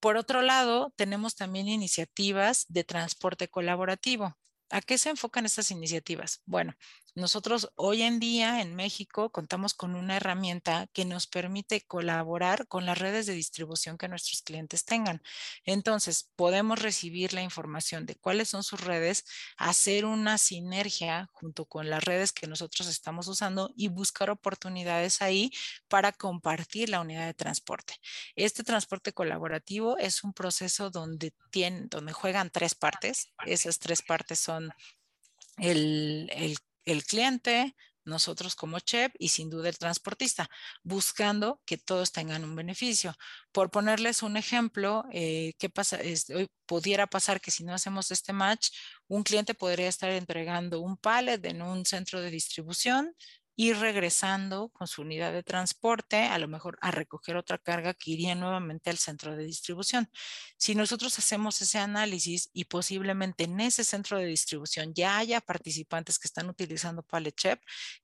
Por 0.00 0.16
otro 0.16 0.42
lado, 0.42 0.92
tenemos 0.96 1.34
también 1.34 1.68
iniciativas 1.68 2.66
de 2.68 2.84
transporte 2.84 3.48
colaborativo. 3.48 4.36
¿A 4.70 4.80
qué 4.80 4.98
se 4.98 5.10
enfocan 5.10 5.46
estas 5.46 5.70
iniciativas? 5.70 6.42
Bueno, 6.46 6.74
nosotros 7.16 7.70
hoy 7.76 8.02
en 8.02 8.20
día 8.20 8.60
en 8.60 8.76
México 8.76 9.30
contamos 9.30 9.72
con 9.72 9.94
una 9.94 10.16
herramienta 10.16 10.86
que 10.92 11.06
nos 11.06 11.26
permite 11.26 11.80
colaborar 11.80 12.68
con 12.68 12.84
las 12.84 12.98
redes 12.98 13.24
de 13.24 13.32
distribución 13.32 13.96
que 13.96 14.06
nuestros 14.06 14.42
clientes 14.42 14.84
tengan. 14.84 15.22
Entonces, 15.64 16.30
podemos 16.36 16.82
recibir 16.82 17.32
la 17.32 17.40
información 17.40 18.04
de 18.04 18.16
cuáles 18.16 18.50
son 18.50 18.62
sus 18.62 18.82
redes, 18.82 19.24
hacer 19.56 20.04
una 20.04 20.36
sinergia 20.36 21.30
junto 21.32 21.64
con 21.64 21.88
las 21.88 22.04
redes 22.04 22.32
que 22.32 22.46
nosotros 22.46 22.86
estamos 22.86 23.28
usando 23.28 23.72
y 23.74 23.88
buscar 23.88 24.28
oportunidades 24.28 25.22
ahí 25.22 25.50
para 25.88 26.12
compartir 26.12 26.90
la 26.90 27.00
unidad 27.00 27.24
de 27.24 27.34
transporte. 27.34 27.94
Este 28.34 28.62
transporte 28.62 29.14
colaborativo 29.14 29.96
es 29.96 30.22
un 30.22 30.34
proceso 30.34 30.90
donde, 30.90 31.32
tienen, 31.50 31.88
donde 31.88 32.12
juegan 32.12 32.50
tres 32.50 32.74
partes. 32.74 33.32
Esas 33.46 33.78
tres 33.78 34.02
partes 34.02 34.38
son 34.38 34.70
el, 35.56 36.30
el 36.34 36.58
el 36.86 37.04
cliente, 37.04 37.76
nosotros 38.04 38.54
como 38.54 38.78
CHEP 38.80 39.14
y 39.18 39.28
sin 39.28 39.50
duda 39.50 39.68
el 39.68 39.78
transportista, 39.78 40.48
buscando 40.82 41.60
que 41.66 41.76
todos 41.76 42.12
tengan 42.12 42.44
un 42.44 42.54
beneficio. 42.56 43.14
Por 43.52 43.70
ponerles 43.70 44.22
un 44.22 44.36
ejemplo, 44.36 45.04
eh, 45.12 45.54
¿qué 45.58 45.68
pasa? 45.68 45.98
hoy 46.34 46.48
pudiera 46.66 47.06
pasar 47.08 47.40
que 47.40 47.50
si 47.50 47.64
no 47.64 47.74
hacemos 47.74 48.10
este 48.10 48.32
match, 48.32 48.70
un 49.08 49.24
cliente 49.24 49.54
podría 49.54 49.88
estar 49.88 50.10
entregando 50.10 50.80
un 50.80 50.96
pallet 50.96 51.44
en 51.44 51.62
un 51.62 51.84
centro 51.84 52.20
de 52.20 52.30
distribución 52.30 53.14
ir 53.56 53.78
regresando 53.78 54.68
con 54.70 54.86
su 54.86 55.02
unidad 55.02 55.32
de 55.32 55.42
transporte, 55.42 56.24
a 56.24 56.38
lo 56.38 56.48
mejor 56.48 56.78
a 56.82 56.90
recoger 56.90 57.36
otra 57.36 57.58
carga 57.58 57.94
que 57.94 58.12
iría 58.12 58.34
nuevamente 58.34 58.90
al 58.90 58.98
centro 58.98 59.36
de 59.36 59.44
distribución. 59.44 60.10
Si 60.58 60.74
nosotros 60.74 61.18
hacemos 61.18 61.60
ese 61.62 61.78
análisis 61.78 62.50
y 62.52 62.66
posiblemente 62.66 63.44
en 63.44 63.60
ese 63.60 63.84
centro 63.84 64.18
de 64.18 64.26
distribución 64.26 64.94
ya 64.94 65.18
haya 65.18 65.40
participantes 65.40 66.18
que 66.18 66.28
están 66.28 66.48
utilizando 66.48 67.02
PalletChef, 67.02 67.58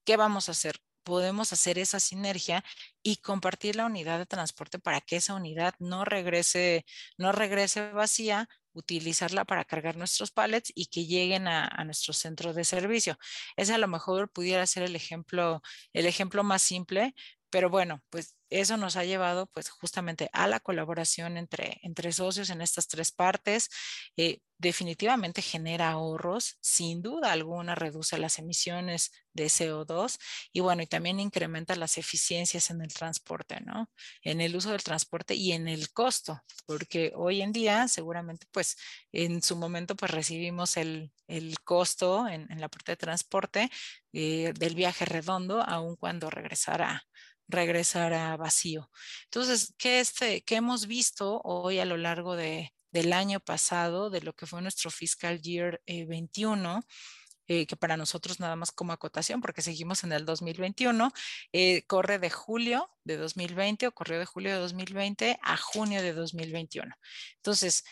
¿qué 0.04 0.16
vamos 0.16 0.48
a 0.48 0.52
hacer? 0.52 0.80
Podemos 1.04 1.52
hacer 1.52 1.78
esa 1.78 2.00
sinergia 2.00 2.64
y 3.02 3.16
compartir 3.16 3.76
la 3.76 3.86
unidad 3.86 4.18
de 4.18 4.26
transporte 4.26 4.78
para 4.78 5.00
que 5.00 5.16
esa 5.16 5.34
unidad 5.34 5.74
no 5.78 6.04
regrese, 6.04 6.84
no 7.18 7.32
regrese 7.32 7.92
vacía, 7.92 8.48
utilizarla 8.74 9.44
para 9.44 9.64
cargar 9.64 9.96
nuestros 9.96 10.30
pallets 10.30 10.72
y 10.74 10.86
que 10.86 11.06
lleguen 11.06 11.48
a, 11.48 11.84
nuestro 11.84 12.12
centro 12.14 12.52
de 12.54 12.64
servicio. 12.64 13.18
Ese 13.56 13.74
a 13.74 13.78
lo 13.78 13.88
mejor 13.88 14.30
pudiera 14.30 14.66
ser 14.66 14.84
el 14.84 14.96
ejemplo, 14.96 15.62
el 15.92 16.06
ejemplo 16.06 16.42
más 16.44 16.62
simple, 16.62 17.14
pero 17.50 17.70
bueno, 17.70 18.02
pues 18.10 18.36
eso 18.60 18.76
nos 18.76 18.96
ha 18.96 19.04
llevado 19.04 19.46
pues 19.46 19.70
justamente 19.70 20.28
a 20.32 20.46
la 20.46 20.60
colaboración 20.60 21.36
entre, 21.36 21.78
entre 21.82 22.12
socios 22.12 22.50
en 22.50 22.60
estas 22.60 22.88
tres 22.88 23.12
partes. 23.12 23.68
Eh, 24.16 24.40
definitivamente 24.62 25.42
genera 25.42 25.90
ahorros, 25.90 26.56
sin 26.60 27.02
duda 27.02 27.32
alguna 27.32 27.74
reduce 27.74 28.16
las 28.16 28.38
emisiones 28.38 29.10
de 29.32 29.46
CO2 29.46 30.18
y 30.52 30.60
bueno, 30.60 30.82
y 30.82 30.86
también 30.86 31.18
incrementa 31.18 31.74
las 31.74 31.98
eficiencias 31.98 32.70
en 32.70 32.80
el 32.80 32.94
transporte, 32.94 33.60
¿no? 33.60 33.90
En 34.22 34.40
el 34.40 34.54
uso 34.54 34.70
del 34.70 34.84
transporte 34.84 35.34
y 35.34 35.50
en 35.52 35.66
el 35.66 35.92
costo, 35.92 36.40
porque 36.64 37.12
hoy 37.16 37.42
en 37.42 37.52
día 37.52 37.88
seguramente 37.88 38.46
pues 38.52 38.76
en 39.10 39.42
su 39.42 39.56
momento 39.56 39.96
pues 39.96 40.12
recibimos 40.12 40.76
el, 40.76 41.12
el 41.26 41.58
costo 41.64 42.28
en, 42.28 42.46
en, 42.52 42.60
la 42.60 42.68
parte 42.68 42.92
de 42.92 42.96
transporte 42.96 43.70
eh, 44.12 44.52
del 44.56 44.76
viaje 44.76 45.04
redondo, 45.06 45.60
aun 45.62 45.96
cuando 45.96 46.30
regresara 46.30 47.02
regresará 47.48 48.36
vacío. 48.42 48.90
Entonces, 49.24 49.74
¿qué, 49.78 50.00
este, 50.00 50.42
¿qué 50.42 50.56
hemos 50.56 50.86
visto 50.86 51.40
hoy 51.44 51.78
a 51.78 51.84
lo 51.84 51.96
largo 51.96 52.36
de, 52.36 52.74
del 52.92 53.12
año 53.12 53.40
pasado, 53.40 54.10
de 54.10 54.20
lo 54.20 54.34
que 54.34 54.46
fue 54.46 54.62
nuestro 54.62 54.90
fiscal 54.90 55.40
year 55.40 55.80
21? 55.86 56.78
Eh, 56.78 56.82
eh, 57.48 57.66
que 57.66 57.76
para 57.76 57.96
nosotros 57.96 58.40
nada 58.40 58.56
más 58.56 58.70
como 58.70 58.92
acotación, 58.92 59.40
porque 59.40 59.62
seguimos 59.62 60.04
en 60.04 60.12
el 60.12 60.24
2021, 60.24 61.12
eh, 61.52 61.84
corre 61.86 62.18
de 62.18 62.30
julio 62.30 62.88
de 63.04 63.16
2020 63.16 63.88
o 63.88 63.92
corrió 63.92 64.18
de 64.18 64.26
julio 64.26 64.52
de 64.52 64.58
2020 64.58 65.38
a 65.42 65.56
junio 65.56 66.02
de 66.02 66.12
2021. 66.12 66.94
Entonces, 67.36 67.84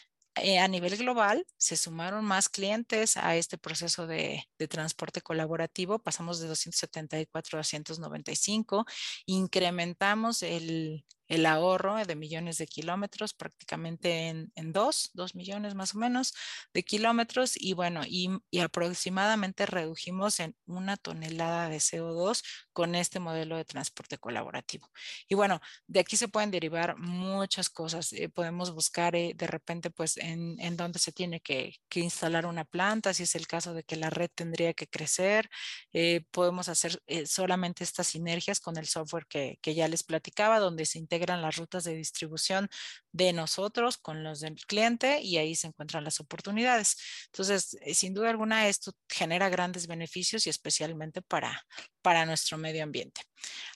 eh, 0.43 0.59
a 0.59 0.69
nivel 0.69 0.97
global 0.97 1.47
se 1.57 1.77
sumaron 1.77 2.25
más 2.25 2.49
clientes 2.49 3.17
a 3.17 3.37
este 3.37 3.59
proceso 3.59 4.07
de, 4.07 4.45
de, 4.59 4.69
transporte 4.69 5.21
colaborativo, 5.21 5.99
pasamos 5.99 6.41
de 6.41 6.49
274 6.49 7.57
a 7.57 7.61
295, 7.61 8.87
incrementamos 9.27 10.43
el, 10.43 11.05
el 11.31 11.47
ahorro 11.47 12.05
de 12.05 12.17
millones 12.17 12.59
de 12.59 12.67
kilómetros, 12.67 13.35
prácticamente 13.35 14.29
en, 14.29 14.53
en 14.57 14.73
dos, 14.73 15.11
dos 15.15 15.37
millones 15.37 15.77
más 15.77 15.95
o 15.95 15.99
menos 15.99 16.35
de 16.75 16.83
kilómetros 16.83 17.53
y 17.57 17.73
bueno, 17.73 18.03
y, 18.05 18.29
y, 18.51 18.59
aproximadamente 18.59 19.65
redujimos 19.65 20.41
en 20.41 20.57
una 20.67 20.97
tonelada 20.97 21.69
de 21.69 21.77
CO2 21.77 22.43
con 22.73 22.97
este 22.97 23.21
modelo 23.21 23.57
de 23.57 23.65
transporte 23.65 24.19
colaborativo. 24.19 24.91
Y 25.29 25.37
bueno, 25.37 25.61
de 25.87 26.01
aquí 26.01 26.17
se 26.17 26.27
pueden 26.27 26.51
derivar 26.51 26.99
muchas 26.99 27.71
cosas. 27.71 28.13
Eh, 28.13 28.29
podemos 28.29 28.73
buscar 28.75 29.15
eh, 29.15 29.33
de 29.37 29.47
repente 29.47 29.91
pues 29.91 30.17
en, 30.17 30.59
en 30.61 30.77
dónde 30.77 30.99
se 30.99 31.13
tiene 31.13 31.41
que, 31.41 31.77
que, 31.89 32.01
instalar 32.01 32.45
una 32.45 32.65
planta, 32.65 33.15
si 33.15 33.23
es 33.23 33.37
el 33.37 33.47
caso 33.47 33.73
de 33.73 33.85
que 33.85 33.95
la 33.95 34.11
red 34.11 34.31
tendría 34.35 34.75
que 34.75 34.89
crecer. 34.89 35.49
Eh, 35.93 36.25
podemos 36.33 36.69
hacer 36.69 37.01
eh, 37.07 37.27
solamente 37.27 37.85
estas 37.85 38.09
sinergias 38.09 38.59
con 38.59 38.77
el 38.77 38.87
software 38.87 39.27
que, 39.29 39.59
que 39.63 39.75
ya 39.75 39.87
les 39.87 40.03
platicaba, 40.03 40.59
donde 40.59 40.87
se 40.87 40.99
integra 40.99 41.20
integran 41.21 41.43
las 41.43 41.57
rutas 41.57 41.85
de 41.85 41.95
distribución 41.95 42.69
de 43.13 43.33
nosotros 43.33 43.99
con 43.99 44.25
los 44.25 44.41
del 44.41 44.55
cliente 44.67 45.21
y 45.21 45.37
ahí 45.37 45.55
se 45.55 45.67
encuentran 45.67 46.05
las 46.05 46.21
oportunidades. 46.21 46.97
Entonces, 47.27 47.77
eh, 47.83 47.95
sin 47.95 48.15
duda 48.15 48.31
alguna, 48.31 48.69
esto 48.69 48.93
genera 49.09 49.49
grandes 49.51 49.87
beneficios 49.87 50.47
y 50.47 50.51
especialmente 50.51 51.21
para, 51.23 51.67
para 52.03 52.25
nuestro 52.27 52.57
medio 52.59 52.83
ambiente. 52.83 53.23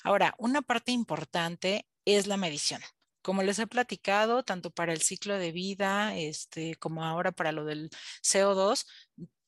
Ahora, 0.02 0.34
una 0.38 0.62
parte 0.62 0.92
importante 0.92 1.86
es 2.06 2.26
la 2.26 2.36
medición. 2.36 2.80
Como 3.22 3.42
les 3.42 3.58
he 3.58 3.66
platicado, 3.66 4.42
tanto 4.42 4.70
para 4.70 4.92
el 4.92 5.00
ciclo 5.02 5.38
de 5.38 5.52
vida, 5.52 6.14
este, 6.16 6.74
como 6.76 7.04
ahora 7.04 7.32
para 7.32 7.52
lo 7.52 7.64
del 7.64 7.90
CO2, 8.22 8.86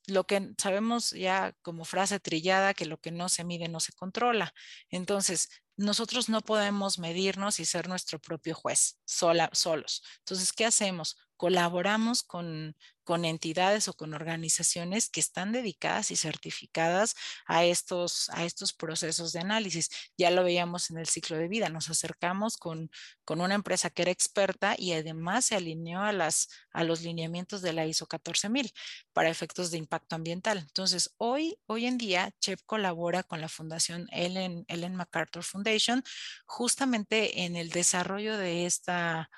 lo 0.07 0.27
que 0.27 0.53
sabemos 0.59 1.11
ya 1.11 1.53
como 1.63 1.85
frase 1.85 2.21
trillada, 2.21 2.75
que 2.75 2.87
lo 2.87 2.99
que 2.99 3.11
no 3.11 3.29
se 3.29 3.45
mide 3.45 3.69
no 3.69 3.81
se 3.81 3.93
controla. 3.93 4.53
Entonces, 4.91 5.49
nosotros 5.77 6.29
no 6.29 6.41
podemos 6.41 6.99
medirnos 6.99 7.61
y 7.61 7.65
ser 7.65 7.89
nuestro 7.89 8.19
propio 8.21 8.55
juez 8.55 8.99
sola, 9.05 9.51
solos. 9.53 10.03
Entonces, 10.21 10.53
¿qué 10.53 10.65
hacemos? 10.65 11.17
Colaboramos 11.37 12.23
con, 12.23 12.77
con 13.05 13.25
entidades 13.25 13.87
o 13.87 13.95
con 13.95 14.15
organizaciones 14.15 15.09
que 15.09 15.21
están 15.21 15.53
dedicadas 15.53 16.11
y 16.11 16.17
certificadas 16.17 17.15
a 17.47 17.65
estos, 17.65 18.29
a 18.31 18.45
estos 18.45 18.73
procesos 18.73 19.33
de 19.33 19.41
análisis. 19.41 19.91
Ya 20.19 20.31
lo 20.31 20.43
veíamos 20.43 20.91
en 20.91 20.99
el 20.99 21.07
ciclo 21.07 21.37
de 21.37 21.47
vida, 21.47 21.69
nos 21.69 21.89
acercamos 21.89 22.57
con, 22.57 22.91
con 23.25 23.41
una 23.41 23.55
empresa 23.55 23.91
que 23.91 24.03
era 24.03 24.11
experta 24.11 24.75
y 24.77 24.93
además 24.93 25.45
se 25.45 25.55
alineó 25.55 26.03
a, 26.03 26.13
las, 26.13 26.49
a 26.73 26.83
los 26.83 27.03
lineamientos 27.03 27.63
de 27.63 27.73
la 27.73 27.87
ISO 27.87 28.07
14000 28.07 28.73
para 29.13 29.31
efectos 29.31 29.71
de 29.71 29.79
impacto 29.79 30.17
ambiental. 30.17 30.59
Entonces, 30.59 31.15
hoy, 31.17 31.59
hoy 31.67 31.87
en 31.87 31.99
día, 31.99 32.33
CHEP 32.41 32.61
colabora 32.67 33.23
con 33.23 33.41
la 33.41 33.49
Fundación 33.49 34.09
Ellen, 34.11 34.65
Ellen 34.67 34.97
MacArthur 34.97 35.45
Foundation 35.45 36.03
justamente 36.45 37.45
en 37.45 37.55
el 37.55 37.71
desarrollo 37.71 38.37
de 38.37 38.67
esta, 38.67 39.31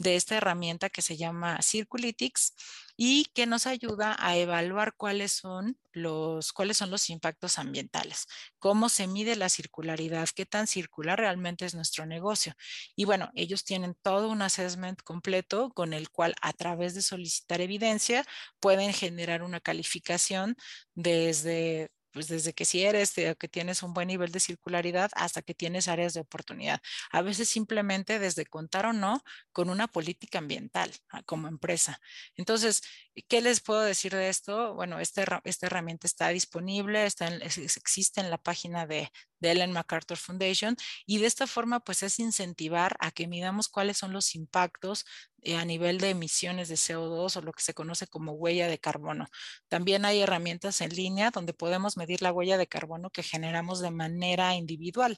de 0.00 0.16
esta 0.16 0.36
herramienta 0.36 0.88
que 0.88 1.02
se 1.02 1.18
llama 1.18 1.60
Circulytics 1.62 2.54
y 2.96 3.26
que 3.34 3.46
nos 3.46 3.66
ayuda 3.66 4.16
a 4.18 4.36
evaluar 4.36 4.94
cuáles 4.96 5.32
son 5.32 5.78
los, 5.92 6.52
cuáles 6.52 6.78
son 6.78 6.90
los 6.90 7.10
impactos 7.10 7.58
ambientales, 7.58 8.26
cómo 8.58 8.88
se 8.88 9.06
mide 9.06 9.36
la 9.36 9.50
circularidad, 9.50 10.28
qué 10.34 10.46
tan 10.46 10.66
circular 10.66 11.18
realmente 11.18 11.66
es 11.66 11.74
nuestro 11.74 12.06
negocio. 12.06 12.54
Y 12.96 13.04
bueno, 13.04 13.30
ellos 13.34 13.64
tienen 13.64 13.94
todo 14.02 14.28
un 14.28 14.40
assessment 14.40 15.02
completo 15.02 15.70
con 15.74 15.92
el 15.92 16.10
cual 16.10 16.34
a 16.40 16.54
través 16.54 16.94
de 16.94 17.02
solicitar 17.02 17.60
evidencia 17.60 18.24
pueden 18.58 18.94
generar 18.94 19.42
una 19.42 19.60
calificación 19.60 20.56
desde 20.94 21.90
pues 22.12 22.28
desde 22.28 22.52
que 22.52 22.64
si 22.64 22.84
eres, 22.84 23.12
que 23.12 23.48
tienes 23.48 23.82
un 23.82 23.94
buen 23.94 24.08
nivel 24.08 24.32
de 24.32 24.40
circularidad 24.40 25.10
hasta 25.14 25.42
que 25.42 25.54
tienes 25.54 25.88
áreas 25.88 26.14
de 26.14 26.20
oportunidad. 26.20 26.80
A 27.10 27.22
veces 27.22 27.48
simplemente 27.48 28.18
desde 28.18 28.46
contar 28.46 28.86
o 28.86 28.92
no 28.92 29.22
con 29.52 29.70
una 29.70 29.88
política 29.88 30.38
ambiental 30.38 30.90
ah, 31.10 31.22
como 31.22 31.48
empresa. 31.48 32.00
Entonces, 32.36 32.82
¿qué 33.28 33.40
les 33.40 33.60
puedo 33.60 33.80
decir 33.80 34.12
de 34.12 34.28
esto? 34.28 34.74
Bueno, 34.74 35.00
este, 35.00 35.24
esta 35.44 35.66
herramienta 35.66 36.06
está 36.06 36.28
disponible, 36.28 37.06
está 37.06 37.28
existe 37.28 38.20
en 38.20 38.30
la 38.30 38.38
página 38.38 38.86
de, 38.86 39.10
de 39.40 39.50
Ellen 39.50 39.72
MacArthur 39.72 40.16
Foundation 40.16 40.76
y 41.06 41.18
de 41.18 41.26
esta 41.26 41.46
forma 41.46 41.80
pues 41.80 42.02
es 42.02 42.18
incentivar 42.18 42.96
a 43.00 43.10
que 43.10 43.26
midamos 43.26 43.68
cuáles 43.68 43.98
son 43.98 44.12
los 44.12 44.34
impactos 44.34 45.04
eh, 45.42 45.56
a 45.56 45.64
nivel 45.64 45.98
de 45.98 46.10
emisiones 46.10 46.68
de 46.68 46.76
CO2 46.76 47.36
o 47.36 47.42
lo 47.42 47.52
que 47.52 47.62
se 47.62 47.74
conoce 47.74 48.06
como 48.06 48.32
huella 48.32 48.68
de 48.68 48.78
carbono. 48.78 49.26
También 49.68 50.04
hay 50.04 50.20
herramientas 50.20 50.80
en 50.80 50.90
línea 50.94 51.30
donde 51.30 51.54
podemos 51.54 51.96
medir 51.96 52.22
la 52.22 52.32
huella 52.32 52.58
de 52.58 52.66
carbono 52.66 53.10
que 53.10 53.22
generamos 53.22 53.80
de 53.80 53.90
manera 53.90 54.54
individual. 54.54 55.16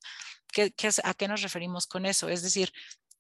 ¿Qué, 0.53 0.73
qué, 0.73 0.91
¿A 1.05 1.15
qué 1.15 1.29
nos 1.29 1.43
referimos 1.43 1.87
con 1.87 2.07
eso? 2.07 2.29
Es 2.29 2.43
decir, 2.43 2.73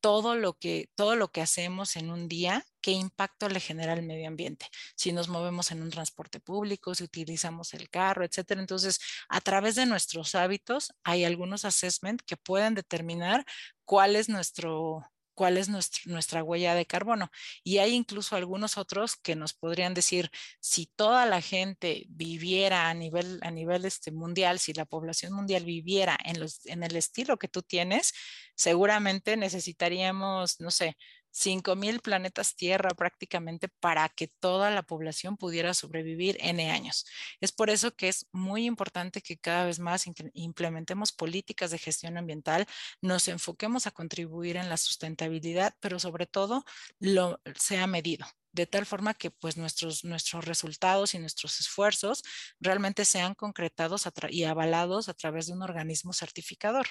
todo 0.02 0.36
lo 0.36 0.54
que 0.58 0.90
todo 0.96 1.16
lo 1.16 1.32
que 1.32 1.40
hacemos 1.42 1.96
en 1.96 2.10
un 2.10 2.28
día, 2.28 2.66
qué 2.82 2.90
impacto 2.92 3.48
le 3.48 3.60
genera 3.60 3.94
al 3.94 4.02
medio 4.02 4.28
ambiente. 4.28 4.66
Si 4.96 5.12
nos 5.12 5.28
movemos 5.28 5.70
en 5.70 5.82
un 5.82 5.90
transporte 5.90 6.40
público, 6.40 6.94
si 6.94 7.04
utilizamos 7.04 7.72
el 7.74 7.88
carro, 7.90 8.24
etcétera. 8.24 8.60
Entonces, 8.60 9.00
a 9.28 9.40
través 9.40 9.76
de 9.76 9.86
nuestros 9.86 10.34
hábitos 10.34 10.92
hay 11.04 11.24
algunos 11.24 11.64
assessment 11.64 12.20
que 12.26 12.36
pueden 12.36 12.74
determinar 12.74 13.46
cuál 13.84 14.16
es 14.16 14.28
nuestro 14.28 15.06
cuál 15.34 15.56
es 15.56 15.68
nuestra 15.68 16.42
huella 16.42 16.74
de 16.74 16.86
carbono. 16.86 17.30
Y 17.64 17.78
hay 17.78 17.94
incluso 17.94 18.36
algunos 18.36 18.76
otros 18.76 19.16
que 19.16 19.36
nos 19.36 19.54
podrían 19.54 19.94
decir, 19.94 20.30
si 20.60 20.86
toda 20.86 21.26
la 21.26 21.40
gente 21.40 22.06
viviera 22.08 22.88
a 22.88 22.94
nivel, 22.94 23.38
a 23.42 23.50
nivel 23.50 23.84
este 23.84 24.12
mundial, 24.12 24.58
si 24.58 24.72
la 24.72 24.84
población 24.84 25.32
mundial 25.32 25.64
viviera 25.64 26.18
en, 26.24 26.40
los, 26.40 26.64
en 26.66 26.82
el 26.82 26.96
estilo 26.96 27.38
que 27.38 27.48
tú 27.48 27.62
tienes, 27.62 28.12
seguramente 28.54 29.36
necesitaríamos, 29.36 30.60
no 30.60 30.70
sé, 30.70 30.96
5.000 31.32 32.00
planetas 32.00 32.54
Tierra 32.56 32.90
prácticamente 32.90 33.68
para 33.68 34.08
que 34.08 34.28
toda 34.28 34.70
la 34.70 34.82
población 34.82 35.36
pudiera 35.36 35.74
sobrevivir 35.74 36.36
N 36.40 36.70
años. 36.70 37.06
Es 37.40 37.52
por 37.52 37.70
eso 37.70 37.94
que 37.94 38.08
es 38.08 38.26
muy 38.32 38.66
importante 38.66 39.22
que 39.22 39.38
cada 39.38 39.64
vez 39.66 39.78
más 39.78 40.04
implementemos 40.34 41.12
políticas 41.12 41.70
de 41.70 41.78
gestión 41.78 42.16
ambiental, 42.18 42.66
nos 43.00 43.28
enfoquemos 43.28 43.86
a 43.86 43.90
contribuir 43.90 44.56
en 44.56 44.68
la 44.68 44.76
sustentabilidad, 44.76 45.74
pero 45.80 45.98
sobre 45.98 46.26
todo 46.26 46.64
lo 47.00 47.40
sea 47.56 47.86
medido 47.86 48.26
de 48.52 48.66
tal 48.66 48.86
forma 48.86 49.14
que 49.14 49.30
pues 49.30 49.56
nuestros, 49.56 50.04
nuestros 50.04 50.44
resultados 50.44 51.14
y 51.14 51.18
nuestros 51.18 51.60
esfuerzos 51.60 52.22
realmente 52.60 53.04
sean 53.04 53.34
concretados 53.34 54.06
y 54.30 54.44
avalados 54.44 55.08
a 55.08 55.14
través 55.14 55.46
de 55.46 55.54
un 55.54 55.62
organismo 55.62 56.12
certificador. 56.12 56.86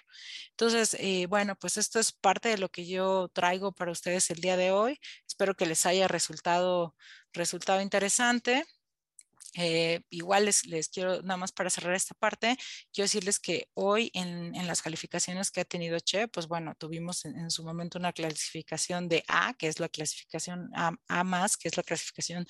Entonces, 0.51 0.95
eh, 0.99 1.27
bueno, 1.27 1.55
pues 1.55 1.77
esto 1.77 1.99
es 1.99 2.11
parte 2.11 2.49
de 2.49 2.57
lo 2.57 2.69
que 2.69 2.87
yo 2.87 3.29
traigo 3.33 3.71
para 3.73 3.91
ustedes 3.91 4.29
el 4.31 4.41
día 4.41 4.57
de 4.57 4.71
hoy. 4.71 4.99
Espero 5.27 5.55
que 5.55 5.65
les 5.65 5.85
haya 5.85 6.07
resultado, 6.07 6.95
resultado 7.33 7.81
interesante. 7.81 8.65
Eh, 9.55 10.01
igual 10.09 10.45
les, 10.45 10.89
quiero, 10.89 11.21
nada 11.23 11.37
más 11.37 11.51
para 11.51 11.69
cerrar 11.69 11.93
esta 11.93 12.15
parte, 12.15 12.57
quiero 12.93 13.05
decirles 13.05 13.39
que 13.39 13.67
hoy 13.73 14.09
en, 14.13 14.51
las 14.67 14.81
calificaciones 14.81 15.51
que 15.51 15.61
ha 15.61 15.65
tenido 15.65 15.99
Che, 15.99 16.27
pues 16.27 16.47
bueno, 16.47 16.73
tuvimos 16.77 17.25
en, 17.25 17.51
su 17.51 17.63
momento 17.63 17.99
una 17.99 18.13
clasificación 18.13 19.09
de 19.09 19.23
A, 19.27 19.53
que 19.55 19.67
es 19.67 19.79
la 19.79 19.89
clasificación 19.89 20.69
A, 20.75 20.93
A 21.09 21.47
que 21.59 21.67
es 21.67 21.77
la 21.77 21.83
clasificación 21.83 22.45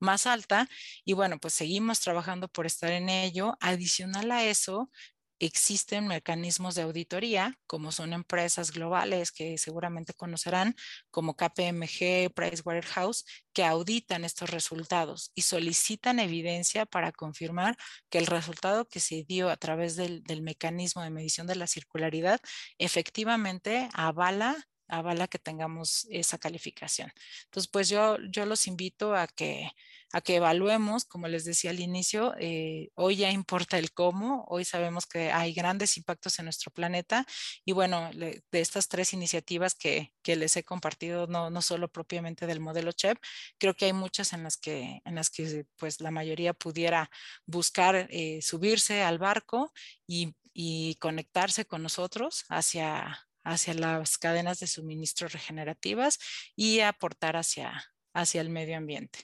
más 0.00 0.26
alta. 0.26 0.68
Y 1.04 1.14
bueno, 1.14 1.38
pues 1.38 1.54
seguimos 1.54 2.00
trabajando 2.00 2.48
por 2.48 2.66
estar 2.66 2.90
en 2.90 3.08
ello. 3.08 3.56
Adicional 3.60 4.30
a 4.32 4.44
eso, 4.44 4.90
existen 5.38 6.06
mecanismos 6.06 6.74
de 6.74 6.82
auditoría, 6.82 7.58
como 7.66 7.92
son 7.92 8.12
empresas 8.12 8.70
globales 8.72 9.32
que 9.32 9.58
seguramente 9.58 10.14
conocerán, 10.14 10.74
como 11.10 11.36
KPMG, 11.36 12.32
Pricewaterhouse, 12.34 13.24
que 13.52 13.64
auditan 13.64 14.24
estos 14.24 14.50
resultados 14.50 15.32
y 15.34 15.42
solicitan 15.42 16.18
evidencia 16.18 16.86
para 16.86 17.12
confirmar 17.12 17.76
que 18.10 18.18
el 18.18 18.26
resultado 18.26 18.86
que 18.86 19.00
se 19.00 19.24
dio 19.24 19.50
a 19.50 19.56
través 19.56 19.96
del, 19.96 20.22
del 20.22 20.42
mecanismo 20.42 21.02
de 21.02 21.10
medición 21.10 21.46
de 21.46 21.56
la 21.56 21.66
circularidad 21.66 22.40
efectivamente 22.78 23.88
avala 23.94 24.56
avala 24.92 25.26
que 25.26 25.38
tengamos 25.38 26.06
esa 26.10 26.38
calificación. 26.38 27.10
Entonces, 27.44 27.70
pues 27.70 27.88
yo, 27.88 28.18
yo 28.30 28.44
los 28.46 28.66
invito 28.66 29.14
a 29.14 29.26
que, 29.26 29.70
a 30.12 30.20
que 30.20 30.36
evaluemos, 30.36 31.06
como 31.06 31.28
les 31.28 31.44
decía 31.44 31.70
al 31.70 31.80
inicio, 31.80 32.34
eh, 32.38 32.90
hoy 32.94 33.16
ya 33.16 33.30
importa 33.30 33.78
el 33.78 33.92
cómo, 33.92 34.44
hoy 34.48 34.64
sabemos 34.66 35.06
que 35.06 35.32
hay 35.32 35.54
grandes 35.54 35.96
impactos 35.96 36.38
en 36.38 36.44
nuestro 36.44 36.70
planeta 36.70 37.26
y 37.64 37.72
bueno, 37.72 38.10
de 38.12 38.42
estas 38.52 38.88
tres 38.88 39.14
iniciativas 39.14 39.74
que, 39.74 40.12
que 40.22 40.36
les 40.36 40.56
he 40.56 40.64
compartido, 40.64 41.26
no, 41.26 41.48
no, 41.48 41.62
solo 41.62 41.88
propiamente 41.88 42.46
del 42.46 42.60
modelo 42.60 42.92
CHEP, 42.92 43.18
creo 43.58 43.74
que 43.74 43.86
hay 43.86 43.94
muchas 43.94 44.34
en 44.34 44.42
las 44.42 44.58
que, 44.58 45.00
en 45.04 45.14
las 45.14 45.30
que 45.30 45.64
pues 45.76 46.00
la 46.00 46.10
mayoría 46.10 46.52
pudiera 46.52 47.10
buscar 47.46 48.08
eh, 48.10 48.40
subirse 48.42 49.02
al 49.02 49.18
barco 49.18 49.72
y, 50.06 50.34
y 50.52 50.96
conectarse 50.96 51.64
con 51.64 51.82
nosotros 51.82 52.44
hacia, 52.50 53.26
hacia 53.44 53.74
las 53.74 54.18
cadenas 54.18 54.60
de 54.60 54.66
suministro 54.66 55.28
regenerativas 55.28 56.18
y 56.56 56.80
aportar 56.80 57.36
hacia, 57.36 57.84
hacia 58.14 58.40
el 58.40 58.50
medio 58.50 58.76
ambiente. 58.76 59.20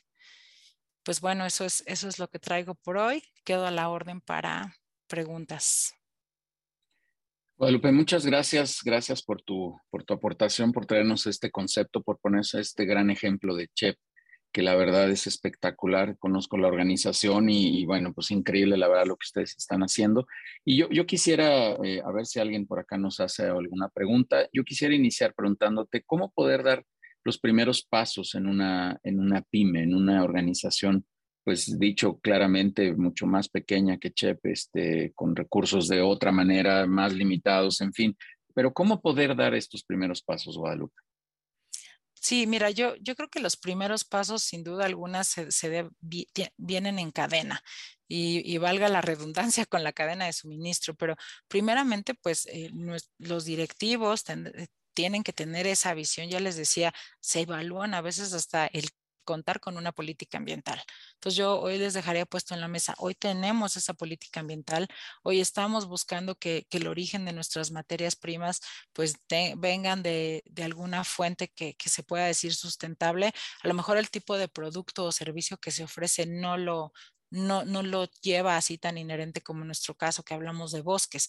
Pues 1.05 1.21
bueno, 1.21 1.47
eso 1.47 1.65
es, 1.65 1.83
eso 1.87 2.09
es 2.09 2.19
lo 2.19 2.29
que 2.29 2.39
traigo 2.39 2.75
por 2.75 2.99
hoy. 2.99 3.23
Quedo 3.45 3.67
a 3.67 3.71
la 3.71 3.89
orden 3.89 4.21
para 4.21 4.75
preguntas. 5.07 5.95
Guadalupe, 7.57 7.91
muchas 7.93 8.25
gracias. 8.25 8.81
Gracias 8.85 9.23
por 9.23 9.43
tu, 9.43 9.81
por 9.91 10.05
tu 10.05 10.15
aportación, 10.15 10.71
por 10.73 10.87
traernos 10.87 11.27
este 11.27 11.51
concepto, 11.51 12.03
por 12.03 12.21
ponerse 12.21 12.61
este 12.61 12.85
gran 12.85 13.11
ejemplo 13.11 13.57
de 13.57 13.69
CHEP 13.75 13.97
que 14.53 14.63
la 14.63 14.75
verdad 14.77 15.11
es 15.11 15.27
espectacular. 15.27 16.17
Conozco 16.19 16.59
la 16.59 16.69
organización 16.69 17.49
y, 17.51 17.85
bueno, 17.85 18.13
pues 18.13 18.31
increíble 18.31 18.77
la 18.77 18.89
verdad 18.89 19.07
lo 19.07 19.17
que 19.17 19.27
ustedes 19.27 19.55
están 19.57 19.83
haciendo. 19.83 20.27
Y 20.65 20.79
yo, 20.79 20.89
yo 20.91 21.07
quisiera, 21.07 21.73
eh, 21.85 22.01
a 22.05 22.11
ver 22.13 22.27
si 22.27 22.41
alguien 22.41 22.67
por 22.67 22.79
acá 22.79 22.97
nos 22.99 23.21
hace 23.21 23.45
alguna 23.45 23.89
pregunta, 23.89 24.49
yo 24.53 24.65
quisiera 24.65 24.95
iniciar 24.95 25.35
preguntándote 25.35 26.03
cómo 26.03 26.31
poder 26.33 26.63
dar 26.63 26.85
los 27.25 27.39
primeros 27.39 27.85
pasos 27.85 28.35
en 28.35 28.47
una, 28.47 28.99
en 29.03 29.21
una 29.21 29.43
pyme, 29.43 29.83
en 29.83 29.95
una 29.95 30.25
organización, 30.25 31.05
pues 31.45 31.79
dicho 31.79 32.19
claramente, 32.21 32.95
mucho 32.95 33.27
más 33.27 33.49
pequeña 33.49 33.99
que 33.99 34.13
CHEP, 34.13 34.47
este, 34.47 35.13
con 35.15 35.37
recursos 35.37 35.89
de 35.89 36.01
otra 36.01 36.33
manera, 36.33 36.87
más 36.87 37.13
limitados, 37.15 37.81
en 37.81 37.93
fin. 37.93 38.17
Pero 38.55 38.73
¿cómo 38.73 39.01
poder 39.01 39.37
dar 39.37 39.55
estos 39.55 39.85
primeros 39.85 40.23
pasos, 40.23 40.57
Guadalupe? 40.57 41.08
Sí, 42.21 42.47
mira, 42.47 42.71
yo, 42.71 42.97
yo 42.97 43.15
creo 43.15 43.29
que 43.29 43.41
los 43.41 43.57
primeros 43.57 44.05
pasos, 44.05 44.43
sin 44.43 44.65
duda 44.65 44.87
alguna, 44.87 45.25
se, 45.25 45.49
vienen 46.57 46.99
en 46.99 47.11
cadena. 47.11 47.63
Y, 48.09 48.57
valga 48.59 48.89
la 48.89 49.01
redundancia 49.03 49.67
con 49.67 49.85
la 49.85 49.93
cadena 49.93 50.27
de 50.27 50.33
suministro, 50.33 50.95
pero 50.95 51.17
primeramente, 51.49 52.15
pues 52.15 52.47
eh, 52.47 52.71
los 53.19 53.45
directivos 53.45 54.25
tienen 54.95 55.23
que 55.23 55.33
tener 55.33 55.67
esa 55.67 55.95
visión. 55.95 56.29
Ya 56.29 56.41
les 56.41 56.57
decía, 56.57 56.93
se 57.21 57.43
evalúan 57.43 57.95
a 57.95 58.01
veces 58.01 58.33
hasta 58.33 58.67
el 58.67 58.91
contar 59.29 59.61
con 59.61 59.77
una 59.77 59.93
política 59.93 60.39
ambiental. 60.39 60.83
Entonces 61.13 61.37
yo 61.37 61.61
hoy 61.61 61.77
les 61.77 61.93
dejaría 61.93 62.25
puesto 62.25 62.55
en 62.55 62.63
la 62.63 62.69
mesa, 62.69 62.95
hoy 62.97 63.15
tenemos 63.15 63.77
esa 63.77 63.93
política 63.93 64.41
ambiental, 64.41 64.89
hoy 65.23 65.41
estamos 65.41 65.87
buscando 65.87 66.35
que, 66.37 66.67
el 66.71 66.87
origen 66.87 67.27
de 67.27 67.33
nuestras 67.35 67.71
materias 67.71 68.17
primas 68.17 68.61
pues 68.95 69.17
vengan 69.57 70.03
de, 70.03 70.43
alguna 70.63 71.05
fuente 71.05 71.49
que, 71.49 71.77
se 71.85 72.03
pueda 72.03 72.25
decir 72.25 72.55
sustentable. 72.55 73.33
A 73.63 73.69
lo 73.69 73.75
mejor 73.75 73.99
el 73.99 74.09
tipo 74.09 74.39
de 74.39 74.49
producto 74.49 75.05
o 75.05 75.13
servicio 75.13 75.59
que 75.59 75.73
se 75.73 75.85
ofrece 75.85 76.25
no 76.25 76.57
lo, 76.57 76.93
no, 77.31 77.65
no 77.65 77.83
lo 77.83 78.07
lleva 78.23 78.57
así 78.57 78.79
tan 78.79 78.97
inherente 78.97 79.43
como 79.43 79.61
en 79.61 79.67
nuestro 79.69 79.95
caso 79.95 80.23
que 80.23 80.35
hablamos 80.35 80.73
de 80.73 80.81
bosques. 80.81 81.29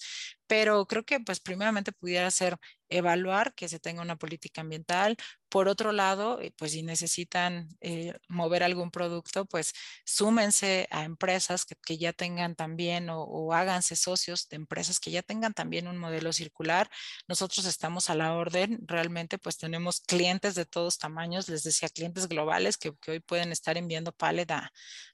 Pero 0.50 0.86
creo 0.88 1.04
que 1.06 1.20
pues 1.20 1.40
primeramente 1.40 1.92
pudiera 1.92 2.32
ser 2.32 2.58
evaluar 2.90 3.54
que 3.54 3.70
se 3.70 3.80
tenga 3.80 4.02
una 4.02 4.18
política 4.18 4.62
ambiental. 4.62 5.16
Por 5.48 5.68
otro 5.68 5.92
lado, 5.92 6.40
eh, 6.42 6.54
pues 6.58 6.74
si 6.74 6.84
necesitan 6.84 7.70
eh, 7.82 8.14
mover 8.28 8.64
algún 8.64 8.92
producto, 8.92 9.46
pues 9.46 9.74
súmense 10.06 10.88
a 10.92 11.06
empresas 11.06 11.66
que, 11.66 11.98
ya 11.98 12.14
tengan 12.14 12.56
también 12.56 13.10
o, 13.10 13.24
o, 13.24 13.54
háganse 13.54 13.96
socios 13.96 14.48
de 14.50 14.58
empresas 14.58 15.00
que 15.00 15.12
ya 15.12 15.24
tengan 15.24 15.54
también 15.54 15.88
un 15.88 15.98
modelo 15.98 16.34
circular. 16.34 16.90
Nosotros 17.28 17.66
estamos 17.66 18.10
a 18.10 18.16
la 18.16 18.34
orden, 18.34 18.80
realmente 18.86 19.38
pues 19.38 19.58
tenemos 19.58 20.02
clientes 20.02 20.56
de 20.56 20.66
todos 20.66 20.98
tamaños, 21.00 21.50
les 21.50 21.64
decía 21.64 21.90
clientes 21.90 22.28
globales 22.28 22.78
que, 22.78 22.94
hoy 23.08 23.20
pueden 23.20 23.52
estar 23.52 23.78
enviando 23.78 24.12
pallet 24.12 24.48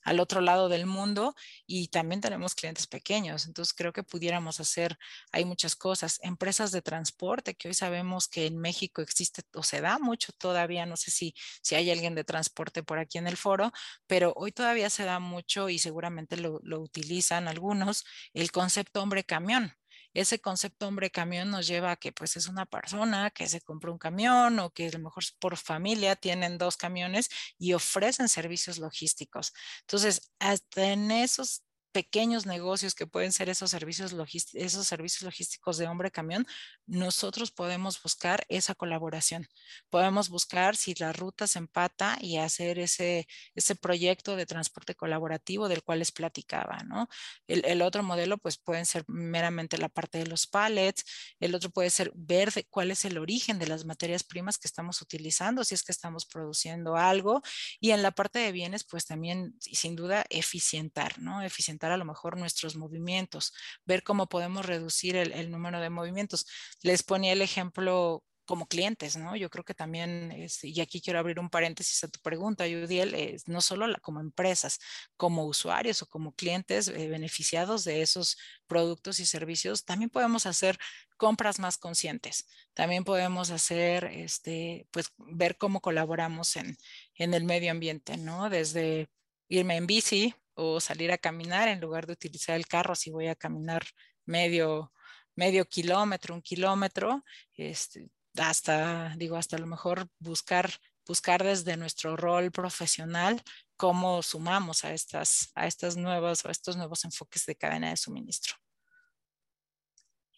al 0.03 0.19
otro 0.19 0.41
lado 0.41 0.69
del 0.69 0.85
mundo 0.85 1.33
y 1.65 1.87
también 1.87 2.21
tenemos 2.21 2.55
clientes 2.55 2.87
pequeños. 2.87 3.45
Entonces 3.45 3.73
creo 3.73 3.93
que 3.93 4.03
pudiéramos 4.03 4.59
hacer, 4.59 4.97
hay 5.31 5.45
muchas 5.45 5.75
cosas, 5.75 6.19
empresas 6.23 6.71
de 6.71 6.81
transporte 6.81 7.55
que 7.55 7.67
hoy 7.67 7.73
sabemos 7.73 8.27
que 8.27 8.45
en 8.45 8.57
México 8.59 9.01
existe 9.01 9.43
o 9.53 9.63
se 9.63 9.81
da 9.81 9.99
mucho 9.99 10.31
todavía, 10.33 10.85
no 10.85 10.97
sé 10.97 11.11
si, 11.11 11.33
si 11.61 11.75
hay 11.75 11.91
alguien 11.91 12.15
de 12.15 12.23
transporte 12.23 12.83
por 12.83 12.99
aquí 12.99 13.17
en 13.17 13.27
el 13.27 13.37
foro, 13.37 13.71
pero 14.07 14.33
hoy 14.35 14.51
todavía 14.51 14.89
se 14.89 15.05
da 15.05 15.19
mucho 15.19 15.69
y 15.69 15.79
seguramente 15.79 16.37
lo, 16.37 16.59
lo 16.63 16.81
utilizan 16.81 17.47
algunos, 17.47 18.05
el 18.33 18.51
concepto 18.51 19.01
hombre 19.01 19.23
camión 19.23 19.73
ese 20.15 20.39
concepto 20.39 20.87
hombre 20.87 21.11
camión 21.11 21.51
nos 21.51 21.67
lleva 21.67 21.91
a 21.91 21.95
que 21.97 22.11
pues 22.13 22.37
es 22.37 22.47
una 22.47 22.65
persona 22.65 23.31
que 23.31 23.47
se 23.47 23.61
compró 23.61 23.91
un 23.91 23.97
camión 23.99 24.57
o 24.59 24.71
que 24.71 24.87
a 24.87 24.91
lo 24.91 24.99
mejor 24.99 25.25
por 25.39 25.57
familia 25.57 26.15
tienen 26.15 26.57
dos 26.57 26.77
camiones 26.77 27.29
y 27.57 27.73
ofrecen 27.73 28.29
servicios 28.29 28.77
logísticos. 28.79 29.53
Entonces, 29.81 30.31
hasta 30.39 30.85
en 30.93 31.11
esos 31.11 31.64
pequeños 31.95 32.45
negocios 32.45 32.93
que 32.93 33.07
pueden 33.07 33.31
ser 33.31 33.47
esos 33.47 33.71
servicios, 33.71 34.13
esos 34.53 34.85
servicios 34.85 35.21
logísticos 35.21 35.77
de 35.77 35.87
hombre 35.87 36.11
camión, 36.11 36.45
nosotros 36.85 37.51
podemos 37.51 38.03
buscar 38.03 38.45
esa 38.49 38.75
colaboración. 38.75 39.47
Podemos 39.89 40.27
buscar 40.27 40.75
si 40.75 40.93
la 40.95 41.13
ruta 41.13 41.47
se 41.47 41.59
empata 41.59 42.17
y 42.19 42.35
hacer 42.35 42.79
ese, 42.79 43.29
ese 43.55 43.75
proyecto 43.77 44.35
de 44.35 44.45
transporte 44.45 44.93
colaborativo 44.93 45.69
del 45.69 45.83
cual 45.83 45.99
les 45.99 46.11
platicaba, 46.11 46.79
¿no? 46.85 47.07
El, 47.47 47.81
otro 47.81 48.03
modelo, 48.03 48.37
pues 48.39 48.57
pueden 48.57 48.85
ser 48.85 49.05
meramente 49.07 49.77
la 49.77 49.87
parte 49.87 50.17
de 50.17 50.27
los 50.27 50.47
pallets, 50.47 51.05
el 51.39 51.55
otro 51.55 51.69
puede 51.69 51.89
ser 51.91 52.11
ver 52.13 52.51
cuál 52.69 52.91
es 52.91 53.05
el 53.05 53.17
origen 53.17 53.57
de 53.57 53.67
las 53.67 53.85
materias 53.85 54.25
primas 54.25 54.57
que 54.57 54.67
estamos 54.67 55.01
utilizando, 55.01 55.63
si 55.63 55.75
es 55.75 55.83
que 55.83 55.93
estamos 55.93 56.25
produciendo 56.25 56.97
algo, 56.97 57.41
y 57.79 57.91
en 57.91 58.01
la 58.01 58.11
parte 58.11 58.39
de 58.39 58.51
bienes, 58.51 58.83
pues 58.83 59.05
también, 59.05 59.55
sin 59.61 59.95
duda, 59.95 60.25
eficientar, 60.29 61.19
¿no? 61.19 61.41
Eficientar 61.41 61.84
a 61.91 61.97
lo 61.97 62.05
mejor 62.05 62.37
nuestros 62.37 62.75
movimientos, 62.75 63.53
ver 63.85 64.03
cómo 64.03 64.27
podemos 64.27 64.65
reducir 64.65 65.15
el, 65.15 65.51
número 65.51 65.79
de 65.79 65.89
movimientos. 65.89 66.45
Les 66.81 67.03
ponía 67.03 67.33
el 67.33 67.41
ejemplo 67.41 68.23
como 68.45 68.67
clientes, 68.67 69.17
¿no? 69.17 69.35
Yo 69.35 69.49
creo 69.49 69.63
que 69.65 69.73
también, 69.73 70.47
y 70.61 70.81
aquí 70.81 71.01
quiero 71.01 71.19
abrir 71.19 71.39
un 71.39 71.49
paréntesis 71.49 72.03
a 72.03 72.07
tu 72.07 72.19
pregunta, 72.21 72.67
Yudiel, 72.67 73.15
es 73.15 73.47
no 73.47 73.61
solo 73.61 73.87
como 74.01 74.21
empresas, 74.21 74.79
como 75.17 75.45
usuarios 75.45 76.01
o 76.01 76.07
como 76.07 76.33
clientes 76.33 76.87
eh, 76.87 77.09
beneficiados 77.09 77.83
de 77.83 78.01
esos 78.01 78.37
productos 78.67 79.19
y 79.19 79.25
servicios, 79.25 79.83
también 79.85 80.09
podemos 80.09 80.45
hacer 80.45 80.77
compras 81.17 81.59
más 81.59 81.77
conscientes. 81.77 82.47
También 82.73 83.03
podemos 83.03 83.49
hacer, 83.51 84.05
este, 84.05 84.87
pues, 84.91 85.11
ver 85.17 85.57
cómo 85.57 85.81
colaboramos 85.81 86.55
en, 86.55 86.77
en 87.15 87.33
el 87.33 87.45
medio 87.45 87.71
ambiente, 87.71 88.17
¿no? 88.17 88.49
Desde 88.49 89.09
irme 89.47 89.77
en 89.77 89.87
bici 89.87 90.35
o 90.55 90.79
salir 90.79 91.11
a 91.11 91.17
caminar 91.17 91.67
en 91.67 91.79
lugar 91.79 92.07
de 92.07 92.13
utilizar 92.13 92.55
el 92.55 92.67
carro 92.67 92.95
si 92.95 93.11
voy 93.11 93.27
a 93.27 93.35
caminar 93.35 93.83
medio 94.25 94.91
medio 95.35 95.65
kilómetro, 95.65 96.33
un 96.33 96.41
kilómetro, 96.41 97.23
este, 97.53 98.09
hasta, 98.37 99.13
digo, 99.17 99.35
hasta 99.35 99.57
a 99.57 99.59
lo 99.59 99.67
mejor 99.67 100.07
buscar, 100.19 100.69
buscar 101.05 101.43
desde 101.43 101.77
nuestro 101.77 102.15
rol 102.15 102.51
profesional 102.51 103.41
cómo 103.77 104.21
sumamos 104.21 104.85
a 104.85 104.93
estas, 104.93 105.51
a 105.55 105.67
estas 105.67 105.97
nuevas 105.97 106.45
o 106.45 106.49
estos 106.49 106.77
nuevos 106.77 107.03
enfoques 107.05 107.45
de 107.45 107.55
cadena 107.55 107.89
de 107.89 107.97
suministro. 107.97 108.55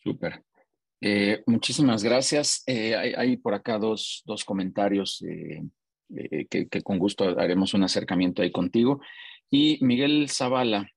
Súper. 0.03 0.43
Eh, 0.99 1.43
muchísimas 1.45 2.03
gracias. 2.03 2.63
Eh, 2.65 2.95
hay, 2.95 3.37
por 3.37 3.53
acá 3.53 3.77
dos, 3.77 4.23
dos 4.25 4.43
comentarios 4.43 5.23
eh, 5.23 6.47
que, 6.49 6.67
que, 6.67 6.81
con 6.81 6.97
gusto 6.97 7.37
haremos 7.39 7.75
un 7.75 7.83
acercamiento 7.83 8.41
ahí 8.41 8.51
contigo. 8.51 8.99
Y 9.49 9.77
Miguel 9.81 10.29
Zavala 10.29 10.89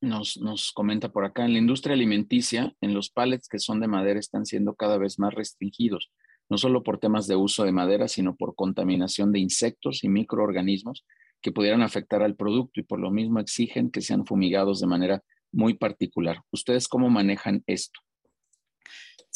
nos, 0.00 0.38
nos 0.38 0.72
comenta 0.72 1.10
por 1.10 1.24
acá, 1.24 1.44
en 1.44 1.52
la 1.52 1.58
industria 1.58 1.94
alimenticia, 1.94 2.74
en 2.80 2.94
los 2.94 3.10
pallets 3.10 3.48
que 3.48 3.58
son 3.58 3.80
de 3.80 3.88
madera 3.88 4.20
están 4.20 4.46
siendo 4.46 4.74
cada 4.74 4.98
vez 4.98 5.18
más 5.18 5.34
restringidos 5.34 6.10
no 6.48 6.58
solo 6.58 6.82
por 6.82 6.98
temas 6.98 7.26
de 7.26 7.36
uso 7.36 7.64
de 7.64 7.72
madera, 7.72 8.08
sino 8.08 8.36
por 8.36 8.54
contaminación 8.54 9.32
de 9.32 9.38
insectos 9.38 10.04
y 10.04 10.08
microorganismos 10.08 11.04
que 11.40 11.52
pudieran 11.52 11.82
afectar 11.82 12.22
al 12.22 12.36
producto 12.36 12.80
y 12.80 12.84
por 12.84 13.00
lo 13.00 13.10
mismo 13.10 13.40
exigen 13.40 13.90
que 13.90 14.00
sean 14.00 14.26
fumigados 14.26 14.80
de 14.80 14.86
manera 14.86 15.22
muy 15.52 15.74
particular. 15.74 16.40
¿Ustedes 16.50 16.88
cómo 16.88 17.10
manejan 17.10 17.62
esto? 17.66 18.00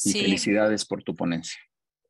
Y 0.05 0.13
felicidades 0.13 0.85
por 0.85 1.03
tu 1.03 1.15
ponencia. 1.15 1.59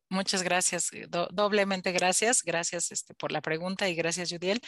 Muchas 0.09 0.41
gracias, 0.41 0.89
doblemente 1.31 1.91
gracias, 1.91 2.43
gracias 2.43 2.91
este, 2.91 3.13
por 3.13 3.31
la 3.31 3.41
pregunta 3.41 3.89
y 3.89 3.95
gracias, 3.95 4.31
Judiel. 4.31 4.59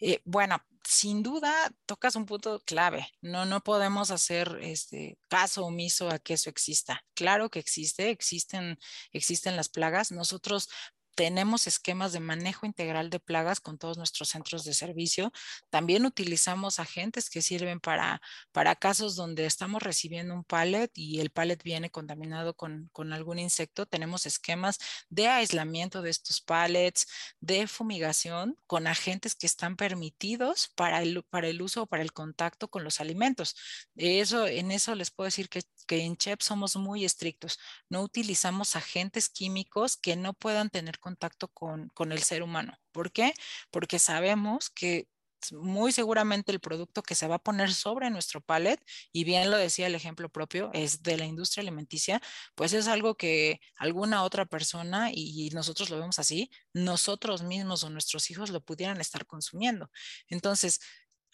Eh, 0.00 0.20
bueno, 0.24 0.58
sin 0.84 1.22
duda 1.22 1.52
tocas 1.86 2.16
un 2.16 2.26
punto 2.26 2.60
clave. 2.66 3.08
No, 3.20 3.44
no 3.46 3.62
podemos 3.62 4.10
hacer 4.10 4.58
este 4.62 5.18
caso 5.28 5.64
omiso 5.64 6.10
a 6.10 6.18
que 6.18 6.34
eso 6.34 6.50
exista. 6.50 7.04
Claro 7.14 7.50
que 7.50 7.58
existe, 7.58 8.10
existen, 8.10 8.78
existen 9.12 9.56
las 9.56 9.68
plagas. 9.68 10.12
Nosotros 10.12 10.68
tenemos 11.14 11.66
esquemas 11.66 12.12
de 12.12 12.20
manejo 12.20 12.66
integral 12.66 13.10
de 13.10 13.20
plagas 13.20 13.60
con 13.60 13.78
todos 13.78 13.96
nuestros 13.96 14.28
centros 14.30 14.64
de 14.64 14.74
servicio. 14.74 15.32
También 15.70 16.06
utilizamos 16.06 16.80
agentes 16.80 17.30
que 17.30 17.42
sirven 17.42 17.80
para, 17.80 18.20
para 18.52 18.76
casos 18.76 19.16
donde 19.16 19.46
estamos 19.46 19.82
recibiendo 19.82 20.34
un 20.34 20.44
pallet 20.44 20.90
y 20.94 21.20
el 21.20 21.30
pallet 21.30 21.62
viene 21.62 21.90
contaminado 21.90 22.54
con, 22.54 22.88
con 22.92 23.12
algún 23.12 23.38
insecto. 23.38 23.86
Tenemos 23.86 24.26
esquemas 24.26 24.78
de 25.08 25.28
aislamiento 25.28 26.02
de 26.02 26.10
estos 26.10 26.40
pallets, 26.40 27.06
de 27.40 27.66
fumigación 27.66 28.58
con 28.66 28.86
agentes 28.86 29.34
que 29.34 29.46
están 29.46 29.76
permitidos 29.76 30.72
para 30.74 31.02
el, 31.02 31.22
para 31.24 31.48
el 31.48 31.62
uso 31.62 31.82
o 31.82 31.86
para 31.86 32.02
el 32.02 32.12
contacto 32.12 32.68
con 32.68 32.84
los 32.84 33.00
alimentos. 33.00 33.56
Eso, 33.96 34.46
en 34.46 34.70
eso 34.70 34.94
les 34.94 35.10
puedo 35.10 35.26
decir 35.26 35.48
que, 35.48 35.62
que 35.86 36.00
en 36.02 36.16
CHEP 36.16 36.40
somos 36.40 36.76
muy 36.76 37.04
estrictos. 37.04 37.58
No 37.88 38.02
utilizamos 38.02 38.76
agentes 38.76 39.28
químicos 39.28 39.96
que 39.96 40.16
no 40.16 40.34
puedan 40.34 40.70
tener 40.70 40.98
contacto 41.04 41.48
con, 41.48 41.88
con 41.90 42.12
el 42.12 42.22
ser 42.22 42.42
humano. 42.42 42.72
¿Por 42.92 43.12
qué? 43.12 43.34
Porque 43.70 43.98
sabemos 43.98 44.70
que 44.70 45.06
muy 45.52 45.92
seguramente 45.92 46.52
el 46.52 46.60
producto 46.60 47.02
que 47.02 47.14
se 47.14 47.28
va 47.28 47.34
a 47.36 47.42
poner 47.42 47.72
sobre 47.74 48.08
nuestro 48.10 48.40
pallet, 48.40 48.78
y 49.12 49.24
bien 49.24 49.50
lo 49.50 49.58
decía 49.58 49.86
el 49.86 49.94
ejemplo 49.94 50.30
propio, 50.30 50.70
es 50.72 51.02
de 51.02 51.18
la 51.18 51.26
industria 51.26 51.62
alimenticia, 51.62 52.20
pues 52.54 52.72
es 52.72 52.88
algo 52.88 53.16
que 53.16 53.60
alguna 53.76 54.22
otra 54.22 54.46
persona, 54.46 55.10
y 55.12 55.50
nosotros 55.52 55.90
lo 55.90 55.98
vemos 55.98 56.18
así, 56.18 56.50
nosotros 56.72 57.42
mismos 57.42 57.84
o 57.84 57.90
nuestros 57.90 58.30
hijos 58.30 58.50
lo 58.50 58.60
pudieran 58.62 59.00
estar 59.00 59.26
consumiendo. 59.26 59.90
Entonces, 60.28 60.80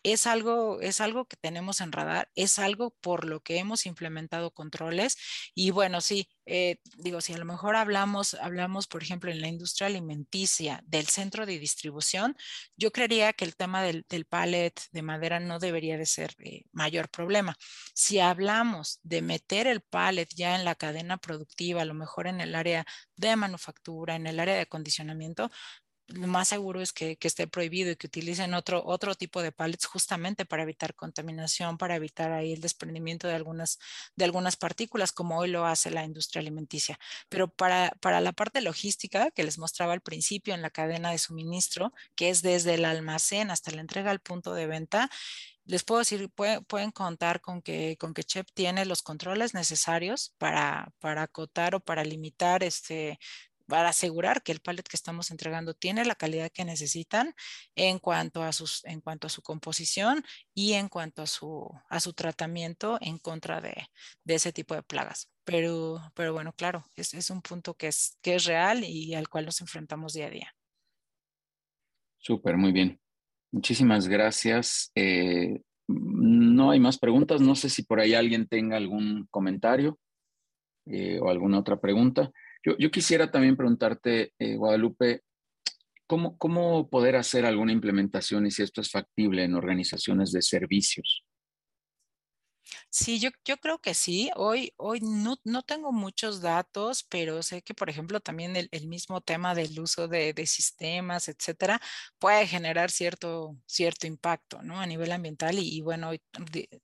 es 0.03 0.27
algo, 0.27 0.81
es 0.81 1.01
algo 1.01 1.27
que 1.27 1.37
tenemos 1.37 1.81
en 1.81 1.93
radar, 1.93 2.31
es 2.35 2.59
algo 2.59 2.91
por 3.01 3.27
lo 3.27 3.41
que 3.41 3.59
hemos 3.59 3.87
implementado 3.87 4.51
controles 4.51 5.17
y 5.55 5.71
bueno, 5.71 6.01
sí, 6.01 6.29
eh, 6.47 6.79
digo, 6.97 7.21
si 7.21 7.33
a 7.33 7.39
lo 7.39 7.45
mejor 7.45 7.77
hablamos, 7.77 8.35
hablamos, 8.35 8.87
por 8.89 9.03
ejemplo, 9.03 9.31
en 9.31 9.41
la 9.41 9.49
industria 9.49 9.87
alimenticia 9.87 10.83
del 10.87 11.07
centro 11.07 11.47
de 11.47 11.59
distribución, 11.59 12.37
yo 12.77 12.91
creería 12.93 13.33
que 13.33 13.45
el 13.45 13.57
tema 13.57 13.83
del, 13.83 14.05
del 14.09 14.25
pallet 14.25 14.75
de 14.91 15.03
madera 15.03 15.39
no 15.39 15.59
debería 15.59 15.97
de 15.97 16.07
ser 16.07 16.35
eh, 16.41 16.65
mayor 16.73 17.09
problema. 17.09 17.57
Si 17.95 18.19
hablamos 18.19 18.99
de 19.03 19.23
meter 19.23 19.67
el 19.67 19.81
pallet 19.81 20.29
ya 20.35 20.57
en 20.57 20.65
la 20.65 20.75
cadena 20.75 21.19
productiva, 21.19 21.83
a 21.83 21.85
lo 21.85 21.95
mejor 21.95 22.27
en 22.27 22.41
el 22.41 22.55
área 22.55 22.85
de 23.17 23.37
manufactura, 23.37 24.17
en 24.17 24.27
el 24.27 24.41
área 24.41 24.55
de 24.55 24.63
acondicionamiento, 24.63 25.51
lo 26.13 26.27
más 26.27 26.49
seguro 26.49 26.81
es 26.81 26.93
que, 26.93 27.19
esté 27.21 27.47
prohibido 27.47 27.91
y 27.91 27.97
que 27.97 28.07
utilicen 28.07 28.55
otro, 28.55 28.83
otro 28.85 29.15
tipo 29.15 29.43
de 29.43 29.53
pallets 29.53 29.87
justamente 29.87 30.45
para 30.45 30.63
evitar 30.63 30.95
contaminación, 30.95 31.79
para 31.79 31.97
evitar 31.97 32.33
ahí 32.33 32.53
el 32.53 32.61
desprendimiento 32.61 33.29
de 33.29 33.35
algunas, 33.35 33.79
de 34.17 34.25
algunas 34.25 34.57
partículas, 34.57 35.13
como 35.13 35.39
hoy 35.39 35.51
lo 35.51 35.67
hace 35.67 35.91
la 35.91 36.05
industria 36.05 36.41
alimenticia. 36.41 36.99
Pero 37.29 37.49
para, 37.49 37.91
para 38.01 38.21
la 38.21 38.33
parte 38.33 38.61
logística 38.61 39.31
que 39.31 39.45
les 39.45 39.59
mostraba 39.59 39.93
al 39.93 40.01
principio 40.01 40.55
en 40.55 40.63
la 40.63 40.71
cadena 40.71 41.11
de 41.11 41.19
suministro, 41.19 41.93
que 42.15 42.31
es 42.31 42.43
desde 42.43 42.75
el 42.75 42.85
almacén 42.85 43.51
hasta 43.51 43.71
la 43.71 43.81
entrega 43.81 44.11
al 44.11 44.21
punto 44.21 44.55
de 44.55 44.67
venta, 44.67 45.11
les 45.71 45.85
puedo 45.85 46.01
decir, 46.01 46.31
pueden 46.31 46.91
contar 46.91 47.41
con 47.41 47.63
que, 47.63 47.97
con 47.99 48.13
que 48.13 48.25
CHEP 48.25 48.49
tiene 48.55 48.85
los 48.85 49.03
controles 49.03 49.55
necesarios 49.55 50.35
para, 50.39 50.93
para 50.99 51.23
acotar 51.23 51.75
o 51.75 51.81
para 51.81 52.03
limitar 52.03 52.65
este, 52.65 53.19
para 53.71 53.91
asegurar 53.91 54.43
que 54.43 54.51
el 54.51 54.61
pallet 54.61 54.83
que 54.83 54.97
estamos 54.97 55.31
entregando 55.31 55.75
tiene 55.75 56.05
la 56.05 56.17
calidad 56.17 56.51
que 56.53 56.65
necesitan 56.65 57.35
en 57.77 58.01
cuanto 58.01 58.43
a, 58.43 58.53
sus, 58.53 58.85
en 58.85 59.01
cuanto 59.01 59.29
a 59.29 59.31
su 59.31 59.43
composición 59.43 60.25
y 60.53 60.73
en 60.73 60.89
cuanto 60.89 61.23
a 61.23 61.27
su, 61.27 61.71
a 61.89 62.01
su 62.01 62.13
tratamiento 62.13 62.99
en 63.01 63.19
contra 63.19 63.61
de, 63.61 63.87
de 64.25 64.35
ese 64.35 64.53
tipo 64.53 64.75
de 64.75 64.83
plagas. 64.83 65.31
Pero, 65.45 66.03
pero 66.15 66.33
bueno, 66.33 66.53
claro, 66.53 66.85
es, 66.97 67.15
es, 67.15 67.31
un 67.31 67.43
punto 67.43 67.75
que 67.75 67.87
es, 67.87 68.19
que 68.21 68.35
es 68.35 68.45
real 68.45 68.83
y 68.85 69.15
al 69.15 69.29
cual 69.29 69.47
nos 69.47 69.61
enfrentamos 69.61 70.15
día 70.15 70.27
a 70.27 70.31
día. 70.31 70.55
Súper, 72.19 72.57
muy 72.57 72.73
bien. 72.73 73.01
Muchísimas 73.53 74.09
gracias. 74.09 74.91
Eh, 74.97 75.63
no 75.87 76.73
hay 76.73 76.81
más 76.81 76.99
preguntas. 76.99 77.41
No 77.41 77.55
sé 77.55 77.69
si 77.69 77.85
por 77.85 78.01
ahí 78.01 78.15
alguien 78.15 78.49
tenga 78.49 78.77
algún 78.77 79.29
comentario 79.31 79.99
eh, 80.87 81.21
o 81.21 81.31
alguna 81.31 81.61
otra 81.61 81.81
pregunta. 81.81 82.33
Yo, 82.63 82.91
quisiera 82.91 83.31
también 83.31 83.57
preguntarte, 83.57 84.35
eh, 84.39 84.57
Guadalupe, 84.57 85.23
¿cómo, 86.07 86.37
¿cómo 86.37 86.91
poder 86.91 87.17
hacer 87.17 87.47
alguna 87.47 87.73
implementación 87.73 88.47
y 88.47 88.51
si 88.51 88.63
esto 88.63 88.83
es 88.83 88.91
factible 88.91 89.45
en 89.45 89.55
organizaciones 89.55 90.31
de 90.33 90.43
servicios? 90.43 91.25
Sí, 92.91 93.21
yo, 93.21 93.31
yo 93.45 93.57
creo 93.59 93.79
que 93.81 93.95
sí. 93.95 94.31
Hoy, 94.37 94.73
hoy 94.77 95.01
no, 95.01 95.37
no 95.45 95.63
tengo 95.63 95.93
muchos 95.93 96.41
datos, 96.41 97.05
pero 97.09 97.43
sé 97.43 97.63
que, 97.63 97.75
por 97.75 97.91
ejemplo, 97.91 98.21
también 98.21 98.57
el, 98.57 98.69
el 98.73 98.89
mismo 98.89 99.21
tema 99.21 99.55
del 99.55 99.79
uso 99.81 100.09
de, 100.09 100.33
de, 100.33 100.47
sistemas, 100.47 101.29
etcétera, 101.29 101.81
puede 102.19 102.47
generar 102.47 102.91
cierto, 102.91 103.57
cierto 103.67 104.07
impacto 104.07 104.63
¿no? 104.63 104.81
a 104.81 104.87
nivel 104.87 105.13
ambiental. 105.13 105.59
Y, 105.59 105.81
bueno, 105.81 106.13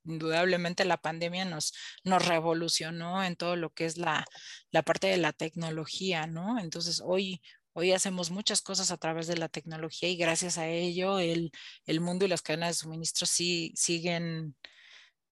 indudablemente 0.05 0.85
la 0.85 0.97
pandemia 0.99 1.45
nos, 1.45 1.73
nos 2.05 2.25
revolucionó 2.27 3.23
en 3.25 3.37
todo 3.37 3.57
lo 3.57 3.71
que 3.71 3.87
es 3.87 3.99
la, 3.99 4.25
la 4.71 4.83
parte 4.83 5.09
de 5.09 5.17
la 5.19 5.33
tecnología, 5.33 6.27
¿no? 6.27 6.59
Entonces, 6.59 7.03
hoy, 7.05 7.41
Hoy 7.79 7.93
hacemos 7.93 8.31
muchas 8.31 8.63
cosas 8.63 8.91
a 8.91 8.97
través 8.97 9.27
de 9.27 9.37
la 9.37 9.51
tecnología 9.51 10.09
y 10.09 10.17
gracias 10.17 10.57
a 10.57 10.67
ello 10.67 11.19
el, 11.19 11.53
el 11.85 12.01
mundo 12.01 12.25
y 12.25 12.29
las 12.29 12.41
cadenas 12.41 12.71
de 12.71 12.75
suministro 12.75 13.27
sí 13.27 13.71
siguen 13.77 14.57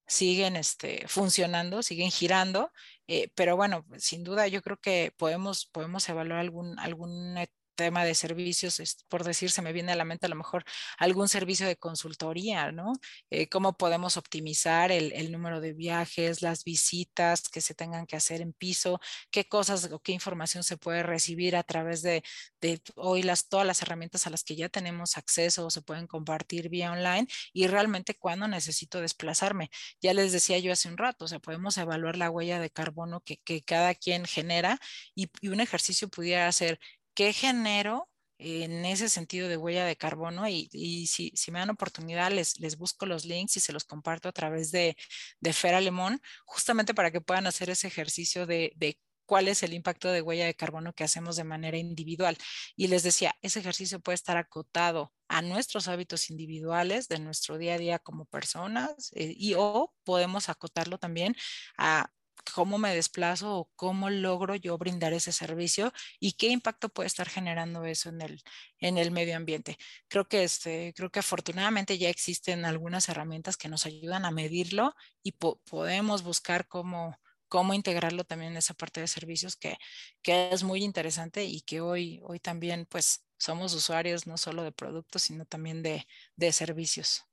siguen 0.07 0.57
este, 0.57 1.07
funcionando, 1.09 1.83
siguen 1.83 2.11
girando, 2.11 2.71
eh, 3.07 3.31
pero 3.35 3.57
bueno, 3.57 3.85
sin 3.99 4.25
duda 4.25 4.47
yo 4.49 4.63
creo 4.63 4.79
que 4.79 5.13
podemos, 5.17 5.67
podemos 5.67 6.09
evaluar 6.09 6.41
algún, 6.41 6.79
algún 6.79 7.37
tema 7.75 8.05
de 8.05 8.15
servicios, 8.15 8.81
por 9.09 9.25
decir, 9.25 9.51
se 9.51 9.63
me 9.63 9.73
viene 9.73 9.93
a 9.93 9.97
la 9.97 10.05
mente 10.05 10.27
a 10.27 10.29
lo 10.29 10.37
mejor 10.37 10.65
algún 10.99 11.29
servicio 11.29 11.67
de 11.67 11.77
consultoría, 11.77 12.73
¿no? 12.73 12.93
Eh, 13.31 13.49
cómo 13.49 13.77
podemos 13.77 14.17
optimizar 14.17 14.93
el, 14.93 15.13
el, 15.13 15.33
número 15.33 15.61
de 15.61 15.73
viajes, 15.73 16.43
las 16.43 16.65
visitas 16.65 17.49
que 17.49 17.61
se 17.61 17.75
tengan 17.75 18.07
que 18.07 18.17
hacer 18.17 18.41
en 18.41 18.53
piso, 18.53 19.01
qué 19.31 19.47
cosas 19.47 19.91
o 19.93 20.01
qué 20.01 20.13
información 20.13 20.63
se 20.65 20.77
puede 20.77 21.03
recibir 21.03 21.57
a 21.57 21.63
través 21.63 22.03
de, 22.03 22.23
de 22.61 22.81
hoy 22.97 23.23
las, 23.23 23.49
todas 23.49 23.67
las 23.67 23.83
herramientas 23.83 24.27
a 24.27 24.31
las 24.31 24.45
que 24.45 24.57
ya 24.57 24.69
tenemos 24.69 25.17
acceso 25.17 25.67
o 25.67 25.71
se 25.71 25.83
pueden 25.83 26.07
compartir 26.07 26.69
vía 26.69 26.93
online 26.93 27.27
y 27.53 27.67
realmente 27.67 28.15
cuándo 28.15 28.49
necesito 28.49 29.01
desplazarme. 29.01 29.71
Ya 30.01 30.15
les 30.15 30.33
decía 30.33 30.59
yo 30.59 30.73
hace 30.73 30.89
un 30.89 30.97
rato, 30.97 31.25
o 31.25 31.29
sea, 31.29 31.41
podemos 31.41 31.77
evaluar 31.79 32.17
la 32.17 32.31
huella 32.31 32.61
de 32.61 32.71
carbono 32.71 33.21
que, 33.21 33.39
que 33.39 33.63
cada 33.63 33.95
quien 33.95 34.25
genera 34.27 34.79
y, 35.15 35.31
y 35.41 35.49
un 35.49 35.61
ejercicio 35.61 36.09
pudiera 36.09 36.51
ser 36.53 36.79
qué 37.15 37.33
genero 37.33 38.09
en 38.39 38.85
ese 38.85 39.09
sentido 39.09 39.49
de 39.49 39.57
huella 39.57 39.87
de 39.87 39.97
carbono 39.97 40.49
y, 40.49 41.07
si, 41.07 41.33
me 41.51 41.61
dan 41.61 41.71
oportunidad 41.71 42.33
les, 42.33 42.77
busco 42.77 43.07
los 43.07 43.25
links 43.25 43.57
y 43.57 43.61
se 43.61 43.73
los 43.73 43.85
comparto 43.85 44.29
a 44.29 44.33
través 44.33 44.71
de, 44.73 44.97
de 45.41 45.53
Fer 45.53 45.75
Alemón, 45.75 46.21
justamente 46.45 46.95
para 46.95 47.11
que 47.11 47.21
puedan 47.21 47.47
hacer 47.47 47.71
ese 47.71 47.87
ejercicio 47.87 48.47
de, 48.47 48.73
de 48.77 48.99
cuál 49.27 49.49
es 49.49 49.63
el 49.63 49.73
impacto 49.73 50.11
de 50.11 50.23
huella 50.23 50.47
de 50.47 50.55
carbono 50.55 50.93
que 50.93 51.05
hacemos 51.05 51.37
de 51.37 51.45
manera 51.45 51.79
individual. 51.79 52.37
Y 52.77 52.89
les 52.89 53.03
decía, 53.03 53.35
ese 53.43 53.61
ejercicio 53.61 54.01
puede 54.01 54.15
estar 54.15 54.37
acotado 54.37 55.13
a 55.29 55.43
nuestros 55.43 55.89
hábitos 55.89 56.31
individuales 56.31 57.09
de 57.09 57.19
nuestro 57.19 57.59
día 57.59 57.75
a 57.75 57.79
día 57.79 57.99
como 57.99 58.27
personas 58.27 59.11
eh, 59.15 59.35
y 59.37 59.55
o 59.57 59.93
podemos 60.05 60.49
acotarlo 60.49 60.99
también 60.99 61.35
a 61.79 62.11
cómo 62.55 62.79
me 62.79 62.95
desplazo 62.95 63.57
o 63.57 63.71
cómo 63.77 64.11
logro 64.11 64.55
yo 64.55 64.77
brindar 64.79 65.13
ese 65.13 65.33
servicio 65.33 65.93
y 66.21 66.33
qué 66.33 66.49
impacto 66.49 66.89
puede 66.89 67.07
estar 67.07 67.29
generando 67.29 67.85
eso 67.85 68.09
en 68.09 68.21
el, 68.23 68.43
en 68.79 68.99
el 68.99 69.11
medio 69.11 69.37
ambiente. 69.37 69.79
Creo 70.09 70.27
que, 70.29 70.45
este, 70.45 70.93
creo 70.97 71.11
que 71.11 71.21
afortunadamente 71.21 71.99
ya 71.99 72.09
existen 72.09 72.65
algunas 72.65 73.09
herramientas 73.09 73.57
que 73.57 73.69
nos 73.69 73.87
ayudan 73.87 74.25
a 74.25 74.31
medirlo 74.31 74.95
y 75.23 75.33
po 75.33 75.61
podemos 75.65 76.23
buscar 76.23 76.69
cómo, 76.69 77.19
cómo 77.49 77.75
integrarlo 77.75 78.25
también 78.25 78.53
en 78.53 78.59
esa 78.59 78.75
parte 78.75 79.01
de 79.01 79.09
servicios 79.09 79.57
que, 79.57 79.77
que 80.23 80.51
es 80.53 80.63
muy 80.63 80.83
interesante 80.83 81.45
y 81.45 81.61
que 81.63 81.81
hoy, 81.81 82.21
hoy 82.25 82.41
también 82.41 82.87
pues 82.89 83.25
somos 83.39 83.75
usuarios 83.75 84.27
no 84.27 84.39
solo 84.39 84.63
de 84.63 84.73
productos, 84.73 85.23
sino 85.23 85.45
también 85.45 85.83
de, 85.83 86.07
de 86.37 86.53
servicios. 86.53 87.25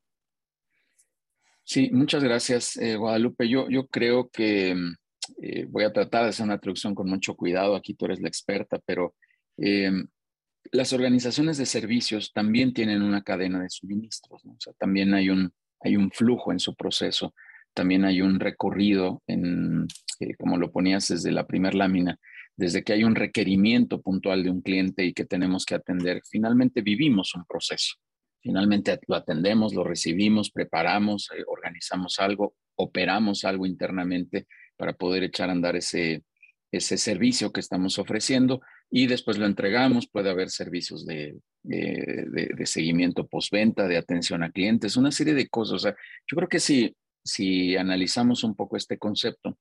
Sí, 1.64 1.90
muchas 1.92 2.24
gracias, 2.24 2.76
eh, 2.78 2.96
Guadalupe. 2.98 3.48
Yo, 3.48 3.70
yo 3.70 3.88
creo 3.88 4.30
que 4.30 4.76
mm, 4.76 4.96
eh, 5.42 5.66
voy 5.70 5.84
a 5.84 5.94
tratar 5.94 6.24
de 6.24 6.30
hacer 6.30 6.46
una 6.46 6.60
traducción 6.60 6.96
con 6.96 7.10
mucho 7.10 7.36
cuidado, 7.36 7.76
aquí 7.76 7.94
tú 7.94 8.06
eres 8.06 8.22
la 8.22 8.28
experta, 8.28 8.80
pero 8.86 9.16
eh, 9.58 9.92
las 10.72 10.94
organizaciones 10.94 11.58
de 11.58 11.66
servicios 11.66 12.32
también 12.34 12.74
tienen 12.74 13.02
una 13.02 13.24
cadena 13.24 13.62
de 13.62 13.70
suministros, 13.70 14.44
también 14.78 15.14
hay 15.14 15.30
un, 15.30 15.52
hay 15.80 15.96
un 15.96 16.12
flujo 16.12 16.52
en 16.52 16.60
su 16.60 16.76
proceso, 16.76 17.34
también 17.74 18.06
hay 18.06 18.22
un 18.22 18.40
recorrido, 18.40 19.22
en, 19.28 19.88
eh, 20.20 20.36
como 20.36 20.58
lo 20.58 20.72
ponías 20.72 21.08
desde 21.08 21.32
la 21.32 21.48
primera 21.48 21.78
lámina, 21.78 22.20
desde 22.56 22.84
que 22.84 22.94
hay 22.94 23.04
un 23.04 23.16
requerimiento 23.16 24.02
puntual 24.02 24.44
de 24.44 24.52
un 24.52 24.62
cliente 24.62 25.06
y 25.06 25.14
que 25.14 25.26
tenemos 25.26 25.66
que 25.66 25.76
atender, 25.76 26.22
finalmente 26.30 26.82
vivimos 26.82 27.34
un 27.36 27.46
proceso. 27.46 27.96
Finalmente 28.44 29.00
lo 29.08 29.16
atendemos, 29.16 29.74
lo 29.74 29.84
recibimos, 29.84 30.50
preparamos, 30.50 31.30
eh, 31.36 31.44
organizamos 31.48 32.20
algo, 32.20 32.56
operamos 32.76 33.46
algo 33.46 33.66
internamente 33.66 34.48
para 34.82 34.94
poder 34.94 35.22
echar 35.22 35.50
a 35.50 35.52
andar 35.52 35.76
ese, 35.76 36.24
ese 36.72 36.98
servicio 36.98 37.52
que 37.52 37.60
estamos 37.60 38.00
ofreciendo 38.00 38.62
y 38.90 39.06
después 39.06 39.38
lo 39.38 39.46
entregamos. 39.46 40.10
Puede 40.10 40.32
haber 40.32 40.50
servicios 40.50 41.06
de, 41.06 41.38
de, 41.62 42.50
de, 42.58 42.66
seguimiento 42.66 43.28
postventa, 43.28 43.88
de 43.88 43.98
atención 43.98 44.42
a 44.42 44.50
clientes, 44.50 44.98
una 44.98 45.12
serie 45.12 45.36
de 45.36 45.48
cosas. 45.50 45.76
O 45.76 45.80
sea, 45.80 45.96
yo 46.26 46.36
creo 46.36 46.50
que 46.50 46.60
si, 46.60 46.96
si 47.24 47.78
analizamos 47.78 48.44
un 48.44 48.56
poco 48.56 48.76
este 48.76 48.98
concepto, 48.98 49.56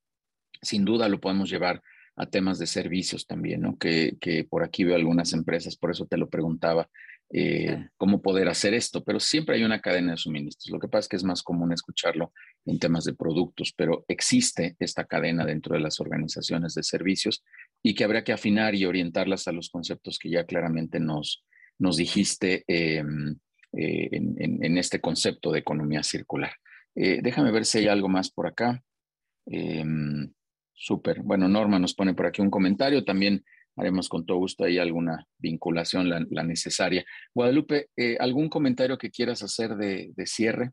sin 0.63 0.87
duda 0.87 1.07
lo 1.07 1.21
podemos 1.21 1.51
llevar 1.51 1.83
a 2.17 2.25
temas 2.25 2.59
de 2.59 2.67
servicios 2.67 3.27
también, 3.27 3.61
¿no? 3.61 3.77
Que, 3.77 4.17
que 4.23 4.45
por 4.45 4.65
aquí 4.65 4.85
veo 4.85 4.97
algunas 4.97 5.35
empresas, 5.35 5.77
por 5.77 5.91
eso 5.91 6.07
te 6.07 6.17
lo 6.17 6.31
preguntaba, 6.31 6.89
eh, 7.29 7.91
cómo 7.99 8.23
poder 8.23 8.49
hacer 8.49 8.73
esto, 8.73 9.05
pero 9.05 9.21
siempre 9.21 9.57
hay 9.57 9.65
una 9.65 9.83
cadena 9.83 10.13
de 10.13 10.17
suministros. 10.17 10.71
Lo 10.71 10.81
que 10.81 10.89
pasa 10.89 11.01
es 11.01 11.09
que 11.09 11.17
es 11.17 11.25
más 11.25 11.43
común 11.43 11.75
escucharlo 11.75 12.33
en 12.67 12.79
temas 12.79 13.05
de 13.05 13.15
productos, 13.15 13.73
pero 13.77 14.05
existe 14.09 14.77
esta 14.79 15.05
cadena 15.05 15.45
dentro 15.45 15.75
de 15.75 15.81
las 15.81 16.01
organizaciones 16.01 16.75
de 16.75 16.83
servicios 16.83 17.43
y 17.83 17.95
que 17.95 18.05
habría 18.05 18.25
que 18.25 18.33
afinar 18.33 18.75
y 18.75 18.85
orientarlas 18.85 19.49
a 19.49 19.53
los 19.53 19.71
conceptos 19.71 20.19
que 20.19 20.31
ya 20.31 20.45
claramente 20.45 21.01
nos, 21.01 21.45
nos 21.79 21.97
dijiste 21.97 22.65
eh, 22.69 23.03
eh, 23.73 24.09
en, 24.13 24.37
en, 24.39 24.65
en, 24.65 24.79
este 24.79 25.01
concepto 25.01 25.51
de 25.51 25.61
economía 25.61 26.03
circular. 26.03 26.53
Eh, 26.95 27.21
déjame 27.23 27.51
ver 27.51 27.65
si 27.65 27.79
hay 27.79 27.89
algo 27.89 28.09
más 28.09 28.31
por 28.31 28.47
acá. 28.47 28.83
Súper. 30.73 31.23
Bueno, 31.23 31.49
Norma 31.49 31.79
nos 31.79 31.95
pone 31.95 32.15
por 32.15 32.27
aquí 32.27 32.41
un 32.41 32.51
comentario. 32.51 33.05
También 33.05 33.45
haremos 33.77 34.09
con 34.09 34.25
todo 34.25 34.39
gusto 34.39 34.65
ahí 34.65 34.79
alguna 34.79 35.27
vinculación, 35.39 36.09
la, 36.09 36.25
la 36.31 36.43
necesaria. 36.43 37.05
Guadalupe, 37.35 37.89
¿algún 38.19 38.49
comentario 38.49 38.99
que 38.99 39.11
quieras 39.11 39.43
hacer 39.43 39.77
de, 39.77 40.13
de, 40.15 40.27
cierre? 40.27 40.73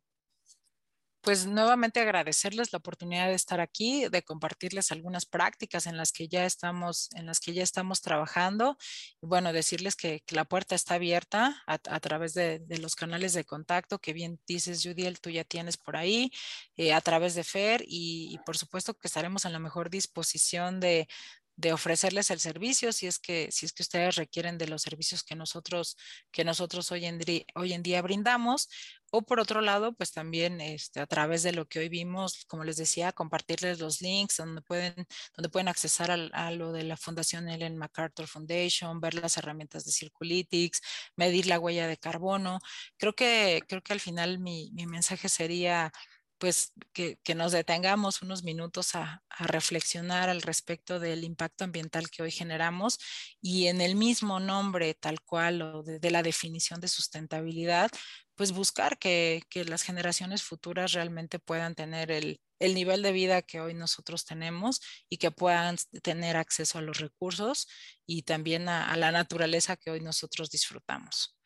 Pues 1.27 1.45
nuevamente 1.45 1.99
agradecerles 1.99 2.71
la 2.71 2.77
oportunidad 2.77 3.27
de 3.27 3.33
estar 3.33 3.59
aquí, 3.59 4.07
de 4.07 4.23
compartirles 4.23 4.93
algunas 4.93 5.25
prácticas 5.25 5.85
en 5.85 5.97
las 5.97 6.13
que 6.13 6.29
ya 6.29 6.45
estamos, 6.45 7.09
en 7.15 7.25
las 7.25 7.41
que 7.41 7.51
ya 7.51 7.63
estamos 7.63 8.01
trabajando. 8.01 8.77
Y 9.21 9.25
bueno, 9.25 9.51
decirles 9.51 9.97
que, 9.97 10.23
la 10.29 10.45
puerta 10.45 10.73
está 10.73 10.93
abierta 10.93 11.61
a, 11.67 11.99
través 11.99 12.33
de, 12.33 12.59
de, 12.59 12.77
los 12.77 12.95
canales 12.95 13.33
de 13.33 13.43
contacto 13.43 13.99
que 13.99 14.13
bien 14.13 14.39
dices, 14.47 14.81
Judiel, 14.81 15.19
tú 15.19 15.29
ya 15.29 15.43
tienes 15.43 15.75
por 15.75 15.97
ahí, 15.97 16.31
eh, 16.77 16.93
a 16.93 17.01
través 17.01 17.35
de 17.35 17.43
FER 17.43 17.83
y, 17.85 18.33
y 18.33 18.37
por 18.45 18.57
supuesto 18.57 18.93
que 18.93 19.09
estaremos 19.09 19.43
en 19.43 19.51
la 19.51 19.59
mejor 19.59 19.89
disposición 19.89 20.79
de, 20.79 21.09
de 21.57 21.73
ofrecerles 21.73 22.29
el 22.31 22.39
servicio 22.39 22.93
si 22.93 23.07
es 23.07 23.19
que 23.19 23.49
si 23.51 23.65
es 23.65 23.73
que 23.73 23.83
ustedes 23.83 24.15
requieren 24.15 24.57
de 24.57 24.67
los 24.67 24.83
servicios 24.83 25.23
que 25.23 25.35
nosotros 25.35 25.97
que 26.31 26.45
nosotros 26.45 26.91
hoy 26.91 27.05
en, 27.05 27.19
hoy 27.55 27.73
en 27.73 27.83
día 27.83 28.01
brindamos 28.03 28.69
o 29.09 29.23
por 29.23 29.39
otro 29.39 29.61
lado 29.61 29.93
pues 29.93 30.11
también 30.11 30.61
este, 30.61 30.99
a 30.99 31.07
través 31.07 31.41
de 31.41 31.53
lo 31.53 31.67
que 31.67 31.79
hoy 31.79 31.89
vimos 31.89 32.45
como 32.45 32.63
les 32.63 32.77
decía 32.77 33.11
compartirles 33.11 33.79
los 33.79 34.01
links 34.01 34.37
donde 34.37 34.61
pueden 34.61 34.93
donde 35.35 35.49
pueden 35.49 35.67
accesar 35.67 36.11
a, 36.11 36.51
lo 36.51 36.71
de 36.71 36.83
la 36.83 36.95
Fundación 36.95 37.49
Ellen 37.49 37.75
MacArthur 37.77 38.27
Foundation 38.27 39.01
ver 39.01 39.15
las 39.15 39.37
herramientas 39.37 39.83
de 39.85 39.91
Circulytics 39.91 40.81
medir 41.15 41.47
la 41.47 41.59
huella 41.59 41.87
de 41.87 41.97
carbono. 41.97 42.59
Creo 42.97 43.13
que 43.13 43.61
creo 43.67 43.81
que 43.81 43.93
al 43.93 43.99
final 43.99 44.39
mi, 44.39 44.71
mi 44.73 44.85
mensaje 44.85 45.29
sería 45.29 45.91
pues 46.37 46.73
que, 46.93 47.19
que, 47.23 47.35
nos 47.35 47.51
detengamos 47.51 48.21
unos 48.21 48.43
minutos 48.43 48.95
a, 48.95 49.23
reflexionar 49.39 50.29
al 50.29 50.41
respecto 50.41 50.99
del 50.99 51.23
impacto 51.23 51.63
ambiental 51.63 52.09
que 52.09 52.23
hoy 52.23 52.31
generamos 52.31 52.97
y 53.41 53.67
en 53.67 53.81
el 53.81 53.95
mismo 53.95 54.39
nombre 54.39 54.93
tal 54.95 55.21
cual 55.21 55.61
o 55.61 55.83
de, 55.83 56.11
la 56.11 56.23
definición 56.23 56.79
de 56.79 56.87
sustentabilidad, 56.87 57.91
pues 58.35 58.51
buscar 58.51 58.97
que, 58.97 59.43
que, 59.49 59.65
las 59.65 59.83
generaciones 59.83 60.43
futuras 60.43 60.93
realmente 60.93 61.39
puedan 61.39 61.75
tener 61.75 62.11
el, 62.11 62.39
el 62.59 62.73
nivel 62.75 63.01
de 63.01 63.11
vida 63.11 63.41
que 63.41 63.59
hoy 63.59 63.73
nosotros 63.73 64.25
tenemos 64.25 64.81
y 65.09 65.17
que 65.17 65.31
puedan 65.31 65.77
tener 66.01 66.37
acceso 66.37 66.77
a 66.77 66.81
los 66.81 66.99
recursos 66.99 67.67
y 68.05 68.23
también 68.23 68.69
a, 68.69 68.91
a 68.91 68.97
la 68.97 69.11
naturaleza 69.11 69.75
que 69.75 69.91
hoy 69.91 70.01
nosotros 70.01 70.49
disfrutamos. 70.49 71.37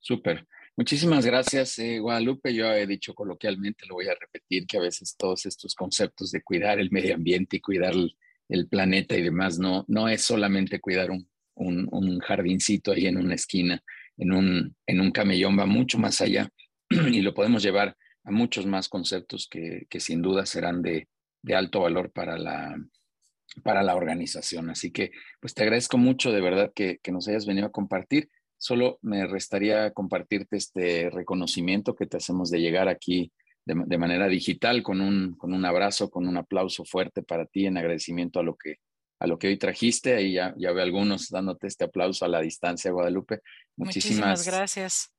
Súper. 0.00 0.46
Muchísimas 0.74 1.26
gracias, 1.26 1.78
eh, 1.78 1.98
Guadalupe. 1.98 2.54
Yo 2.54 2.72
he 2.72 2.86
dicho 2.86 3.14
coloquialmente, 3.14 3.84
lo 3.86 3.94
voy 3.94 4.08
a 4.08 4.14
repetir, 4.18 4.66
que 4.66 4.78
a 4.78 4.80
veces 4.80 5.16
todos 5.18 5.44
estos 5.44 5.74
conceptos 5.74 6.30
de 6.30 6.42
cuidar 6.42 6.80
el 6.80 6.90
medio 6.90 7.14
ambiente 7.14 7.58
y 7.58 7.60
cuidar 7.60 7.92
el, 7.94 8.68
planeta 8.68 9.16
y 9.16 9.22
demás 9.22 9.58
no, 9.58 9.84
no 9.88 10.08
es 10.08 10.22
solamente 10.22 10.78
cuidar 10.80 11.10
un, 11.10 11.28
un, 11.54 11.88
un, 11.90 12.20
jardincito 12.20 12.92
ahí 12.92 13.06
en 13.06 13.16
una 13.16 13.34
esquina, 13.34 13.82
en 14.18 14.32
un, 14.32 14.76
en 14.86 15.00
un 15.00 15.10
camellón, 15.10 15.58
va 15.58 15.64
mucho 15.64 15.98
más 15.98 16.20
allá 16.20 16.50
y 16.90 17.22
lo 17.22 17.32
podemos 17.32 17.62
llevar 17.62 17.96
a 18.24 18.30
muchos 18.30 18.66
más 18.66 18.88
conceptos 18.88 19.48
que, 19.50 19.86
que 19.88 20.00
sin 20.00 20.20
duda 20.22 20.44
serán 20.46 20.82
de, 20.82 21.08
de 21.42 21.54
alto 21.54 21.80
valor 21.80 22.12
para 22.12 22.38
la, 22.38 22.76
para 23.62 23.82
la 23.82 23.94
organización. 23.94 24.70
Así 24.70 24.90
que, 24.90 25.10
pues 25.40 25.54
te 25.54 25.62
agradezco 25.62 25.98
mucho 25.98 26.32
de 26.32 26.40
verdad 26.40 26.72
que, 26.74 26.98
que 27.02 27.12
nos 27.12 27.28
hayas 27.28 27.46
venido 27.46 27.66
a 27.66 27.72
compartir. 27.72 28.30
Solo 28.62 29.00
me 29.02 29.26
restaría 29.26 29.90
compartirte 29.90 30.56
este 30.56 31.10
reconocimiento 31.10 31.96
que 31.96 32.06
te 32.06 32.18
hacemos 32.18 32.48
de 32.48 32.60
llegar 32.60 32.86
aquí 32.86 33.32
de, 33.66 33.74
de, 33.86 33.98
manera 33.98 34.28
digital 34.28 34.84
con 34.84 35.00
un, 35.00 35.34
con 35.34 35.52
un 35.52 35.64
abrazo, 35.64 36.08
con 36.08 36.28
un 36.28 36.36
aplauso 36.36 36.84
fuerte 36.84 37.24
para 37.24 37.44
ti 37.44 37.66
en 37.66 37.76
agradecimiento 37.76 38.38
a 38.38 38.44
lo 38.44 38.54
que, 38.54 38.76
a 39.18 39.26
lo 39.26 39.36
que 39.36 39.48
hoy 39.48 39.56
trajiste. 39.56 40.14
Ahí 40.14 40.34
ya, 40.34 40.54
ya 40.56 40.70
veo 40.70 40.84
algunos 40.84 41.28
dándote 41.28 41.66
este 41.66 41.82
aplauso 41.82 42.24
a 42.24 42.28
la 42.28 42.40
distancia, 42.40 42.92
Guadalupe. 42.92 43.40
Muchísimas, 43.74 44.38
Muchísimas 44.38 44.46
gracias. 44.46 45.12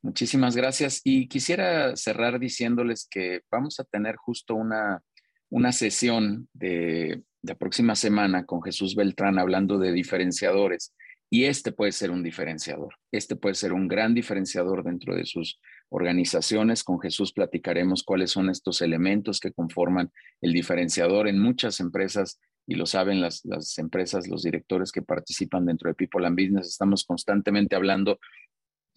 Muchísimas 0.00 0.54
gracias. 0.54 1.00
Y 1.02 1.26
quisiera 1.26 1.96
cerrar 1.96 2.38
diciéndoles 2.38 3.08
que 3.10 3.40
vamos 3.50 3.80
a 3.80 3.84
tener 3.84 4.14
justo 4.14 4.54
una, 4.54 5.02
una 5.50 5.72
sesión 5.72 6.48
de, 6.52 7.24
de 7.42 7.56
próxima 7.56 7.96
semana 7.96 8.46
con 8.46 8.62
Jesús 8.62 8.94
Beltrán 8.94 9.40
hablando 9.40 9.80
de 9.80 9.90
diferenciadores 9.90 10.94
Y 11.34 11.46
este 11.46 11.72
puede 11.72 11.90
ser 11.90 12.12
un 12.12 12.22
diferenciador. 12.22 12.94
Este 13.10 13.34
puede 13.34 13.56
ser 13.56 13.72
un 13.72 13.88
gran 13.88 14.14
diferenciador 14.14 14.84
dentro 14.84 15.16
de 15.16 15.24
sus 15.24 15.58
organizaciones. 15.88 16.84
Con 16.84 17.00
Jesús 17.00 17.32
platicaremos 17.32 18.04
cuáles 18.04 18.30
son 18.30 18.50
estos 18.50 18.80
elementos 18.80 19.40
que 19.40 19.50
conforman 19.50 20.12
el 20.40 20.52
diferenciador 20.52 21.26
en 21.26 21.40
muchas 21.40 21.80
empresas 21.80 22.38
y 22.68 22.76
lo 22.76 22.86
saben 22.86 23.20
las, 23.20 23.42
empresas, 23.78 24.28
los 24.28 24.44
directores 24.44 24.92
que 24.92 25.02
participan 25.02 25.66
dentro 25.66 25.88
de 25.88 25.96
People 25.96 26.24
and 26.24 26.40
Business. 26.40 26.68
Estamos 26.68 27.02
constantemente 27.02 27.74
hablando 27.74 28.20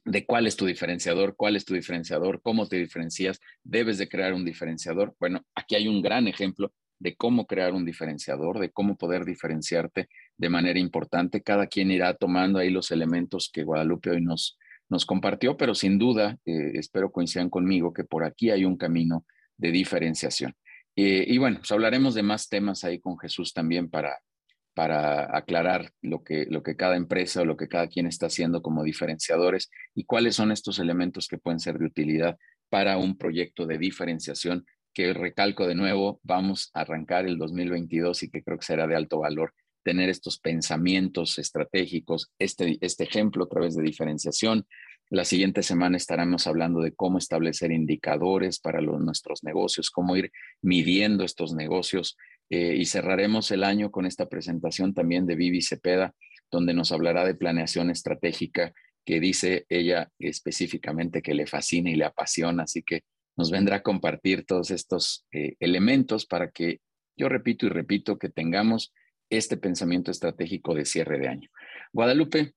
de 0.06 0.24
cuál 0.28 0.46
es 0.46 0.56
tu 0.56 0.68
diferenciador, 0.68 1.36
cuál 1.36 1.56
es 1.56 1.66
tu 1.66 1.74
diferenciador, 1.74 2.44
cómo 2.44 2.68
te 2.68 2.78
diferencias, 2.78 3.40
debes 3.64 3.98
de 3.98 4.10
crear 4.10 4.36
un 4.36 4.46
diferenciador. 4.46 5.16
Bueno, 5.20 5.44
aquí 5.56 5.74
hay 5.74 5.88
un 5.88 6.04
gran 6.04 6.28
ejemplo 6.28 6.72
de 7.00 7.16
cómo 7.16 7.46
crear 7.46 7.74
un 7.74 7.86
diferenciador, 7.86 8.60
de 8.60 8.72
cómo 8.72 8.98
poder 8.98 9.26
diferenciarte 9.26 10.10
de 10.38 10.50
manera 10.50 10.80
importante. 10.80 11.42
Cada 11.42 11.68
quien 11.68 11.92
irá 11.92 12.14
tomando 12.16 12.60
ahí 12.60 12.70
los 12.70 12.92
elementos 12.92 13.50
que 13.52 13.64
Guadalupe 13.64 14.10
hoy 14.12 14.22
nos, 14.22 14.58
nos 14.90 15.06
compartió, 15.06 15.58
pero 15.58 15.76
sin 15.76 15.98
duda, 15.98 16.38
eh, 16.46 16.72
espero 16.76 17.12
coincidan 17.12 17.50
conmigo 17.50 17.94
que 17.94 18.04
por 18.04 18.24
aquí 18.24 18.50
hay 18.50 18.66
un 18.66 18.78
camino 18.78 19.26
de 19.58 19.72
diferenciación. 19.72 20.56
Eh, 20.96 21.26
y 21.28 21.38
bueno, 21.38 21.58
pues 21.60 21.72
hablaremos 21.72 22.16
de 22.16 22.24
más 22.24 22.50
temas 22.50 22.84
ahí 22.84 23.00
con 23.00 23.20
Jesús 23.20 23.54
también 23.54 23.90
para, 23.90 24.18
para 24.74 25.36
aclarar 25.36 25.92
lo 26.02 26.24
que, 26.24 26.46
lo 26.50 26.64
que 26.64 26.76
cada 26.76 26.96
empresa 26.96 27.42
o 27.42 27.46
lo 27.46 27.58
que 27.58 27.68
cada 27.68 27.88
quien 27.88 28.08
está 28.08 28.28
haciendo 28.28 28.62
como 28.62 28.84
diferenciadores 28.84 29.70
y 29.94 30.06
cuáles 30.06 30.36
son 30.36 30.52
estos 30.52 30.80
elementos 30.80 31.28
que 31.28 31.38
pueden 31.38 31.60
ser 31.60 31.78
de 31.78 31.86
utilidad 31.86 32.38
para 32.70 32.98
un 32.98 33.18
proyecto 33.18 33.66
de 33.66 33.78
diferenciación 33.78 34.66
que 34.98 35.14
recalco 35.14 35.68
de 35.68 35.76
nuevo, 35.76 36.20
vamos 36.24 36.72
a 36.74 36.82
arrancar 36.82 37.28
el 37.28 37.38
2022 37.38 38.24
y 38.24 38.30
que 38.32 38.42
creo 38.42 38.58
que 38.58 38.66
será 38.66 38.88
de 38.88 38.96
alto 38.96 39.20
valor 39.20 39.54
tener 39.84 40.10
estos 40.10 40.40
pensamientos 40.40 41.38
estratégicos, 41.38 42.32
este, 42.40 42.80
este 42.82 43.04
ejemplo 43.04 43.44
a 43.44 43.48
través 43.48 43.76
de 43.76 43.84
diferenciación. 43.84 44.66
La 45.12 45.24
siguiente 45.24 45.62
semana 45.62 45.98
estaremos 45.98 46.48
hablando 46.48 46.82
de 46.82 46.96
cómo 46.96 47.20
establecer 47.20 47.72
indicadores 47.72 48.60
para 48.60 48.82
los, 48.82 49.00
nuestros 49.00 49.44
negocios, 49.44 49.92
cómo 49.92 50.18
ir 50.18 50.32
midiendo 50.64 51.24
estos 51.24 51.54
negocios 51.54 52.18
eh, 52.50 52.76
y 52.76 52.86
cerraremos 52.86 53.52
el 53.52 53.64
año 53.64 53.92
con 53.92 54.08
esta 54.08 54.28
presentación 54.28 54.96
también 54.96 55.28
de 55.28 55.36
Vivi 55.36 55.62
Cepeda, 55.62 56.16
donde 56.50 56.74
nos 56.74 56.92
hablará 56.92 57.24
de 57.24 57.36
planeación 57.36 57.92
estratégica 57.92 58.74
que 59.06 59.20
dice 59.20 59.68
ella 59.70 60.10
específicamente 60.18 61.22
que 61.22 61.36
le 61.36 61.46
fascina 61.46 61.92
y 61.92 61.96
le 61.96 62.06
apasiona, 62.06 62.64
así 62.64 62.82
que 62.82 63.04
nos 63.38 63.52
vendrá 63.52 63.78
a 63.78 63.84
compartir 63.84 64.46
todos 64.46 64.72
estos 64.72 65.26
eh, 65.32 65.56
elementos 65.60 66.26
para 66.26 66.50
que 66.50 66.82
yo 67.16 67.30
repito 67.30 67.66
y 67.66 67.70
repito 67.70 68.18
que 68.18 68.30
tengamos 68.30 68.94
este 69.30 69.58
pensamiento 69.58 70.12
estratégico 70.12 70.74
de 70.74 70.86
cierre 70.86 71.20
de 71.20 71.28
año. 71.28 71.50
Guadalupe, 71.94 72.54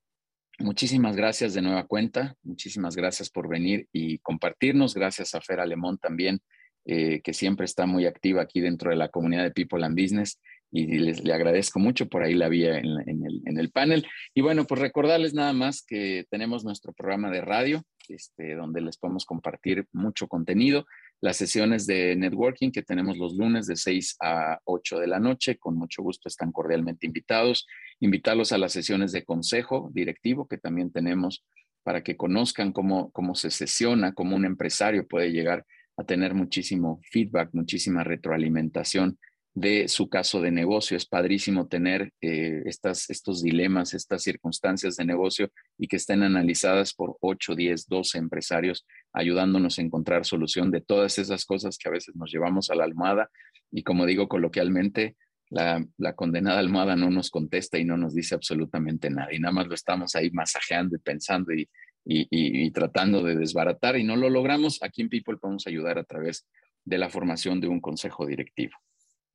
muchísimas 0.58 1.16
gracias 1.16 1.54
de 1.54 1.62
nueva 1.62 1.86
cuenta, 1.86 2.34
muchísimas 2.42 2.96
gracias 2.96 3.30
por 3.30 3.48
venir 3.48 3.88
y 3.92 4.18
compartirnos, 4.18 4.94
gracias 4.94 5.34
a 5.34 5.40
Fer 5.40 5.60
Alemón 5.60 5.98
también 5.98 6.40
eh, 6.86 7.20
que 7.22 7.34
siempre 7.34 7.66
está 7.66 7.84
muy 7.84 8.06
activa 8.06 8.42
aquí 8.42 8.60
dentro 8.60 8.90
de 8.90 8.96
la 8.96 9.10
comunidad 9.10 9.44
de 9.44 9.50
People 9.50 9.84
and 9.84 10.00
Business 10.00 10.40
y 10.72 10.98
les, 10.98 11.24
le 11.24 11.32
agradezco 11.32 11.78
mucho, 11.78 12.08
por 12.08 12.22
ahí 12.22 12.34
la 12.34 12.48
vi 12.48 12.64
en, 12.66 12.86
el, 12.86 13.42
en, 13.44 13.58
el, 13.58 13.70
panel. 13.70 14.06
Y 14.34 14.40
bueno, 14.40 14.64
pues 14.64 14.80
recordarles 14.80 15.34
nada 15.34 15.52
más 15.52 15.82
que 15.84 16.26
tenemos 16.30 16.64
nuestro 16.64 16.92
programa 16.92 17.30
de 17.30 17.40
radio, 17.40 17.82
este, 18.08 18.54
donde 18.54 18.80
les 18.80 18.96
podemos 18.96 19.24
compartir 19.24 19.86
mucho 19.92 20.28
contenido, 20.28 20.86
las 21.20 21.36
sesiones 21.36 21.86
de 21.86 22.16
networking 22.16 22.70
que 22.70 22.82
tenemos 22.82 23.18
los 23.18 23.34
lunes 23.34 23.66
de 23.66 23.76
6 23.76 24.16
a 24.20 24.58
8 24.64 24.98
de 25.00 25.06
la 25.06 25.18
noche, 25.18 25.58
con 25.58 25.76
mucho 25.76 26.02
gusto 26.02 26.28
están 26.28 26.52
cordialmente 26.52 27.06
invitados, 27.06 27.66
invitarlos 27.98 28.52
a 28.52 28.58
las 28.58 28.72
sesiones 28.72 29.12
de 29.12 29.24
consejo 29.24 29.90
directivo 29.92 30.46
que 30.48 30.56
también 30.56 30.92
tenemos 30.92 31.44
para 31.82 32.02
que 32.02 32.16
conozcan 32.16 32.72
cómo, 32.72 33.10
cómo 33.10 33.34
se 33.34 33.50
sesiona, 33.50 34.12
cómo 34.12 34.36
un 34.36 34.44
empresario 34.44 35.06
puede 35.06 35.32
llegar 35.32 35.66
a 35.96 36.04
tener 36.04 36.34
muchísimo 36.34 37.00
feedback, 37.10 37.50
muchísima 37.52 38.04
retroalimentación 38.04 39.18
de 39.60 39.88
su 39.88 40.08
caso 40.08 40.40
de 40.40 40.50
negocio. 40.50 40.96
Es 40.96 41.04
padrísimo 41.04 41.68
tener 41.68 42.12
eh, 42.22 42.62
estas, 42.64 43.10
estos 43.10 43.42
dilemas, 43.42 43.92
estas 43.92 44.22
circunstancias 44.22 44.96
de 44.96 45.04
negocio 45.04 45.52
y 45.76 45.86
que 45.86 45.96
estén 45.96 46.22
analizadas 46.22 46.94
por 46.94 47.18
8, 47.20 47.54
10, 47.54 47.86
12 47.86 48.18
empresarios, 48.18 48.86
ayudándonos 49.12 49.78
a 49.78 49.82
encontrar 49.82 50.24
solución 50.24 50.70
de 50.70 50.80
todas 50.80 51.18
esas 51.18 51.44
cosas 51.44 51.76
que 51.76 51.90
a 51.90 51.92
veces 51.92 52.16
nos 52.16 52.32
llevamos 52.32 52.70
a 52.70 52.74
la 52.74 52.84
almohada. 52.84 53.28
Y 53.70 53.82
como 53.82 54.06
digo 54.06 54.28
coloquialmente, 54.28 55.16
la, 55.50 55.84
la, 55.98 56.14
condenada 56.14 56.58
almohada 56.58 56.96
no 56.96 57.10
nos 57.10 57.28
contesta 57.28 57.76
y 57.78 57.84
no 57.84 57.98
nos 57.98 58.14
dice 58.14 58.34
absolutamente 58.34 59.10
nada. 59.10 59.34
Y 59.34 59.40
nada 59.40 59.52
más 59.52 59.66
lo 59.66 59.74
estamos 59.74 60.14
ahí 60.14 60.30
masajeando 60.30 60.96
y 60.96 61.00
pensando 61.00 61.52
y, 61.52 61.68
y, 62.06 62.70
tratando 62.70 63.22
de 63.22 63.36
desbaratar 63.36 63.98
y 63.98 64.04
no 64.04 64.16
lo 64.16 64.30
logramos, 64.30 64.82
aquí 64.82 65.02
en 65.02 65.10
People 65.10 65.36
podemos 65.36 65.66
ayudar 65.66 65.98
a 65.98 66.04
través 66.04 66.46
de 66.84 66.96
la 66.96 67.10
formación 67.10 67.60
de 67.60 67.68
un 67.68 67.80
consejo 67.80 68.26
directivo. 68.26 68.72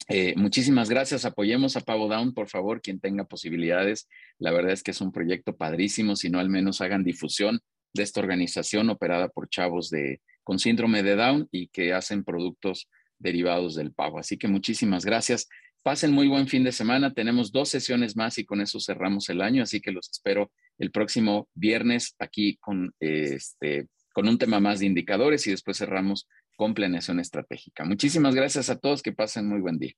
Eh, 0.08 0.34
muchísimas 0.38 0.89
gracias. 0.89 1.26
Apoyemos 1.26 1.76
a 1.78 1.82
Pavo 1.82 2.08
Down, 2.08 2.34
por 2.34 2.47
favor, 2.47 2.82
quien 2.82 2.99
tenga 2.99 3.26
posibilidades. 3.26 4.08
La 4.38 4.51
verdad 4.51 4.72
es 4.72 4.84
que 4.84 4.91
es 4.91 5.01
un 5.01 5.12
proyecto 5.12 5.56
padrísimo, 5.56 6.16
si 6.16 6.30
no 6.30 6.39
al 6.39 6.49
menos 6.49 6.82
hagan 6.82 7.03
difusión 7.03 7.60
de 7.93 8.03
esta 8.03 8.20
organización 8.20 8.89
operada 8.89 9.30
por 9.30 9.49
chavos 9.49 9.89
de, 9.89 10.22
con 10.43 10.60
síndrome 10.60 11.01
de 11.01 11.16
Down 11.16 11.47
y 11.51 11.68
que 11.70 11.93
hacen 11.93 12.24
productos 12.24 12.89
derivados 13.18 13.76
del 13.76 13.93
pavo. 13.93 14.20
Así 14.20 14.38
que 14.38 14.47
muchísimas 14.47 15.06
gracias. 15.06 15.47
Pasen 15.82 16.12
muy 16.12 16.28
buen 16.28 16.47
fin 16.47 16.64
de 16.64 16.72
semana. 16.72 17.14
Tenemos 17.14 17.51
dos 17.51 17.70
sesiones 17.70 18.16
más 18.16 18.38
y 18.38 18.45
con 18.45 18.62
eso 18.62 18.80
cerramos 18.80 19.30
el 19.30 19.41
año, 19.41 19.64
así 19.64 19.82
que 19.82 19.91
los 19.91 20.10
espero 20.10 20.51
el 20.78 20.91
próximo 20.91 21.47
viernes 21.53 22.16
aquí 22.20 22.58
con, 22.58 22.93
este, 22.99 23.88
con 24.14 24.28
un 24.28 24.38
tema 24.38 24.60
más 24.60 24.80
de 24.80 24.88
indicadores 24.88 25.45
y 25.47 25.51
después 25.51 25.78
cerramos 25.78 26.28
con 26.56 26.74
planeación 26.74 27.20
estratégica. 27.20 27.86
Muchísimas 27.86 28.36
gracias 28.36 28.70
a 28.70 28.78
todos, 28.78 29.01
que 29.01 29.12
pasen 29.12 29.47
muy 29.47 29.62
buen 29.62 29.78
día. 29.78 29.93